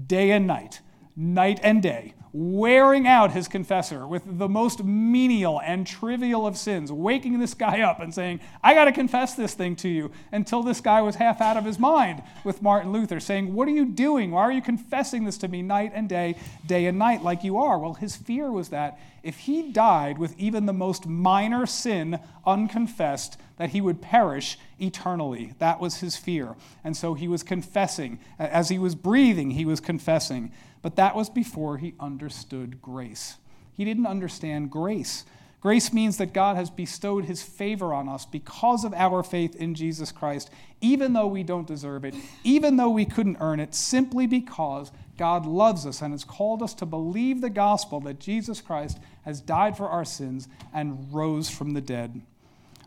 day 0.08 0.32
and 0.32 0.48
night, 0.48 0.82
night 1.16 1.60
and 1.64 1.82
day, 1.82 2.14
wearing 2.34 3.08
out 3.08 3.32
his 3.32 3.48
confessor 3.48 4.06
with 4.06 4.22
the 4.38 4.48
most 4.48 4.84
menial 4.84 5.60
and 5.62 5.88
trivial 5.88 6.46
of 6.46 6.56
sins, 6.56 6.92
waking 6.92 7.40
this 7.40 7.56
guy 7.56 7.82
up 7.82 8.00
and 8.00 8.14
saying, 8.14 8.40
I 8.64 8.76
got 8.76 8.86
to 8.86 8.92
confess 8.92 9.34
this 9.34 9.56
thing 9.56 9.76
to 9.78 9.90
you, 9.90 10.12
until 10.32 10.62
this 10.62 10.80
guy 10.80 11.02
was 11.02 11.16
half 11.16 11.42
out 11.42 11.58
of 11.58 11.66
his 11.66 11.80
mind 11.80 12.22
with 12.44 12.62
Martin 12.62 12.92
Luther, 12.92 13.20
saying, 13.20 13.56
What 13.56 13.68
are 13.68 13.72
you 13.72 13.86
doing? 13.86 14.30
Why 14.30 14.42
are 14.42 14.52
you 14.52 14.62
confessing 14.62 15.26
this 15.26 15.40
to 15.40 15.48
me 15.48 15.64
night 15.64 15.94
and 15.96 16.08
day, 16.08 16.36
day 16.66 16.86
and 16.86 17.00
night, 17.00 17.24
like 17.24 17.44
you 17.44 17.58
are? 17.58 17.80
Well, 17.80 17.96
his 17.96 18.16
fear 18.16 18.52
was 18.52 18.70
that 18.70 19.00
if 19.24 19.40
he 19.40 19.72
died 19.72 20.20
with 20.20 20.38
even 20.38 20.68
the 20.68 20.74
most 20.74 21.08
minor 21.08 21.66
sin 21.66 22.20
unconfessed, 22.46 23.38
that 23.58 23.70
he 23.70 23.82
would 23.82 24.02
perish 24.02 24.58
eternally. 24.80 25.54
That 25.60 25.80
was 25.80 25.98
his 25.98 26.16
fear. 26.16 26.56
And 26.84 26.96
so 26.96 27.14
he 27.14 27.28
was 27.28 27.44
confessing. 27.44 28.20
As 28.40 28.70
he 28.70 28.80
was 28.80 28.96
breathing, 28.96 29.52
he 29.52 29.66
was 29.66 29.80
confessing. 29.80 30.52
But 30.82 30.96
that 30.96 31.16
was 31.16 31.30
before 31.30 31.78
he 31.78 31.96
understood 32.00 32.82
grace. 32.82 33.38
He 33.74 33.84
didn't 33.86 34.08
understand 34.08 34.72
grace. 34.72 35.26
Grace 35.60 35.92
means 35.92 36.18
that 36.18 36.34
God 36.34 36.56
has 36.56 36.70
bestowed 36.70 37.26
his 37.26 37.42
favor 37.42 37.92
on 37.94 38.08
us 38.08 38.26
because 38.26 38.86
of 38.86 38.94
our 38.94 39.24
faith 39.24 39.56
in 39.56 39.74
Jesus 39.74 40.12
Christ, 40.12 40.52
even 40.82 41.14
though 41.14 41.28
we 41.28 41.42
don't 41.42 41.66
deserve 41.66 42.06
it, 42.06 42.14
even 42.44 42.78
though 42.78 42.92
we 42.92 43.06
couldn't 43.06 43.38
earn 43.40 43.60
it, 43.60 43.74
simply 43.74 44.28
because 44.28 44.92
God 45.18 45.48
loves 45.48 45.88
us 45.88 46.02
and 46.04 46.14
has 46.14 46.24
called 46.24 46.62
us 46.62 46.76
to 46.76 46.86
believe 46.86 47.42
the 47.42 47.50
gospel 47.50 48.00
that 48.02 48.20
Jesus 48.20 48.62
Christ 48.62 49.00
has 49.26 49.42
died 49.42 49.76
for 49.76 49.90
our 49.90 50.06
sins 50.06 50.48
and 50.74 51.12
rose 51.12 51.50
from 51.50 51.72
the 51.72 51.82
dead. 51.82 52.22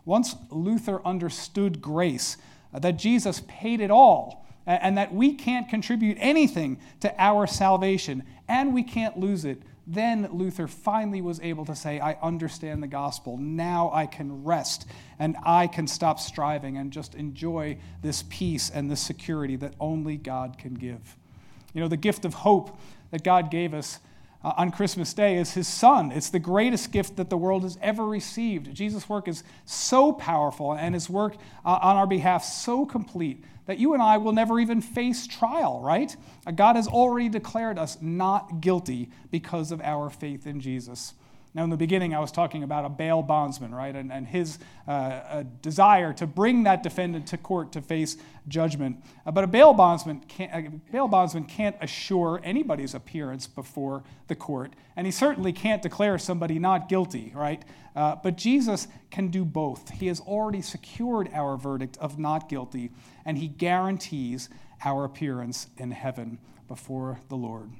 Once 0.05 0.34
Luther 0.51 1.05
understood 1.07 1.80
grace, 1.80 2.36
uh, 2.72 2.78
that 2.78 2.98
Jesus 2.98 3.42
paid 3.48 3.80
it 3.80 3.90
all, 3.90 4.46
and 4.66 4.96
that 4.98 5.12
we 5.12 5.34
can't 5.34 5.68
contribute 5.68 6.16
anything 6.20 6.78
to 7.01 7.12
our 7.20 7.46
salvation, 7.46 8.22
and 8.46 8.72
we 8.72 8.82
can't 8.82 9.18
lose 9.18 9.44
it, 9.44 9.62
then 9.86 10.28
Luther 10.30 10.68
finally 10.68 11.20
was 11.20 11.40
able 11.40 11.64
to 11.64 11.74
say, 11.74 11.98
I 11.98 12.16
understand 12.22 12.80
the 12.80 12.86
gospel. 12.86 13.36
Now 13.36 13.90
I 13.92 14.07
can 14.07 14.44
rest 14.44 14.86
and 15.18 15.36
I 15.44 15.66
can 15.66 15.88
stop 15.88 16.20
striving 16.20 16.76
and 16.76 16.92
just 16.92 17.16
enjoy 17.16 17.78
this 18.01 18.22
peace 18.28 18.70
and 18.70 18.88
this 18.88 19.01
security 19.01 19.57
that 19.57 19.74
only 19.80 20.16
God 20.16 20.59
can 20.59 20.74
give. 20.74 21.16
You 21.74 21.80
know, 21.80 21.88
the 21.88 21.96
gift 21.96 22.24
of 22.24 22.34
hope 22.34 22.78
that 23.11 23.24
God 23.24 23.51
gave 23.51 23.74
us 23.74 23.98
uh, 24.43 24.53
on 24.57 24.70
Christmas 24.70 25.12
Day 25.12 25.36
is 25.36 25.53
his 25.53 25.68
son. 25.68 26.12
It's 26.12 26.30
the 26.30 26.38
greatest 26.38 26.93
gift 26.93 27.16
that 27.16 27.30
the 27.30 27.36
world 27.36 27.62
has 27.62 27.78
ever 27.82 28.07
received. 28.07 28.74
Jesus' 28.74 29.09
work 29.09 29.28
is 29.28 29.43
so 29.64 30.12
powerful 30.12 30.72
and 30.72 30.95
his 30.95 31.11
work 31.11 31.36
uh, 31.64 31.78
on 31.82 31.97
our 31.97 32.07
behalf 32.07 32.45
so 32.45 32.86
complete 32.86 33.45
that 33.66 33.78
you 33.78 33.95
and 33.95 34.03
I 34.03 34.16
will 34.16 34.32
never 34.32 34.59
even 34.59 34.80
face 34.80 35.26
trial, 35.26 35.80
right? 35.80 36.16
Uh, 36.47 36.51
God 36.51 36.76
has 36.76 36.88
already 36.88 37.28
declared 37.28 37.78
us 37.78 37.99
not 38.01 38.61
guilty 38.61 39.11
because 39.30 39.70
of 39.72 39.80
our 39.82 40.11
faith 40.11 40.47
in 40.47 40.61
Jesus. 40.61 41.14
Now, 41.53 41.64
in 41.64 41.70
the 41.70 41.76
beginning, 41.76 42.14
I 42.14 42.20
was 42.20 42.30
talking 42.30 42.62
about 42.62 42.84
a 42.84 42.88
bail 42.88 43.22
bondsman, 43.22 43.74
right, 43.74 43.94
and, 43.94 44.12
and 44.12 44.24
his 44.24 44.61
uh, 44.86 45.42
desire 45.62 46.12
to 46.12 46.26
bring 46.26 46.62
that 46.62 46.84
defendant 46.84 47.26
to 47.28 47.36
court 47.36 47.72
to 47.72 47.82
face 47.82 48.16
judgment. 48.46 49.03
Uh, 49.26 49.32
but 49.32 49.42
a 49.42 49.48
bail 49.48 49.72
bondsman, 49.72 50.20
can't, 50.20 50.66
a 50.66 50.70
bail 50.92 51.09
bondsman 51.09 51.44
can't 51.44 51.74
assure 51.80 52.40
anybody's 52.44 52.94
appearance 52.94 53.48
before 53.48 54.05
the 54.28 54.36
court, 54.36 54.74
and 54.94 55.09
he 55.09 55.11
certainly 55.11 55.53
can't 55.53 55.82
declare 55.82 56.18
somebody 56.18 56.61
not 56.61 56.88
guilty, 56.88 57.32
right? 57.34 57.64
Uh, 57.96 58.14
but 58.22 58.36
Jesus 58.36 58.86
can 59.11 59.26
do 59.28 59.44
both. 59.44 59.90
He 59.90 60.07
has 60.07 60.20
already 60.20 60.62
secured 60.62 61.28
our 61.34 61.57
verdict 61.57 61.98
of 61.98 62.16
not 62.16 62.48
guilty, 62.48 62.92
and 63.24 63.36
he 63.36 63.48
guarantees 63.48 64.48
our 64.84 65.05
appearance 65.05 65.66
in 65.76 65.90
heaven 65.90 66.38
before 66.68 67.18
the 67.28 67.36
Lord. 67.36 67.72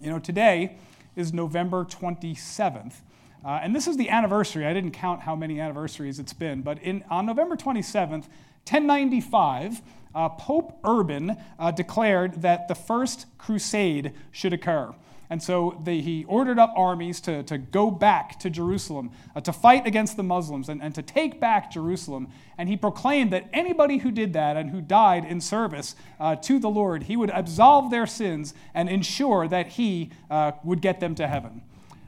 You 0.00 0.10
know, 0.10 0.18
today, 0.18 0.76
is 1.16 1.32
November 1.32 1.84
27th. 1.84 2.94
Uh, 3.44 3.60
and 3.62 3.76
this 3.76 3.86
is 3.86 3.96
the 3.96 4.08
anniversary. 4.08 4.66
I 4.66 4.72
didn't 4.72 4.92
count 4.92 5.20
how 5.20 5.36
many 5.36 5.60
anniversaries 5.60 6.18
it's 6.18 6.32
been, 6.32 6.62
but 6.62 6.82
in, 6.82 7.04
on 7.10 7.26
November 7.26 7.56
27th, 7.56 8.26
1095, 8.66 9.82
uh, 10.14 10.28
Pope 10.30 10.78
Urban 10.84 11.36
uh, 11.58 11.70
declared 11.70 12.40
that 12.42 12.68
the 12.68 12.74
first 12.74 13.26
crusade 13.36 14.12
should 14.30 14.52
occur. 14.52 14.94
And 15.30 15.42
so 15.42 15.80
they, 15.82 16.00
he 16.00 16.24
ordered 16.24 16.58
up 16.58 16.72
armies 16.76 17.20
to, 17.22 17.42
to 17.44 17.58
go 17.58 17.90
back 17.90 18.38
to 18.40 18.50
Jerusalem, 18.50 19.10
uh, 19.34 19.40
to 19.40 19.52
fight 19.52 19.86
against 19.86 20.16
the 20.16 20.22
Muslims, 20.22 20.68
and, 20.68 20.82
and 20.82 20.94
to 20.94 21.02
take 21.02 21.40
back 21.40 21.70
Jerusalem. 21.70 22.28
And 22.58 22.68
he 22.68 22.76
proclaimed 22.76 23.32
that 23.32 23.48
anybody 23.52 23.98
who 23.98 24.10
did 24.10 24.32
that 24.34 24.56
and 24.56 24.70
who 24.70 24.80
died 24.80 25.24
in 25.24 25.40
service 25.40 25.96
uh, 26.20 26.36
to 26.36 26.58
the 26.58 26.68
Lord, 26.68 27.04
he 27.04 27.16
would 27.16 27.30
absolve 27.30 27.90
their 27.90 28.06
sins 28.06 28.54
and 28.74 28.88
ensure 28.88 29.48
that 29.48 29.68
he 29.68 30.10
uh, 30.30 30.52
would 30.62 30.80
get 30.80 31.00
them 31.00 31.14
to 31.16 31.26
heaven. 31.26 31.62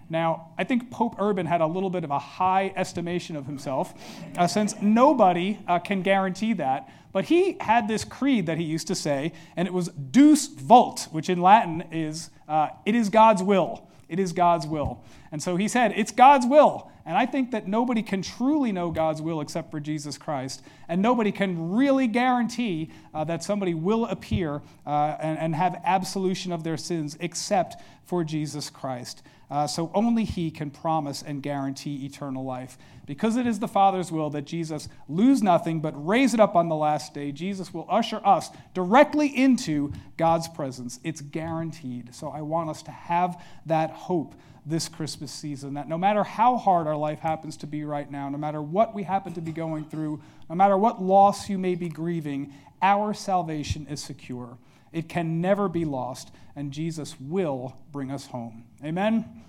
Now, 0.08 0.52
I 0.56 0.64
think 0.64 0.90
Pope 0.90 1.16
Urban 1.18 1.46
had 1.46 1.60
a 1.60 1.66
little 1.66 1.90
bit 1.90 2.04
of 2.04 2.10
a 2.10 2.18
high 2.18 2.72
estimation 2.76 3.36
of 3.36 3.46
himself, 3.46 3.94
uh, 4.36 4.46
since 4.46 4.80
nobody 4.80 5.58
uh, 5.66 5.78
can 5.78 6.02
guarantee 6.02 6.52
that. 6.54 6.88
But 7.12 7.24
he 7.24 7.56
had 7.60 7.88
this 7.88 8.04
creed 8.04 8.46
that 8.46 8.58
he 8.58 8.64
used 8.64 8.86
to 8.88 8.94
say, 8.94 9.32
and 9.56 9.66
it 9.66 9.74
was 9.74 9.88
Deus 9.88 10.46
vult, 10.46 11.08
which 11.10 11.28
in 11.28 11.40
Latin 11.40 11.84
is, 11.90 12.30
uh, 12.46 12.68
it 12.84 12.94
is 12.94 13.08
God's 13.08 13.42
will. 13.42 13.88
It 14.08 14.20
is 14.20 14.32
God's 14.32 14.66
will. 14.66 15.02
And 15.32 15.42
so 15.42 15.56
he 15.56 15.66
said, 15.66 15.92
it's 15.96 16.12
God's 16.12 16.46
will. 16.46 16.90
And 17.04 17.16
I 17.16 17.24
think 17.24 17.52
that 17.52 17.68
nobody 17.68 18.02
can 18.02 18.20
truly 18.20 18.72
know 18.72 18.90
God's 18.90 19.22
will 19.22 19.40
except 19.40 19.70
for 19.70 19.80
Jesus 19.80 20.18
Christ. 20.18 20.62
And 20.88 21.00
nobody 21.00 21.30
can 21.32 21.72
really 21.72 22.06
guarantee 22.08 22.90
uh, 23.14 23.24
that 23.24 23.44
somebody 23.44 23.74
will 23.74 24.06
appear 24.06 24.60
uh, 24.84 25.16
and, 25.20 25.38
and 25.38 25.54
have 25.54 25.80
absolution 25.84 26.52
of 26.52 26.64
their 26.64 26.76
sins 26.76 27.16
except 27.20 27.76
for 28.04 28.24
Jesus 28.24 28.70
Christ. 28.70 29.22
Uh, 29.50 29.66
so 29.66 29.90
only 29.94 30.24
He 30.24 30.50
can 30.50 30.70
promise 30.70 31.22
and 31.22 31.42
guarantee 31.42 32.04
eternal 32.04 32.44
life. 32.44 32.76
Because 33.06 33.36
it 33.36 33.46
is 33.46 33.60
the 33.60 33.68
Father's 33.68 34.10
will 34.10 34.30
that 34.30 34.44
Jesus 34.44 34.88
lose 35.08 35.42
nothing 35.42 35.80
but 35.80 35.92
raise 36.04 36.34
it 36.34 36.40
up 36.40 36.56
on 36.56 36.68
the 36.68 36.74
last 36.74 37.14
day, 37.14 37.30
Jesus 37.30 37.72
will 37.72 37.86
usher 37.88 38.20
us 38.24 38.50
directly 38.74 39.28
into 39.28 39.92
God's 40.16 40.48
presence. 40.48 40.98
It's 41.04 41.20
guaranteed. 41.20 42.14
So 42.14 42.28
I 42.28 42.42
want 42.42 42.70
us 42.70 42.82
to 42.82 42.90
have 42.90 43.40
that 43.66 43.90
hope 43.90 44.34
this 44.66 44.88
Christmas 44.88 45.30
season 45.30 45.74
that 45.74 45.88
no 45.88 45.96
matter 45.96 46.24
how 46.24 46.56
hard 46.56 46.88
our 46.88 46.96
life 46.96 47.20
happens 47.20 47.56
to 47.58 47.68
be 47.68 47.84
right 47.84 48.10
now, 48.10 48.28
no 48.28 48.36
matter 48.36 48.60
what 48.60 48.94
we 48.94 49.04
happen 49.04 49.32
to 49.34 49.40
be 49.40 49.52
going 49.52 49.84
through, 49.84 50.20
no 50.50 50.56
matter 50.56 50.76
what 50.76 51.00
loss 51.00 51.48
you 51.48 51.56
may 51.56 51.76
be 51.76 51.88
grieving, 51.88 52.52
our 52.82 53.14
salvation 53.14 53.86
is 53.88 54.02
secure. 54.02 54.58
It 54.96 55.10
can 55.10 55.42
never 55.42 55.68
be 55.68 55.84
lost, 55.84 56.30
and 56.56 56.72
Jesus 56.72 57.20
will 57.20 57.76
bring 57.92 58.10
us 58.10 58.28
home. 58.28 58.64
Amen. 58.82 59.42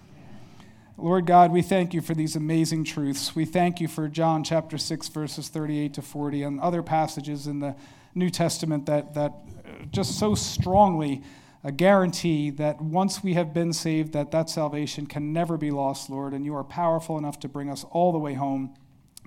Lord 0.98 1.26
God, 1.26 1.54
we 1.54 1.62
thank 1.62 1.94
you 1.94 2.02
for 2.02 2.14
these 2.14 2.36
amazing 2.36 2.84
truths. 2.84 3.34
We 3.34 3.46
thank 3.46 3.80
you 3.80 3.88
for 3.88 4.10
John 4.10 4.44
chapter 4.44 4.78
6, 4.78 5.08
verses 5.08 5.48
38 5.48 5.94
to 5.94 6.02
40, 6.02 6.44
and 6.44 6.60
other 6.60 6.84
passages 6.84 7.48
in 7.48 7.62
the 7.62 7.78
New 8.14 8.30
Testament 8.30 8.88
that, 8.88 9.14
that 9.14 9.32
uh, 9.32 9.86
just 9.90 10.20
so 10.20 10.36
strongly 10.36 11.24
uh, 11.64 11.72
guarantee 11.72 12.50
that 12.50 12.82
once 12.82 13.24
we 13.24 13.36
have 13.36 13.54
been 13.54 13.72
saved, 13.72 14.12
that 14.12 14.32
that 14.32 14.50
salvation 14.50 15.08
can 15.08 15.32
never 15.32 15.56
be 15.56 15.72
lost, 15.72 16.10
Lord, 16.10 16.34
and 16.34 16.44
you 16.44 16.56
are 16.56 16.66
powerful 16.66 17.18
enough 17.18 17.40
to 17.40 17.48
bring 17.48 17.70
us 17.70 17.86
all 17.92 18.12
the 18.12 18.20
way 18.20 18.34
home, 18.34 18.76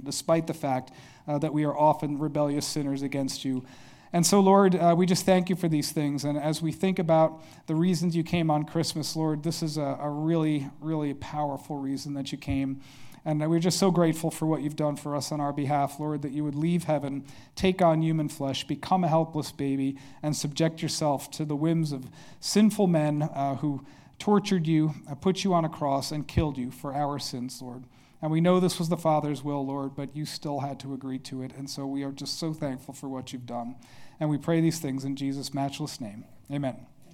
despite 0.05 0.47
the 0.47 0.53
fact 0.53 0.93
uh, 1.27 1.39
that 1.39 1.55
we 1.55 1.65
are 1.65 1.75
often 1.75 2.19
rebellious 2.19 2.67
sinners 2.67 3.01
against 3.01 3.43
you. 3.43 3.65
And 4.13 4.27
so, 4.27 4.41
Lord, 4.41 4.75
uh, 4.75 4.95
we 4.97 5.07
just 5.07 5.25
thank 5.25 5.49
you 5.49 5.57
for 5.57 5.69
these 5.69 5.93
things. 5.93 6.25
And 6.25 6.37
as 6.37 6.61
we 6.61 6.73
think 6.73 6.99
about 6.99 7.43
the 7.67 7.77
reasons 7.77 8.17
you 8.17 8.25
came 8.25 8.51
on 8.51 8.65
Christmas, 8.65 9.15
Lord, 9.15 9.45
this 9.45 9.63
is 9.63 9.77
a, 9.77 9.99
a 10.01 10.11
really, 10.11 10.69
really 10.81 11.15
powerful 11.15 11.77
reason 11.77 12.15
that 12.15 12.33
you 12.33 12.39
came. 12.39 12.81
And 13.25 13.49
we're 13.49 13.61
just 13.61 13.79
so 13.79 13.91
grateful 13.91 14.31
for 14.31 14.47
what 14.47 14.63
you've 14.63 14.77
done 14.77 14.97
for 14.97 15.15
us 15.15 15.31
on 15.31 15.41
our 15.41 15.53
behalf, 15.53 16.01
Lord, 16.01 16.23
that 16.23 16.33
you 16.33 16.43
would 16.43 16.55
leave 16.55 16.85
heaven, 16.85 17.25
take 17.55 17.83
on 17.83 18.03
human 18.03 18.29
flesh, 18.29 18.67
become 18.67 19.05
a 19.05 19.09
helpless 19.09 19.53
baby, 19.53 19.97
and 20.23 20.35
subject 20.35 20.81
yourself 20.83 21.31
to 21.33 21.45
the 21.45 21.57
whims 21.57 21.93
of 21.93 22.09
sinful 22.41 22.87
men 22.87 23.23
uh, 23.23 23.57
who 23.57 23.85
tortured 24.19 24.67
you, 24.67 24.95
uh, 25.09 25.15
put 25.15 25.45
you 25.45 25.53
on 25.53 25.65
a 25.65 25.69
cross, 25.69 26.11
and 26.11 26.27
killed 26.27 26.57
you 26.57 26.71
for 26.71 26.95
our 26.95 27.19
sins, 27.19 27.61
Lord. 27.61 27.85
And 28.23 28.31
we 28.31 28.41
know 28.41 28.59
this 28.59 28.79
was 28.79 28.89
the 28.89 28.97
Father's 28.97 29.43
will, 29.43 29.65
Lord, 29.65 29.95
but 29.95 30.15
you 30.17 30.27
still 30.27 30.61
had 30.61 30.81
to 30.81 30.93
agree 30.93 31.19
to 31.21 31.43
it. 31.43 31.53
And 31.57 31.69
so 31.69 31.87
we 31.87 32.03
are 32.03 32.13
just 32.13 32.39
so 32.39 32.53
thankful 32.53 32.93
for 32.93 33.09
what 33.09 33.33
you've 33.33 33.47
done. 33.47 33.77
And 34.21 34.29
we 34.29 34.39
pray 34.39 34.61
these 34.61 34.79
things 34.79 35.05
in 35.05 35.17
Jesus' 35.17 35.53
matchless 35.55 36.01
name. 36.01 36.25
Amen. 36.53 36.87